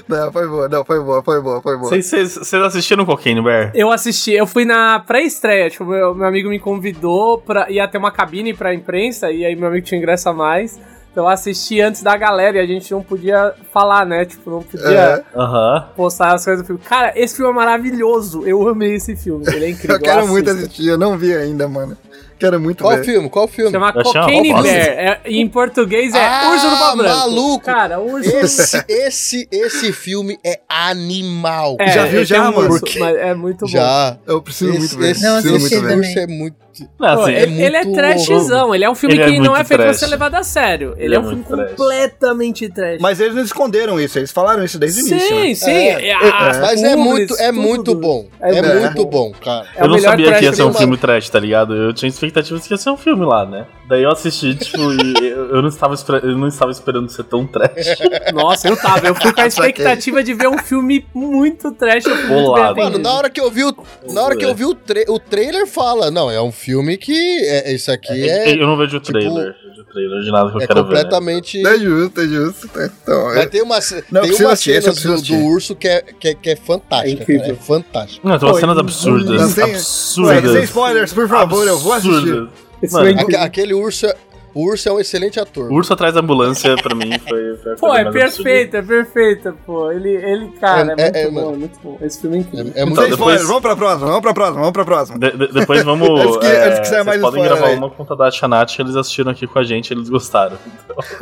[0.08, 1.90] Não, foi boa, não, foi boa, foi boa, foi boa.
[1.90, 3.72] Vocês- assistiram Cocaine Bear?
[3.74, 7.70] Eu assisti, eu fui na pré-estreia, tipo, meu, meu amigo me convidou pra.
[7.70, 10.80] ia ter uma cabine pra imprensa, e aí meu amigo tinha ingresso a mais.
[11.10, 14.24] Então eu assisti antes da galera e a gente não podia falar, né?
[14.24, 15.24] Tipo, não podia É.
[15.34, 15.88] Aham.
[15.96, 16.80] postar as coisas do filme.
[16.84, 18.46] Cara, esse filme é maravilhoso.
[18.46, 19.44] Eu amei esse filme.
[19.48, 19.96] Ele é incrível.
[19.96, 20.66] Eu quero muito assista.
[20.68, 21.96] assistir, eu não vi ainda, mano.
[22.38, 23.04] Quero muito Qual ver.
[23.04, 23.28] filme?
[23.28, 23.70] Qual filme?
[23.72, 24.52] Chama Cocaine.
[24.52, 24.66] Bear.
[24.66, 27.16] É, em português é Ah, Urso do Pau Branco.
[27.16, 27.64] maluco.
[27.64, 31.76] Cara, Urso Esse, esse, esse filme é animal.
[31.80, 32.68] É, Já viu já, mano?
[32.70, 33.66] mas é muito bom.
[33.68, 34.16] Já.
[34.26, 35.10] Eu preciso Esse, muito ver.
[35.10, 36.18] esse, Não preciso assisti muito ver.
[36.22, 36.56] é muito...
[36.98, 39.50] Não, Pô, assim, ele, ele é trashzão, ele é um filme Ele é que não
[39.50, 39.98] muito é feito pra trash.
[40.00, 40.94] ser levado a sério.
[40.96, 41.70] Ele, Ele é é um filme trash.
[41.70, 42.98] completamente trash.
[43.00, 45.28] Mas eles não esconderam isso, eles falaram isso desde o início.
[45.28, 45.54] sim, né?
[45.54, 45.70] sim.
[46.06, 48.26] É, as Mas é muito, é muito bom.
[48.40, 49.66] É É, muito bom, cara.
[49.76, 51.74] É eu não sabia que ia ser um filme trash, tá ligado?
[51.74, 53.66] Eu tinha expectativas que ia ser um filme lá, né?
[53.88, 57.96] Daí eu assisti, tipo, e eu não estava, eu não estava esperando ser tão trash.
[58.34, 59.06] Nossa, eu tava.
[59.06, 62.04] Eu fui com a expectativa de ver um filme muito trash.
[62.28, 62.76] Bolado.
[62.78, 63.74] Mano, na hora que eu vi o,
[64.10, 66.67] na hora que eu vi o, tra- o trailer, fala, não, é um filme
[66.98, 67.12] que,
[67.44, 68.52] é, isso aqui é...
[68.60, 69.54] Eu não vejo o tipo, trailer.
[69.92, 70.86] trailer de nada que eu É quero ver.
[70.88, 71.66] completamente.
[71.66, 72.66] É justo, é justo.
[72.66, 73.78] Então, Mas é- tem uma,
[74.10, 76.56] Não, tem uma assistir, cena eu do, do urso que é, que é, que é
[76.56, 77.08] fantástica.
[77.08, 77.40] É incrível.
[77.42, 78.28] cara, é fantástico.
[78.28, 79.40] Não, tem umas Pô, cenas absurdas.
[79.40, 80.52] Não tem- absurdas.
[80.52, 82.16] Sem spoilers, por favor, eu vou assistir.
[82.16, 82.68] Absurdas.
[82.92, 84.16] Mano, aquele urso, é-
[84.60, 85.70] o urso é um excelente ator.
[85.70, 89.54] O urso atrás da ambulância, pra mim, foi, foi Pô, é mais perfeito, é perfeito,
[89.66, 89.90] pô.
[89.92, 91.52] Ele, ele cara, é, É- muito é- é, bom, mano.
[91.52, 91.98] é muito bom.
[92.02, 92.72] Esse filme é incrível.
[92.74, 95.18] É, é muito Sem depois- vamos pra próxima, vamos pra próxima, vamos pra próxima.
[95.18, 96.08] De- de- depois vamos.
[96.20, 97.78] Antes que- é, antes que saia mais podem spoiler gravar aí.
[97.78, 100.56] uma conta da Chanat que eles assistiram aqui com a gente eles gostaram.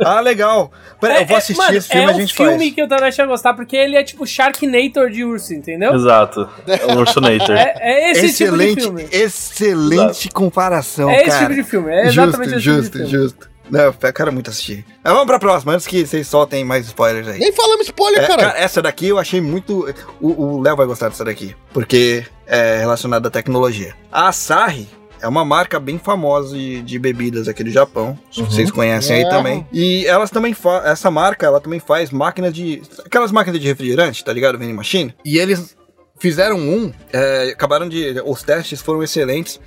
[0.03, 0.71] Ah, legal.
[0.99, 2.73] Pera, eu vou assistir mano, esse filme é a gente um filme faz.
[2.73, 5.93] que o Tadashi ia gostar, porque ele é tipo Sharknator de urso, entendeu?
[5.93, 6.47] Exato.
[6.67, 7.55] É o Ursonator.
[7.55, 9.23] É, é esse excelente, tipo de filme.
[9.25, 11.39] excelente comparação, É esse cara.
[11.45, 13.26] tipo de filme, é exatamente justo, esse tipo de justo, filme.
[13.29, 13.49] Justo.
[13.69, 14.85] Não, eu quero muito assistir.
[15.03, 17.37] Mas vamos pra próxima, antes que vocês soltem mais spoilers aí.
[17.37, 18.53] Nem falamos spoiler, É, cara.
[18.57, 19.93] essa daqui eu achei muito.
[20.21, 23.93] O Léo vai gostar dessa daqui, porque é relacionada à tecnologia.
[24.09, 24.87] A Asahi
[25.21, 28.17] é uma marca bem famosa de, de bebidas aqui do Japão.
[28.31, 29.29] Que Vocês conhecem aí É.
[29.29, 29.67] também.
[29.73, 30.55] E elas também
[30.85, 32.81] essa marca, ela também faz máquinas de.
[33.05, 34.57] Aquelas máquinas de refrigerante, tá ligado?
[34.57, 35.13] Vending machine.
[35.25, 35.75] E eles
[36.19, 38.21] fizeram um, é, acabaram de.
[38.25, 39.59] Os testes foram excelentes.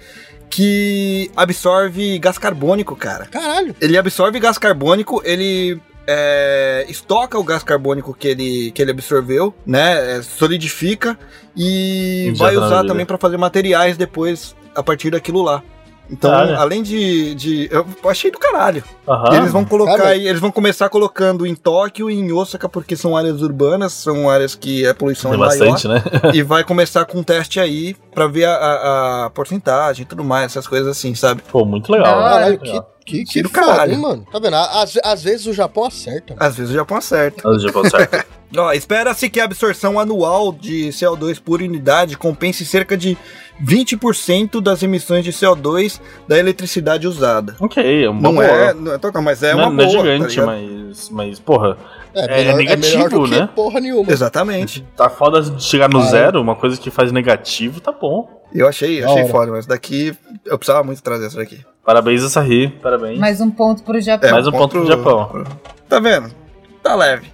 [0.51, 3.27] Que absorve gás carbônico, cara.
[3.27, 3.75] Caralho.
[3.81, 9.55] Ele absorve gás carbônico, ele é, estoca o gás carbônico que ele, que ele absorveu,
[9.65, 10.17] né?
[10.17, 11.17] é, solidifica
[11.57, 15.63] e Injeta vai usar também para fazer materiais depois a partir daquilo lá.
[16.11, 16.59] Então, Caralho.
[16.59, 17.69] além de, de.
[17.73, 18.83] Eu achei do caralho.
[19.09, 19.37] Aham.
[19.37, 22.97] Eles vão colocar Cara, aí, eles vão começar colocando em Tóquio e em Osaka, porque
[22.97, 25.59] são áreas urbanas, são áreas que a poluição Tem é maior.
[25.71, 26.03] bastante, né?
[26.35, 30.25] E vai começar com um teste aí pra ver a, a- a porcentagem e tudo
[30.25, 31.43] mais, essas coisas assim, sabe?
[31.51, 32.07] Pô, muito legal.
[32.23, 32.91] Caralho, que, legal.
[33.07, 33.93] que, que Tiro foda, caralho.
[33.93, 34.27] hein, mano?
[34.33, 34.57] Tá vendo?
[34.57, 36.35] Às, às vezes o Japão acerta.
[36.35, 36.47] mano.
[36.47, 37.43] Às vezes o Japão acerta.
[37.45, 38.27] Mas já passou certo.
[38.57, 43.17] Ó, espera-se que a absorção anual de CO2 por unidade compense cerca de
[43.65, 47.55] 20% das emissões de CO2 da eletricidade usada.
[47.61, 48.45] ok, é uma Não boa.
[48.47, 49.99] é, não é, toca, mas é não, uma não é boa.
[50.05, 50.87] gigante, tá ligado?
[50.87, 51.77] mas, mas, porra,
[52.15, 53.49] É melhor, negativo, melhor do né?
[53.55, 54.11] porra nenhuma.
[54.11, 54.85] Exatamente.
[54.97, 56.09] tá foda de chegar no Ah, é.
[56.11, 58.29] zero, uma coisa que faz negativo, tá bom.
[58.53, 60.13] Eu achei, achei foda, mas daqui
[60.45, 61.65] eu precisava muito trazer essa daqui.
[61.85, 63.19] Parabéns, Asahi, parabéns.
[63.19, 64.29] Mais um ponto pro Japão.
[64.29, 65.45] É, Mais um ponto pro Japão.
[65.89, 66.35] Tá vendo?
[66.83, 67.29] Tá leve.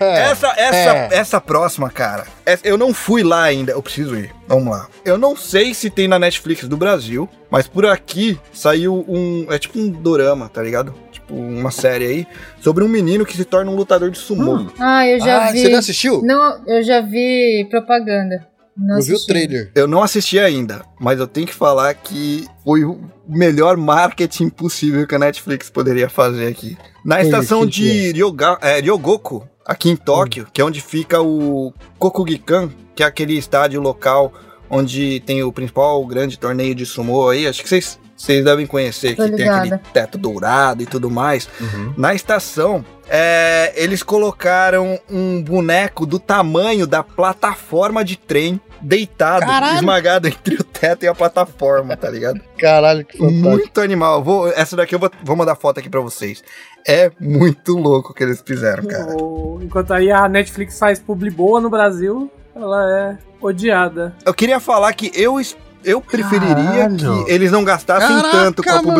[0.00, 1.08] É, Essa, essa, é.
[1.12, 4.30] essa próxima, cara, essa- eu não fui lá ainda, eu preciso ir.
[4.46, 4.88] Vamos lá.
[5.04, 9.46] Eu não sei se tem na Netflix do Brasil, mas por aqui saiu um.
[9.50, 10.94] É tipo um dorama, tá ligado?
[11.12, 12.26] Tipo uma série aí,
[12.60, 14.54] sobre um menino que se torna um lutador de sumô.
[14.56, 14.68] Hum.
[14.78, 15.60] Ah, eu já Ah, vi.
[15.60, 16.22] você não assistiu?
[16.22, 18.46] Não, eu já vi propaganda.
[18.76, 19.72] Não eu vi o trailer.
[19.74, 25.04] Eu não assisti ainda, mas eu tenho que falar que foi o melhor marketing possível
[25.04, 26.78] que a Netflix poderia fazer aqui.
[27.04, 32.70] Na estação de Ryoga, é, Ryogoku, aqui em Tóquio, que é onde fica o Kokugikan,
[32.96, 34.32] que é aquele estádio local
[34.70, 39.14] onde tem o principal grande torneio de sumô aí, acho que vocês vocês devem conhecer,
[39.14, 39.58] Tô que tem ligada.
[39.60, 41.48] aquele teto dourado e tudo mais.
[41.60, 41.94] Uhum.
[41.96, 49.76] Na estação, é, eles colocaram um boneco do tamanho da plataforma de trem deitado, Caralho!
[49.76, 52.40] esmagado entre o teto e a plataforma, tá ligado?
[52.58, 53.48] Caralho, que fantástico.
[53.48, 54.22] muito animal.
[54.22, 56.42] Vou, essa daqui eu vou, vou mandar foto aqui pra vocês.
[56.86, 59.16] É muito louco o que eles fizeram, cara.
[59.16, 64.14] O- Enquanto aí a Netflix faz publi boa no Brasil, ela é odiada.
[64.24, 65.40] Eu queria falar que eu,
[65.84, 66.54] eu preferiria
[66.88, 67.24] Caralho.
[67.24, 68.94] que eles não gastassem Caraca, tanto com a mano.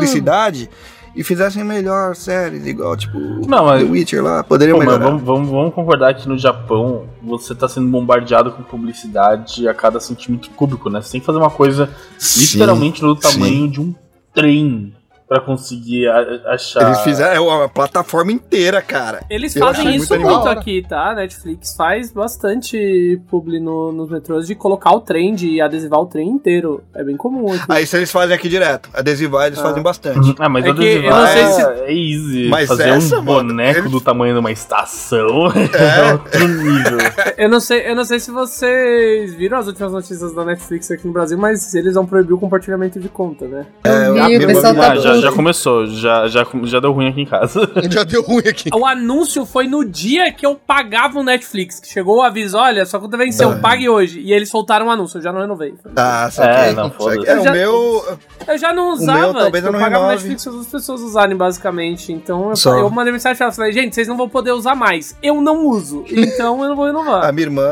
[1.18, 5.04] E fizessem melhor séries, igual, tipo, Não, mas- The Witcher lá, poderia Pô, melhorar.
[5.04, 9.98] vamos, vamos, vamos concordar que no Japão você tá sendo bombardeado com publicidade a cada
[9.98, 11.02] centímetro cúbico, né?
[11.02, 12.52] Você tem que fazer uma coisa Sim.
[12.52, 13.92] literalmente do tamanho de um
[14.32, 14.94] trem
[15.28, 16.86] pra conseguir a- achar.
[16.86, 19.20] Eles fizeram é uma plataforma inteira, cara.
[19.28, 21.14] Eles Eu fazem isso muito muito, aqui, tá?
[21.14, 26.28] Netflix faz bastante publi no, nos metrôs de colocar o trem, de adesivar o trem
[26.28, 26.82] inteiro.
[26.94, 27.64] É bem comum aqui.
[27.68, 28.88] Aí isso eles fazem aqui direto.
[28.94, 29.62] Adesivar eles Ah.
[29.62, 30.34] fazem bastante.
[30.38, 32.48] Ah, mas É adesivar não sei é, se- é easy.
[32.48, 35.28] Mas fazer essa, um mano, boneco do tamanho de uma estação
[35.74, 36.98] é, outro nível.
[37.36, 41.06] Eu não sei, eu não sei se vocês viram as últimas notícias da Netflix aqui
[41.06, 43.66] no Brasil, mas eles vão proibir o compartilhamento de conta, né?
[43.84, 45.17] Eu vi, a o pessoal tá Ah, já.
[45.20, 47.60] Já começou, já, já, já deu ruim aqui em casa.
[47.90, 48.68] Já deu ruim aqui.
[48.74, 52.84] O anúncio foi no dia que eu pagava o Netflix, que chegou o aviso, olha,
[52.86, 53.56] sua conta venceu, Ah.
[53.56, 54.20] pague hoje.
[54.20, 55.74] E eles soltaram o anúncio, eu já não renovei.
[55.96, 56.70] Ah, saquei.
[56.70, 56.86] É, não.
[56.86, 58.18] É, Eu o já- meu.
[58.46, 60.08] Eu já não O usava, meu talvez tipo, eu não pagava o.
[60.08, 62.12] Netflix para as pessoas usarem, basicamente.
[62.12, 62.76] Então eu, Só.
[62.78, 65.16] eu mandei mensagem pra elas, falei, gente, vocês não vão poder usar mais.
[65.22, 67.24] Eu não uso, então eu não vou renovar.
[67.24, 67.68] A minha irmã.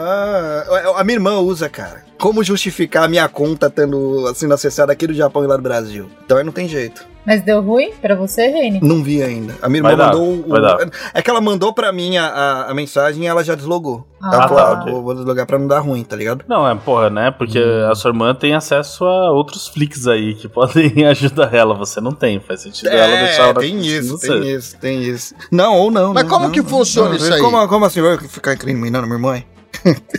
[0.96, 2.05] A minha irmã usa, cara.
[2.18, 6.08] Como justificar a minha conta tendo sendo acessada aqui do Japão e lá do Brasil.
[6.24, 7.04] Então aí não tem jeito.
[7.26, 8.78] Mas deu ruim pra você, Reine?
[8.80, 9.52] Não vi ainda.
[9.60, 10.44] A minha irmã Vai dar, mandou.
[10.44, 10.78] o- vai dar.
[11.12, 14.06] É que ela mandou pra mim a, a, a mensagem e ela já deslogou.
[14.22, 16.44] Ah, ela falou, tá, ah, vou, vou deslogar pra não dar ruim, tá ligado?
[16.48, 17.32] Não, é, porra, né?
[17.32, 17.58] Porque
[17.90, 21.74] a sua irmã tem acesso a outros flicks aí que podem ajudar ela.
[21.74, 22.38] Você não tem.
[22.38, 25.34] Faz sentido ela deixar ela É, tem isso, tem isso, tem isso.
[25.50, 26.14] Não, ou não.
[26.14, 27.16] Mas não, como não, que não, funciona não.
[27.16, 27.40] isso aí?
[27.40, 28.00] Como, como assim?
[28.00, 29.42] Vai ficar incriminando minha irmã?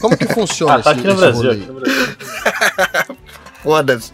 [0.01, 1.51] Como que funciona Ah, tá esse, aqui no Brasil.
[1.51, 3.17] Aqui no Brasil.
[3.63, 4.13] Foda-se.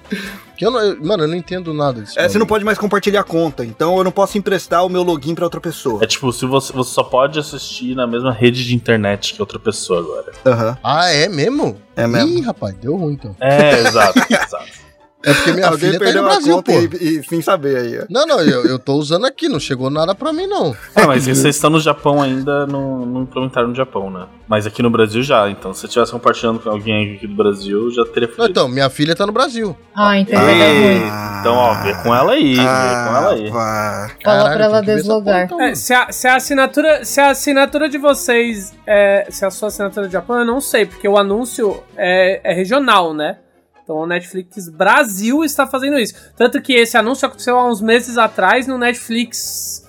[0.58, 2.20] Que eu não, eu- mano, eu não entendo nada disso.
[2.20, 5.02] É, você não pode mais compartilhar a conta, então eu não posso emprestar o meu
[5.04, 6.04] login pra outra pessoa.
[6.04, 9.60] É tipo, se você, você só pode assistir na mesma rede de internet que outra
[9.60, 10.32] pessoa agora.
[10.46, 10.78] Aham.
[10.84, 11.78] Ah, é mesmo?
[11.96, 12.38] É mesmo.
[12.38, 13.36] Ih, rapaz, deu ruim então.
[13.40, 14.84] É, exato, exato.
[15.26, 16.72] É porque minha Alguém filha tá aí perdeu no a Brasil, pô.
[16.72, 18.06] e, e sem saber aí.
[18.10, 20.76] Não, não, eu, eu tô usando aqui, não chegou nada pra mim, não.
[20.96, 24.26] Ah, mas vocês estão no Japão ainda, não, não implementaram no Japão, né?
[24.48, 25.50] Mas aqui no Brasil já.
[25.50, 28.52] Então, se você estivesse compartilhando com alguém aqui do Brasil, já teria Não, feito.
[28.52, 29.76] então, minha filha tá no Brasil.
[29.96, 31.40] Ah, então dar ruim.
[31.40, 33.50] Então, ó, vê com ela aí, vê com ela aí.
[33.50, 34.12] vá.
[34.24, 35.46] Fala pra ela deslogar.
[35.46, 39.50] então, É, se, a, se a assinatura, se a assinatura de vocês é, se a
[39.50, 43.38] sua assinatura do Japão, eu não sei, porque o anúncio é, é regional, né?
[43.84, 46.14] Então o Netflix Brasil está fazendo isso.
[46.38, 49.84] Tanto que esse anúncio aconteceu há uns meses atrás no Netflix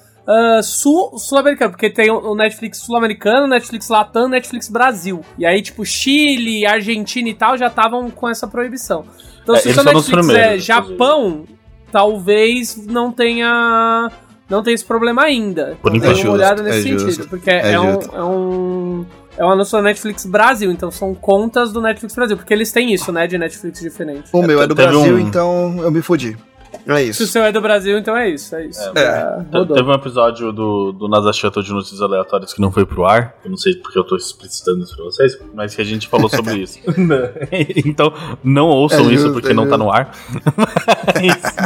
[0.63, 5.21] sul- sul-americano, porque tem o Netflix sul-americano, Netflix Latam, Netflix Brasil.
[5.39, 9.05] E aí, tipo, Chile, Argentina e tal já estavam com essa proibição.
[9.43, 10.59] Então, É, se o seu Netflix é.
[10.59, 11.45] Japão,
[11.93, 14.11] talvez não tenha.
[14.49, 15.77] Não tenha esse problema ainda.
[15.81, 17.29] Por Então, uma olhada É nesse justo, sentido.
[17.29, 18.17] Porque é é, um, justo.
[18.17, 19.07] é um.
[19.37, 22.93] É um anúncio da Netflix Brasil, então são contas do Netflix Brasil, porque eles têm
[22.95, 24.29] isso, né, de Netflix diferente.
[24.33, 26.37] O meu é do Brasil, um- então eu me fudi.
[26.87, 27.27] É Se o isso.
[27.29, 28.81] seu é do Brasil, então é isso, é isso.
[28.95, 29.01] É.
[29.03, 29.77] É, rodou.
[29.77, 33.37] Teve um episódio do, do Nasa Shuttle de notícias aleatórias que não foi pro ar.
[33.45, 36.29] Eu não sei porque eu tô explicitando isso pra vocês, mas que a gente falou
[36.29, 36.79] sobre isso.
[37.87, 38.13] então,
[38.43, 40.11] não ouçam É isso porque é não tá no ar.
[41.15, 41.57] mas,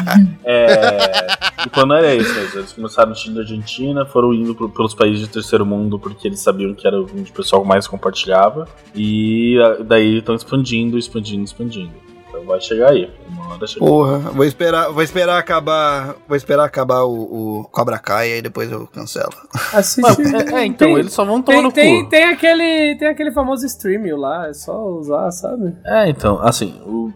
[0.45, 1.27] é,
[1.67, 2.61] o plano era esse mesmo.
[2.61, 6.29] Eles começaram no Chile e Argentina, foram indo pro- pelos países de terceiro mundo porque
[6.29, 8.67] eles sabiam que era onde o pessoal mais compartilhava.
[8.95, 11.91] E daí estão expandindo, expandindo, expandindo.
[12.29, 13.11] Então vai chegar aí.
[13.55, 13.85] Hora chega.
[13.85, 18.43] Porra, vou esperar, vou esperar acabar, vou esperar acabar o, o Cobra Kai e aí
[18.43, 19.33] depois eu cancelo.
[19.73, 20.23] Assiste.
[20.39, 22.11] É, é, então, Tem- eles só vão tomar Tem, no tem, cu.
[22.11, 25.75] tem, aquele, tem aquele famoso streaming lá, é só usar, sabe?
[25.85, 27.11] É, então, assim, o,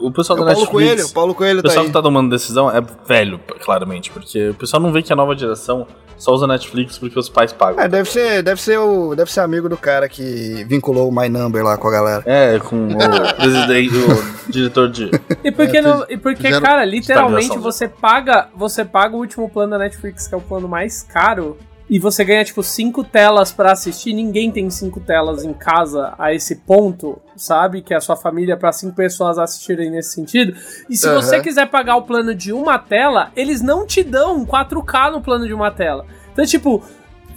[0.00, 0.70] o pessoal É o da Paulo Netflix...
[0.70, 1.88] Coelho, o Paulo Coelho O tá pessoal aí.
[1.88, 5.36] que tá tomando decisão é velho, claramente, porque o pessoal não vê que a nova
[5.36, 7.82] geração só usa Netflix porque os pais pagam.
[7.82, 11.28] É, deve ser, deve ser o, deve ser amigo do cara que vinculou o My
[11.28, 12.22] Number lá com a galera.
[12.26, 12.96] É, com o
[13.36, 15.10] presidente, o diretor de.
[15.42, 19.72] E porque, É, não, e porque cara, literalmente você paga, você paga o último plano
[19.72, 21.58] da Netflix, que é o plano mais caro,
[21.88, 24.12] e você ganha, tipo, cinco telas pra assistir.
[24.14, 27.82] Ninguém tem cinco telas em casa a esse ponto, sabe?
[27.82, 30.56] Que é a sua família pra cinco pessoas assistirem nesse sentido.
[30.88, 31.20] E se Aham.
[31.20, 35.46] você quiser pagar o plano de uma tela, eles não te dão 4K no plano
[35.46, 36.06] de uma tela.
[36.32, 36.82] Então, tipo,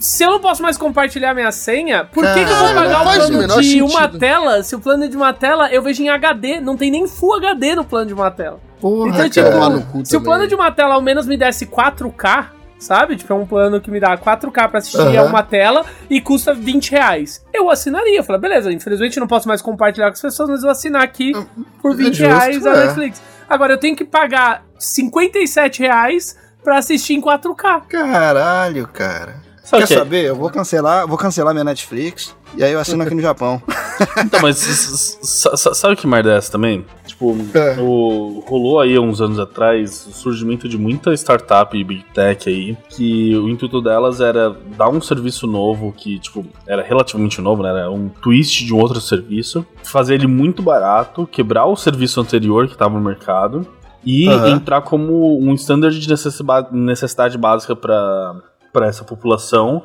[0.00, 3.02] se eu não posso mais compartilhar minha senha, por que, que eu vou pagar o
[3.02, 4.18] o plano de uma sentido.
[4.18, 4.62] tela?
[4.62, 7.74] Se o plano de uma tela eu vejo em HD, não tem nem Full HD
[7.74, 8.60] no plano de uma tela.
[8.80, 9.28] Porra, Então, cara.
[9.80, 10.24] tipo, se o também.
[10.24, 12.46] plano de uma tela ao menos me desse 4K,
[12.78, 13.16] sabe?
[13.16, 15.28] Tipo, é um plano que me dá 4K pra assistir a Aham.
[15.30, 17.44] uma tela e custa 20 reais.
[17.52, 18.18] Eu assinaria.
[18.18, 21.02] Eu falei, beleza, infelizmente não posso mais compartilhar com as pessoas, mas eu vou assinar
[21.02, 21.32] aqui
[21.82, 22.84] por 20 É justo, reais a é.
[22.86, 23.22] Netflix.
[23.48, 27.82] Agora, eu tenho que pagar 57 reais pra assistir em 4K.
[27.88, 29.36] Caralho, cara.
[29.70, 29.96] Quer que é?
[29.98, 30.24] saber?
[30.24, 33.62] Eu vou cancelar, vou cancelar minha Netflix e aí eu assino aqui no Japão.
[34.24, 34.56] Então, mas
[35.74, 36.86] sabe que merda é essa também?
[37.18, 37.76] Tipo, É.
[37.80, 42.48] o, rolou aí há uns anos atrás o surgimento de muita startup e big tech
[42.48, 47.62] aí, que o intuito delas era dar um serviço novo que, tipo, era relativamente novo,
[47.64, 47.70] né?
[47.70, 52.66] Era um twist de um outro serviço, fazer ele muito barato, quebrar o serviço anterior
[52.68, 53.66] que estava no mercado
[54.04, 54.50] e Aham.
[54.50, 59.82] entrar como um standard de necessidade, necessidade básica para essa população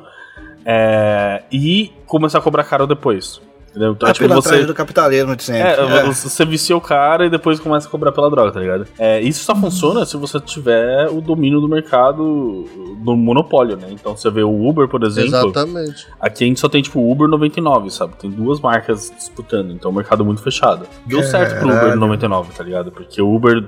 [0.64, 3.40] é, e começar a cobrar caro depois.
[3.74, 3.90] Entendeu?
[3.90, 4.48] Então, É tipo, pela você.
[4.50, 5.62] trás do capitalismo de sempre.
[5.82, 6.04] É, É.
[6.04, 8.86] você vicia o cara e depois começa a cobrar pela droga, tá ligado?
[8.96, 12.64] É, isso só funciona se você tiver o domínio do mercado
[13.04, 13.88] do monopólio, né?
[13.90, 15.28] Então você vê o Uber, por exemplo.
[15.34, 16.06] Exatamente.
[16.20, 18.14] Aqui a gente só tem, tipo, o Uber 99, sabe?
[18.16, 20.86] Tem duas marcas disputando, então é um mercado muito fechado.
[21.04, 22.00] Deu certo pro Uber Caralho.
[22.00, 22.92] 99, tá ligado?
[22.92, 23.60] Porque o Uber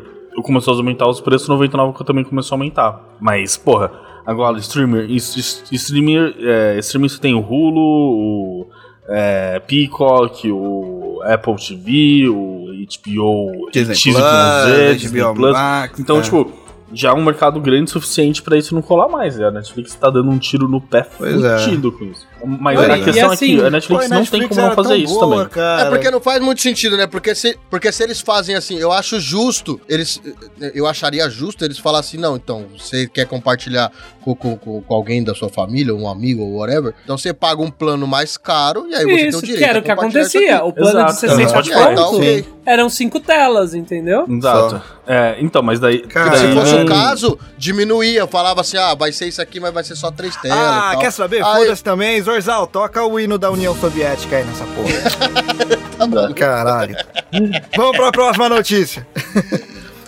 [0.45, 3.17] começou a aumentar os preços, 99 também começou a aumentar.
[3.19, 3.91] Mas, porra,
[4.25, 8.67] agora, streamer, streamer, é, streamer você tem o Hulu, o
[9.09, 15.53] é, Peacock, o Apple TV, o HBO, Disney XYZ, Plus, Disney HBO Plus.
[15.53, 16.23] Max, Então, é.
[16.23, 16.53] tipo,
[16.93, 19.41] já é um mercado grande o suficiente pra isso não colar mais.
[19.41, 21.59] A Netflix tá dando um tiro no pé Pois é.
[21.59, 22.27] fudido com isso.
[22.45, 22.87] Mas a é.
[23.03, 25.31] questão E é que assim, a Netflix não Netflix tem como não fazer isso boa,
[25.37, 25.49] também.
[25.49, 25.83] Cara.
[25.83, 27.07] É porque não faz muito sentido, né?
[27.07, 30.21] Porque se, porque se eles fazem assim, eu acho justo, eles,
[30.75, 33.91] eu acharia justo eles falar assim, não, então, você quer compartilhar
[34.23, 37.33] com, com, com- com alguém da sua família, ou um amigo, ou whatever, então você
[37.33, 39.83] paga um plano mais caro e aí você tem o Isso, direito que era o
[39.83, 40.65] que isso acontecia.
[40.65, 41.13] O plano Exato.
[41.15, 42.47] de 60 Pode É, tá pontos ok.
[42.67, 44.27] eram cinco telas, entendeu?
[44.29, 44.83] Exato.
[45.07, 46.01] É, então, mas daí.
[46.01, 49.85] Cara, Se fosse o caso, diminuía, falava assim, ah, vai ser isso aqui, mas vai
[49.85, 51.01] ser só três telas e Ah, tal.
[51.01, 51.45] quer saber?
[51.45, 52.21] Foda-se também.
[52.27, 55.77] Zorzal, toca o hino da União Soviética aí nessa porra.
[55.97, 56.95] Tá Caralho.
[57.75, 59.07] Vamos pra próxima notícia.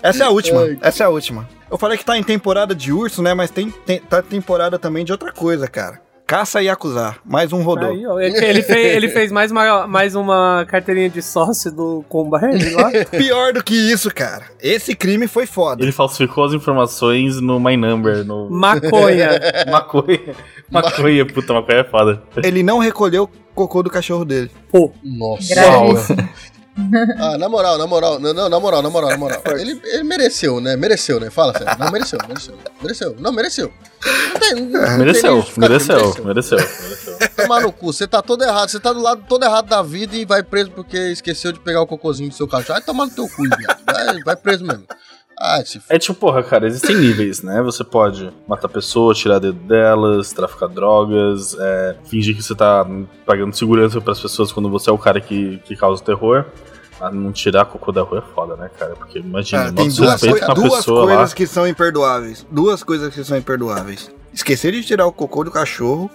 [0.03, 0.77] Essa é a última.
[0.83, 1.49] Essa é a última.
[1.71, 3.33] Eu falei que tá em temporada de urso, né?
[3.33, 5.99] Mas tem, tem tá temporada também de outra coisa, cara.
[6.29, 7.21] Caça e acusar.
[7.25, 7.89] Mais um rodou.
[7.89, 12.69] Aí, ó, ele, fez, ele fez mais, uma, mais uma carteirinha de sócio do Combine
[12.75, 12.91] lá.
[13.11, 14.45] Pior do que isso, cara.
[14.61, 15.83] Esse crime foi foda.
[15.83, 19.41] Ele falsificou as informações no My Number, no Maconha.
[19.73, 20.21] maconha.
[20.71, 22.23] Maconha, puta, maconha é foda.
[22.45, 24.51] Ele não recolheu o cocô do cachorro dele.
[24.71, 26.15] Pô, Nossa.
[27.19, 29.43] Ah, na moral, na moral, não, não, na moral, na moral, na moral.
[29.59, 30.77] Ele, ele mereceu, né?
[30.77, 31.29] Mereceu, né?
[31.29, 31.77] Fala sério.
[31.77, 32.55] Não, mereceu, mereceu.
[32.81, 33.17] Mereceu.
[33.19, 33.73] Não, mereceu.
[34.99, 36.59] Mereceu, mereceu, mereceu.
[37.37, 38.69] Tomar no cu, você tá todo errado.
[38.69, 41.83] Você tá do lado todo errado da vida e vai preso porque esqueceu de pegar
[41.83, 42.75] o cocôzinho do seu cachorro.
[42.75, 43.81] Vai tomar no teu cu, viado.
[43.85, 44.85] Vai, vai preso mesmo.
[45.41, 45.63] Ah.
[45.89, 47.63] É tipo, porra, cara, existem níveis, né?
[47.63, 52.85] Você pode matar pessoas, tirar dedo delas, traficar drogas, é, fingir que você tá
[53.25, 56.45] pagando segurança pras pessoas quando você é o cara que, que causa o terror.
[57.01, 58.95] Ah, não tirar cocô da rua é foda, né, cara?
[58.97, 61.37] Porque imagina, Ah, tem bota duas, coi- duas pessoa coisas lá.
[61.37, 62.47] que são imperdoáveis.
[62.51, 64.11] Duas coisas que são imperdoáveis.
[64.35, 66.11] Esquecer de tirar o cocô do cachorro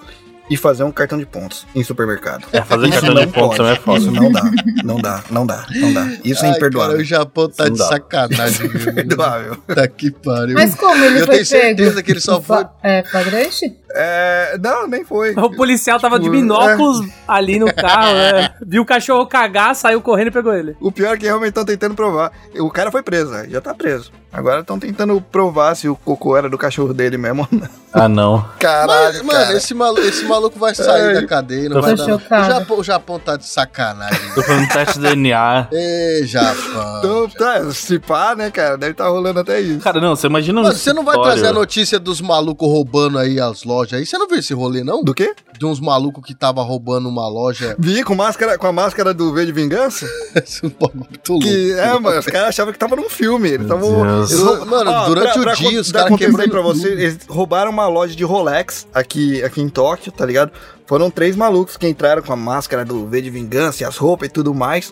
[0.50, 2.46] e fazer um cartão de pontos em supermercado.
[2.52, 4.00] É, fazer Isso cartão não de pontos também é foda.
[4.00, 4.42] Isso não dá.
[4.84, 6.08] Não dá, não dá, não dá.
[6.24, 6.92] Isso é Ai, imperdoável.
[6.94, 7.86] Cara, o Japão tá Não de dá.
[7.88, 8.68] sacanagem.
[8.68, 8.92] viu?
[8.92, 9.56] Imperdoável.
[9.68, 10.56] Tá que pariu.
[10.56, 12.66] Mas como ele Eu foi tenho certeza que ele só foi.
[12.82, 13.76] É, flagrante?
[13.96, 15.34] É, não, nem foi.
[15.36, 18.54] o policial tava de Tipo, binóculos ali no carro, né?
[18.66, 20.76] Viu o cachorro cagar, saiu correndo e pegou ele.
[20.82, 22.32] O pior é que realmente estão tentando provar.
[22.58, 23.46] O cara foi preso, né?
[23.50, 24.12] já tá preso.
[24.32, 27.70] Agora estão tentando provar se o cocô era do cachorro dele mesmo ou não.
[27.94, 28.44] Ah, não.
[28.58, 29.58] Caralho, Mas, mano, cara.
[29.58, 31.14] esse, malu esse maluco vai sair Ai.
[31.16, 32.04] da cadeia, não Tô vai dar.
[32.06, 32.20] O.
[32.48, 34.20] Japão, o Japão tá de sacanagem.
[34.36, 35.68] Tô fazendo teste de DNA.
[35.72, 37.00] Ê, Japão.
[37.00, 38.78] Então, tá, se pá, né, cara?
[38.78, 39.80] Deve estar rolando até isso.
[39.80, 42.68] Cara, não, você imagina um Mano, você não vai escritório- trazer a notícia dos malucos
[42.68, 44.06] roubando aí as lojas aí?
[44.06, 45.04] Você não viu esse rolê, não?
[45.04, 45.34] Do quê?
[45.58, 47.76] De uns malucos que tava roubando uma loja.
[47.80, 50.06] Vi com, máscara, com a máscara do V de Vingança?
[50.36, 51.46] Esse bagulho muito louco.
[51.48, 53.50] Que, é, mano, os caras achavam que tava num filme.
[53.50, 53.68] Eles.
[53.68, 54.32] Deus.
[54.32, 58.24] eles Mano, durante o dia, os caras quebrando pra você, eles roubaram uma loja de
[58.24, 60.52] Rolex aqui, aqui em Tóquio, tá ligado?
[60.86, 64.30] Foram três malucos que entraram com a máscara do V de Vingança e as roupas
[64.30, 64.92] e tudo mais.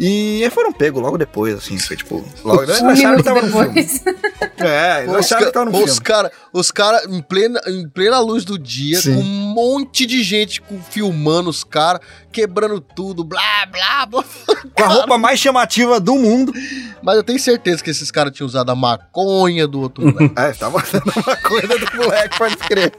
[0.00, 1.76] E foram pegos logo depois, assim.
[1.76, 2.24] Foi tipo.
[2.44, 3.82] Logo, eles acharam que tava no filme.
[3.82, 4.02] depois.
[4.60, 6.00] É, eles Os, acharam que tava no os filme.
[6.00, 9.14] cara, os cara em plena, em plena luz do dia, Sim.
[9.14, 12.00] com um monte de gente com, filmando os caras,
[12.32, 14.24] quebrando tudo, blá, blá, blá.
[14.74, 16.52] Com a roupa mais chamativa do mundo.
[17.00, 20.34] Mas eu tenho certeza que esses caras tinham usado a maconha do outro moleque.
[20.38, 22.92] É, tava usando uma coisa do moleque, pode crer.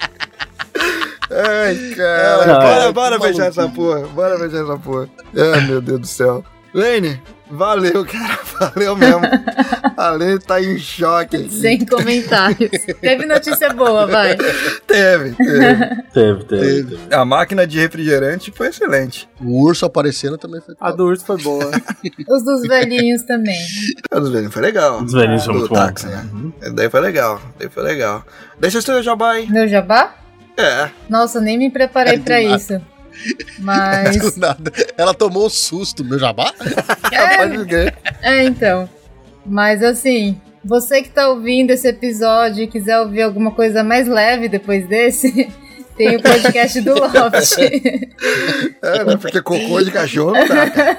[1.31, 2.45] Ai, cara.
[2.47, 4.07] Não, bora, é, bora que fechar essa porra.
[4.07, 5.09] Bora fechar essa porra.
[5.53, 6.43] Ai, meu Deus do céu.
[6.73, 7.19] Lene,
[7.49, 8.37] valeu, cara.
[8.59, 9.21] Valeu mesmo.
[9.95, 11.49] A Lene tá em choque aqui.
[11.49, 12.69] Sem comentários.
[13.01, 14.35] Teve notícia boa, vai.
[14.35, 15.33] Teve, teve.
[16.13, 16.43] Teve, teve.
[16.43, 16.99] teve.
[17.09, 19.27] A máquina de refrigerante foi excelente.
[19.41, 20.75] O urso aparecendo também foi.
[20.79, 21.71] A do urso foi boa.
[22.29, 23.57] Os dos velhinhos também.
[24.11, 25.01] A dos velhinhos foi legal.
[25.01, 26.15] Os velhinhos são Do muito táxi, bons.
[26.15, 26.51] né?
[26.75, 27.41] Daí foi legal.
[27.57, 28.23] Daí foi legal.
[28.59, 29.49] Deixa eu seu jabá aí.
[29.49, 30.13] Meu jabá?
[30.59, 30.89] É.
[31.09, 32.55] Nossa, nem me preparei pra nada.
[32.57, 32.81] isso.
[33.59, 34.17] Mas.
[34.17, 34.71] Do nada.
[34.97, 36.53] Ela tomou um susto, meu jabá?
[37.67, 37.97] Crer.
[38.21, 38.89] É, então.
[39.45, 44.49] Mas assim, você que tá ouvindo esse episódio e quiser ouvir alguma coisa mais leve
[44.49, 45.49] depois desse,
[45.97, 47.57] tem o podcast do Loft.
[48.81, 49.17] É, né?
[49.17, 50.97] Porque cocô de cachorro não dá, cara.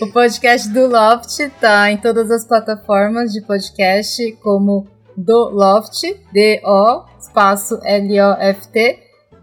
[0.00, 4.86] o podcast do Loft tá em todas as plataformas de podcast, como
[5.18, 8.98] do Loft, D-O, espaço L-O-F-T,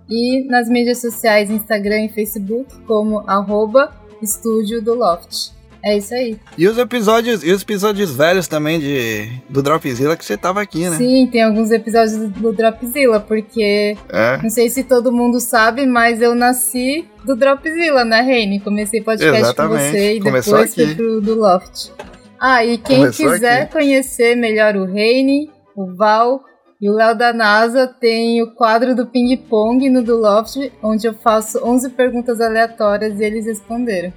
[0.10, 3.91] e nas mídias sociais, Instagram e Facebook, como arroba
[4.22, 5.53] Estúdio do Loft.
[5.84, 6.39] É isso aí.
[6.57, 10.89] E os episódios, e os episódios velhos também de do Dropzilla que você tava aqui,
[10.89, 10.97] né?
[10.97, 14.39] Sim, tem alguns episódios do, Dropzilla, porque É.
[14.41, 18.60] não sei se todo mundo sabe, mas eu nasci do Dropzilla, né, Reine?
[18.61, 19.84] Comecei podcast Exatamente.
[19.84, 20.95] com você e Começou depois fui aqui.
[20.95, 21.91] pro do Loft.
[22.39, 23.72] Ah, e quem Começou quiser aqui.
[23.73, 26.43] conhecer melhor o Reine, o Val
[26.81, 31.07] e o Léo da NASA, tem o quadro do Ping Pong no do Loft, onde
[31.07, 34.11] eu faço 11 perguntas aleatórias e eles responderam.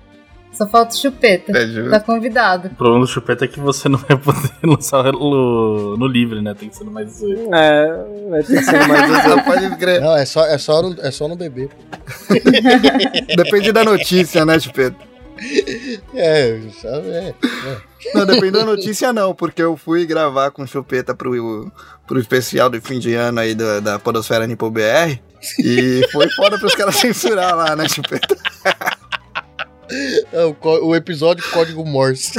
[0.52, 1.52] Só falta o chupeta.
[1.56, 1.89] É.
[1.90, 2.68] Tá convidado.
[2.68, 6.55] O problema do chupeta é que você não vai poder lançar no, no livre, né?
[6.55, 7.55] Tem que ser no mais 18.
[7.55, 9.44] É, vai ter que ser mais Não 18.
[9.44, 10.01] pode crer.
[10.01, 11.68] Não, é só, é só, no, é só no bebê.
[13.36, 14.97] Depende da notícia, né, Chupeta?
[16.15, 17.09] É, sabe?
[17.09, 17.35] É.
[18.15, 21.70] Não, depende da notícia não, porque eu fui gravar com Chupeta pro,
[22.06, 25.19] pro especial do fim de ano aí da, da Podosfera Nipo BR.
[25.60, 28.36] E foi foda pros caras censurar lá, né, Chupeta?
[29.90, 30.55] É, o,
[30.89, 32.32] o episódio Código Morse.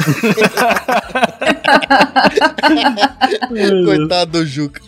[3.84, 4.80] Coitado do Juca.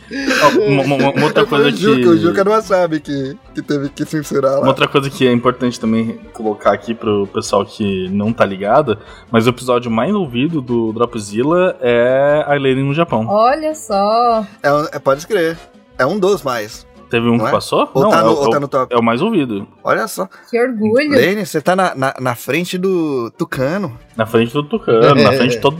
[0.42, 2.06] Ó, uma, uma- uma outra coisa o Juca, que.
[2.08, 4.68] o Juca não sabe que, que teve que censurar Uma lá.
[4.68, 8.98] outra coisa que é importante também colocar aqui pro pessoal que não tá ligado,
[9.30, 13.26] mas o episódio mais ouvido do Dropzilla é a Eileen no Japão.
[13.28, 14.46] Olha só.
[14.62, 15.56] É, é, pode escrever.
[15.98, 16.86] É um dos mais.
[17.12, 17.50] Teve um Não que é?
[17.50, 17.90] passou?
[17.92, 18.94] Ou, não, tá, é, no, o- ou tá no top?
[18.94, 19.68] é o mais ouvido.
[19.84, 20.26] Olha só.
[20.48, 21.10] Que orgulho.
[21.10, 23.98] Lene, você tá na, na, na frente do Tucano.
[24.16, 25.76] Na frente do Tucano, na frente de todo,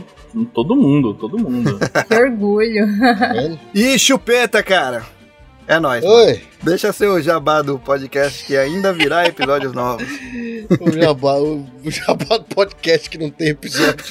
[0.53, 1.79] todo mundo, todo mundo.
[2.07, 2.85] Que orgulho.
[3.73, 5.01] E Chupeta, cara.
[5.67, 6.03] É nóis.
[6.03, 10.07] Oi, Deixa seu jabá do podcast que ainda virá episódios novos.
[10.79, 14.05] o jabá, o, o jabá do podcast que não tem episódio.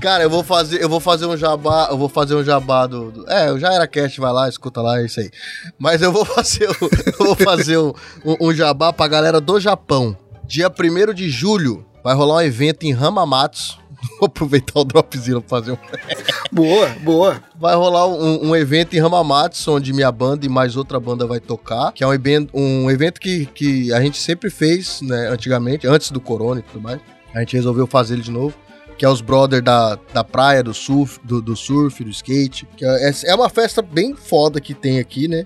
[0.00, 3.10] Cara, eu vou fazer, eu vou fazer um jabá, eu vou fazer um jabá do,
[3.10, 5.30] do- é, o já era cast, vai lá, escuta lá, é isso aí.
[5.78, 7.92] Mas eu vou fazer, o- eu vou fazer um,
[8.24, 10.16] um, um jabá pra galera do Japão.
[10.44, 13.80] Dia 1 de julho vai rolar um evento em Hamamatsu.
[14.18, 15.76] Vou aproveitar o Dropzilla pra fazer um
[16.50, 17.40] Boa, boa.
[17.56, 21.38] Vai rolar um, um evento em Hamamatsu, onde minha banda e mais outra banda vai
[21.38, 25.86] tocar, que é um evento, um evento que, que a gente sempre fez, né, antigamente,
[25.86, 27.00] antes do corona e tudo mais.
[27.32, 28.56] A gente resolveu fazer ele de novo,
[29.02, 32.68] que é os brother da, da praia, do surf, do, do surf, do skate.
[32.76, 35.44] Que é, é uma festa bem foda que tem aqui, né?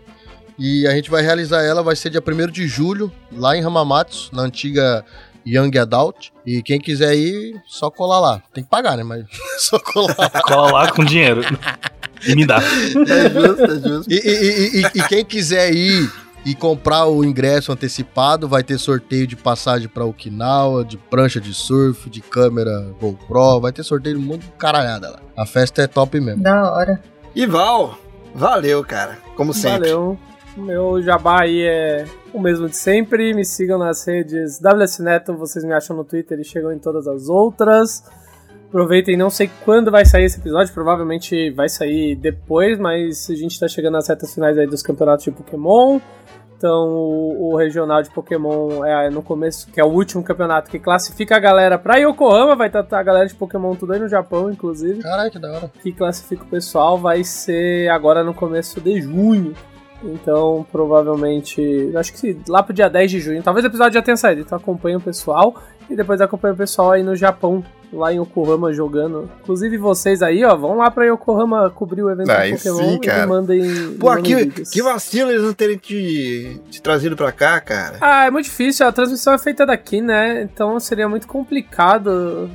[0.58, 4.28] E a gente vai realizar ela, vai ser dia 1 de julho, lá em Hamamatsu,
[4.34, 5.02] na antiga
[5.46, 6.28] Young Adult.
[6.44, 8.42] E quem quiser ir, só colar lá.
[8.52, 9.02] Tem que pagar, né?
[9.02, 9.24] Mas
[9.56, 10.28] só colar lá.
[10.44, 11.40] Cola lá com dinheiro.
[12.26, 12.56] E me dá.
[12.58, 14.12] É justo, é justo.
[14.12, 16.10] E, e- e- e- e quem quiser ir
[16.46, 21.52] e comprar o ingresso antecipado, vai ter sorteio de passagem pra Okinawa, de prancha de
[21.52, 25.18] surf, de câmera GoPro, vai ter sorteio de um monte de caralhada lá.
[25.36, 26.44] A festa é top mesmo.
[26.44, 27.02] Da hora.
[27.34, 27.98] E Val,
[28.32, 29.18] valeu, cara.
[29.34, 29.90] Como sempre.
[29.90, 30.16] Valeu.
[30.56, 33.34] Meu jabá aí é o mesmo de sempre.
[33.34, 37.08] Me sigam nas redes WS Neto, vocês me acham no Twitter e chegam em todas
[37.08, 38.04] as outras.
[38.68, 43.58] Aproveitem, não sei quando vai sair esse episódio, provavelmente vai sair depois, mas a gente
[43.58, 45.98] tá chegando nas retas finais aí dos campeonatos de Pokémon.
[46.56, 50.78] Então, o, o regional de Pokémon é no começo, que é o último campeonato que
[50.78, 52.56] classifica a galera pra Yokohama.
[52.56, 55.70] Vai estar a galera de Pokémon tudo aí no Japão, inclusive Caralho, que da hora.
[55.82, 59.54] que classifica o pessoal vai ser agora no começo de junho.
[60.02, 63.42] Então, provavelmente, acho que lá pro dia 10 de junho.
[63.42, 64.42] Talvez o episódio já tenha saído.
[64.42, 65.54] Então, acompanha o pessoal.
[65.88, 69.30] E depois acompanha o pessoal aí no Japão, lá em Yokohama jogando.
[69.42, 72.94] Inclusive, vocês aí, ó, vão lá pra Yokohama cobrir o evento Aí do Pokémon sim,
[72.96, 73.22] e cara.
[73.22, 73.92] me mandem.
[73.98, 74.70] Pô, mandem que, vídeos.
[74.70, 77.98] que vacilo eles não terem te, te trazido pra cá, cara.
[78.00, 78.86] Ah, é muito difícil.
[78.86, 80.42] A transmissão é feita daqui, né?
[80.42, 82.50] Então seria muito complicado.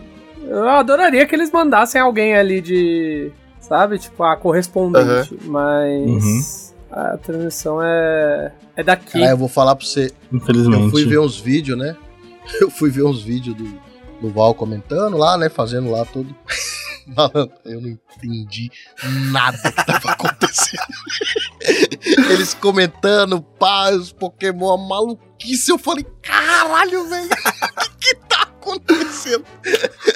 [0.46, 3.32] Eu adoraria que eles mandassem alguém ali de.
[3.60, 3.98] Sabe?
[3.98, 5.38] Tipo, a correspondente.
[5.46, 6.76] Mas.
[6.92, 8.52] A transmissão é.
[8.76, 9.14] É daqui.
[9.14, 10.12] Caralho, eu vou falar pra você.
[10.32, 10.84] Infelizmente.
[10.84, 11.96] Eu fui ver uns vídeos, né?
[12.60, 13.82] Eu fui ver uns vídeos do,
[14.22, 15.50] do Val comentando lá, né?
[15.50, 16.36] Fazendo lá tudo.
[17.08, 18.72] Malandro, eu não entendi
[19.32, 20.84] nada que tava acontecendo.
[22.30, 25.72] Eles comentando, pá, os Pokémon, a maluquice.
[25.72, 29.44] Eu falei, caralho, velho, o que tá acontecendo?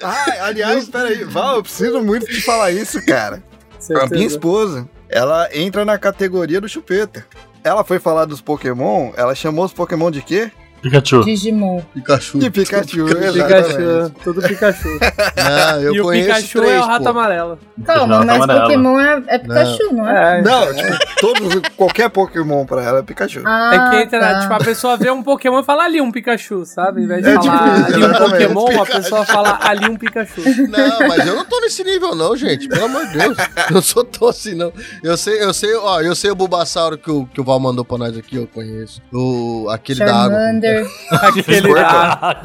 [0.01, 1.23] Ah, aliás, peraí.
[1.23, 3.43] Val, eu preciso muito te falar isso, cara.
[3.77, 4.15] A Certeza.
[4.15, 7.25] minha esposa, ela entra na categoria do chupeta.
[7.63, 10.51] Ela foi falar dos Pokémon, ela chamou os Pokémon de quê?
[10.85, 11.23] Pikachu.
[11.23, 11.81] Digimon.
[11.95, 12.37] Pikachu.
[12.37, 14.15] De Pikachu, Pikachu, exatamente.
[14.23, 14.87] tudo Pikachu.
[15.35, 17.09] Não, eu e o conheço Pikachu três, é o rato pô.
[17.09, 17.59] amarelo.
[17.83, 18.61] Calma, Não, mas amarelo.
[18.61, 20.39] Pokémon é, é Pikachu, não, é?
[20.39, 23.41] É, Não, tipo, todos, qualquer Pokémon pra ela é Pikachu.
[23.45, 24.39] Ah, É que entra, tá.
[24.41, 27.01] tipo, a pessoa vê um Pokémon e fala ali um Pikachu, sabe?
[27.01, 28.13] Em vez de É, falar tipo, ali um.
[28.13, 30.41] Pokémon, a pessoa fala ali um Pikachu.
[30.69, 32.67] Não, mas eu não tô nesse nível não, gente.
[32.67, 33.37] Pelo amor de Deus.
[33.69, 34.71] Eu não sou tão assim, não.
[35.03, 37.83] Eu sei, eu sei, ó, eu sei o Bulbasauro que o, que o Val mandou
[37.83, 39.01] pra nós aqui, eu conheço.
[39.11, 40.37] O, aquele da água.
[41.11, 42.41] Aquele água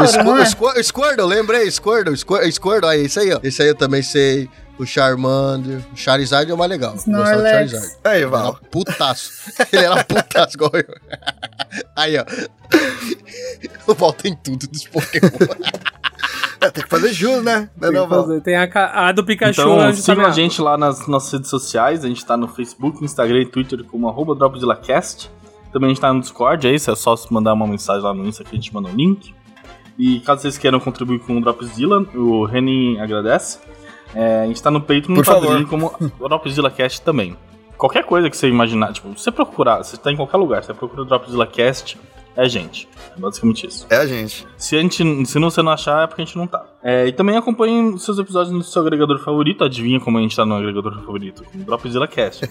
[0.00, 0.06] O?
[0.06, 3.40] Squirtle, Squir- Squirtle, lembrei, Squirtle, Squirtle, aí, esse aí, ó.
[3.42, 4.48] Esse aí eu também sei.
[4.78, 6.92] O Charmander, o Charizard é o mais legal.
[6.94, 7.42] Gostava do.
[7.42, 7.86] Charizard.
[8.02, 8.58] Aí, Ele era Val.
[8.70, 9.30] putaço.
[9.70, 10.84] Ele era putaço, igual eu.
[11.94, 12.24] Aí, ó.
[13.86, 15.28] O Val tem tudo dos Pokémon.
[16.60, 17.68] É, tem que fazer jus, né?
[17.78, 18.22] Não, é Tem, não, Val?
[18.24, 18.40] fazer.
[18.40, 18.68] Tem a,
[19.08, 19.60] a do Pikachu.
[19.60, 22.02] Então, onde tá sigam a gente lá nas nossas redes sociais.
[22.04, 25.30] A gente tá no Facebook, Instagram e Twitter como arroba DropzillaCast.
[25.72, 28.26] Também a gente tá no Discord, é isso, é só mandar uma mensagem lá no
[28.26, 29.34] Insta que a gente manda um link.
[29.98, 33.58] E caso vocês queiram contribuir com o Dropzilla, o Renin agradece.
[34.14, 35.96] É, a gente tá no Patreon Por no Padrim favor.
[35.98, 37.36] como Dropzilla Cast também.
[37.78, 41.04] Qualquer coisa que você imaginar, tipo, você procurar, você tá em qualquer lugar, você procura
[41.04, 41.98] Dropzilla Cast,
[42.36, 42.88] é a gente.
[43.16, 43.86] É basicamente isso.
[43.90, 44.46] É a gente.
[44.56, 46.64] Se, a gente, se não- você não achar, é porque a gente não tá.
[46.82, 49.62] É, e também acompanhe os seus episódios no seu agregador favorito.
[49.62, 51.44] Adivinha como a gente tá no agregador favorito?
[51.54, 52.42] Dropzilla Cast.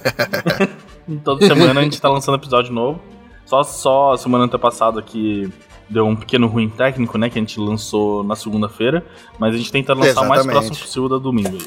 [1.24, 3.02] Toda semana a gente tá lançando episódio novo.
[3.46, 5.52] Só, só a semana antepassada que
[5.92, 7.30] deu um pequeno ruim técnico, né?
[7.30, 9.06] Que a gente lançou na segunda-feira.
[9.38, 10.52] Mas a gente tenta lançar o mais Exatamente.
[10.52, 11.58] próximo possível da domingo.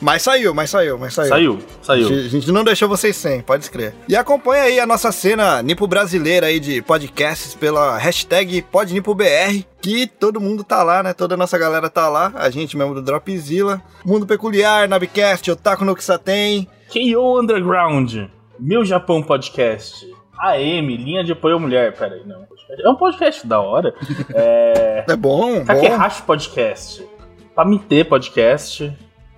[0.00, 1.28] Mas saiu, mas saiu, mas saiu.
[1.28, 2.08] Saiu, saiu.
[2.08, 3.94] A gente não deixou vocês sem, pode escrever.
[4.08, 10.06] E acompanha aí a nossa cena nipo brasileira aí de podcasts pela hashtag PodNipoBR, que
[10.06, 11.12] todo mundo tá lá, né?
[11.12, 12.32] Toda a nossa galera tá lá.
[12.34, 13.82] A gente mesmo do Dropzilla.
[14.04, 16.66] Mundo Peculiar, Nabcast, Otaku no Kisaten.
[16.90, 18.14] KO Underground,
[18.58, 20.06] Meu Japão Podcast,
[20.38, 21.92] AM, Linha de Apoio à Mulher.
[21.96, 22.22] Pera aí,
[22.68, 22.76] não.
[22.84, 23.94] É um podcast da hora.
[24.34, 25.04] É.
[25.08, 25.64] É bom, bom.
[25.64, 27.06] Kakehashi Podcast,
[27.54, 28.92] Pamite Podcast,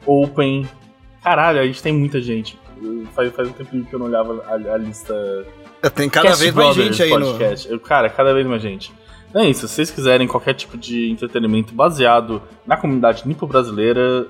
[0.04, 0.68] Open.
[1.22, 2.58] Caralho, a gente tem muita gente.
[3.14, 5.14] Faz, faz um tempinho que eu não olhava a, a lista.
[5.94, 7.26] Tem cada Cast vez mais gente aí no...
[7.26, 7.70] podcast.
[7.70, 8.92] Eu- Cara, cada vez mais gente.
[9.28, 14.26] Então é isso, se vocês quiserem qualquer tipo de entretenimento baseado na comunidade nipo-brasileira,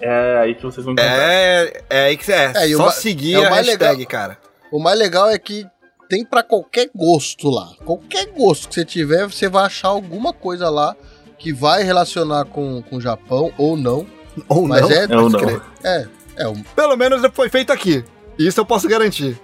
[0.00, 1.12] é aí que vocês vão encontrar.
[1.18, 2.52] É, é aí que é.
[2.56, 4.06] É, o só ma- seguir é o a hashtag, legal.
[4.08, 4.38] cara.
[4.70, 5.66] O mais legal é que
[6.12, 7.70] tem pra qualquer gosto lá.
[7.86, 10.94] Qualquer gosto que você tiver, você vai achar alguma coisa lá
[11.38, 14.06] que vai relacionar com, com o Japão ou não.
[14.46, 14.90] Ou Mas não.
[14.90, 15.62] é, Ou não.
[15.82, 16.06] é,
[16.36, 18.04] é um, Pelo menos foi feito aqui.
[18.38, 19.40] Isso eu posso garantir.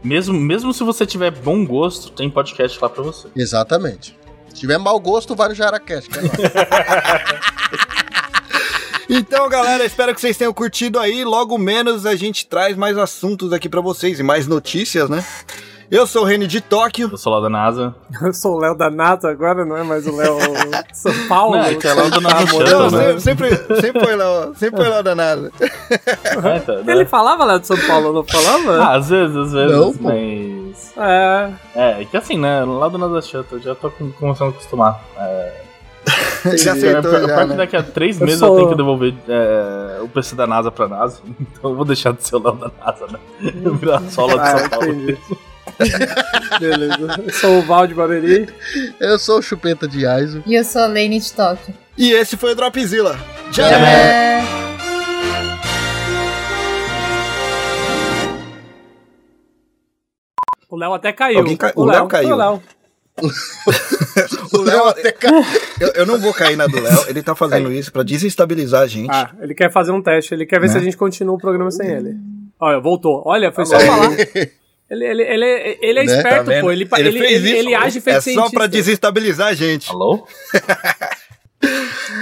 [0.00, 3.26] Mesmo, mesmo se você tiver bom gosto, tem podcast lá pra você.
[3.34, 4.16] exatamente.
[4.50, 6.08] Se tiver mau gosto, vai no Jaracast.
[6.16, 7.46] é.
[9.08, 11.24] Então, galera, espero que vocês tenham curtido aí.
[11.24, 15.24] Logo menos a gente traz mais assuntos aqui pra vocês e mais notícias, né?
[15.90, 17.08] Eu sou o Reni de Tóquio.
[17.12, 17.94] Eu sou lá da NASA.
[18.20, 20.36] Eu sou o Léo da NASA agora, não é mais o Léo
[20.92, 21.56] São Paulo.
[21.56, 23.18] Não, é que é Léo da Tá NASA Não, né?
[23.20, 25.52] sempre, sempre, foi lá, sempre foi lá da NASA.
[26.44, 26.92] É, tá, né?
[26.92, 28.82] Ele falava Léo de São Paulo, não falava?
[28.82, 30.02] Ah, às vezes, às vezes, Não, pô.
[30.04, 30.92] mas.
[30.98, 31.50] É.
[31.74, 32.64] É, é que assim, né?
[32.64, 35.00] Lá do NASA Shuttle, eu já tô com- começando a acostumar.
[35.18, 35.52] É,
[36.56, 37.56] Já aceitou, já, né?
[37.56, 40.70] daqui a três Eu meses sou- eu tenho que devolver é, o PC da NASA
[40.70, 41.20] pra NASA.
[41.40, 43.18] Então eu vou deixar de ser o Léo da NASA, né?
[43.62, 45.18] Eu virar só lá de Ah, São Paulo.
[46.60, 47.22] Beleza.
[47.26, 48.48] Eu sou o Val de Barueri.
[49.00, 50.42] Eu sou o Chupeta de Aizo.
[50.46, 51.74] E eu sou a Lane de Tóquio.
[51.96, 53.18] E esse foi o Dropzilla.
[53.52, 53.64] Tchau!
[53.64, 54.42] É...
[60.68, 61.56] O Léo até caiu.
[61.56, 62.30] Ca- o Léo caiu.
[62.36, 62.62] O Léo.
[64.52, 65.30] O Léo até ca...
[65.80, 68.86] Eu, eu não vou cair na do Léo, ele tá fazendo isso pra desestabilizar a
[68.86, 69.08] gente.
[69.10, 70.34] Ah, ele quer fazer um teste.
[70.34, 70.72] Ele quer ver Né?
[70.72, 72.14] se a gente continua o programa sem ele.
[72.60, 73.22] Olha, voltou.
[73.24, 74.10] Olha, foi só falar.
[74.88, 76.16] Ele, ele, ele, ele é Né?
[76.16, 76.70] esperto, Tá pô.
[76.70, 79.90] Ele, Ele ele, fez ele, isso, ele age feito É só pra desestabilizar a gente.
[79.90, 80.26] Alô?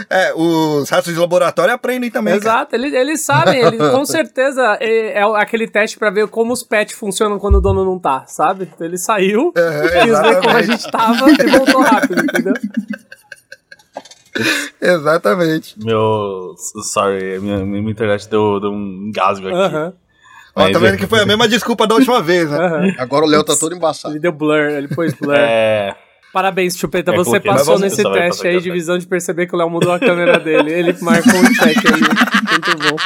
[0.08, 2.38] É, os ratos de laboratório aprendem também.
[2.40, 2.60] cara.
[2.62, 6.62] Exato, eles, eles sabem, ele, com certeza é, é aquele teste pra ver como os
[6.62, 8.70] pets funcionam quando o dono não tá, sabe?
[8.72, 12.54] Então ele saiu, É, quis ver como a gente tava e voltou rápido, entendeu?
[14.80, 15.74] Exatamente.
[15.84, 16.54] Meu.
[16.92, 19.56] Sorry, minha, minha internet deu, deu um engasgo aqui.
[19.56, 19.92] Aham,
[20.56, 22.56] Ó, tá vendo é- que foi a mesma desculpa da última vez, né?
[22.56, 22.94] aham.
[22.98, 24.14] Agora o Léo tá todo embaçado.
[24.14, 25.34] Ele deu blur, ele pôs blur.
[25.34, 25.94] É.
[26.32, 29.70] Parabéns, Chupeta, É, você passou nesse teste aí de visão de perceber que o Léo
[29.70, 30.72] mudou a câmera dele.
[30.72, 32.00] Ele marcou um check aí.
[32.50, 32.96] Muito bom.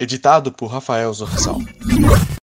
[0.00, 1.58] Editado por Rafael Zorzal.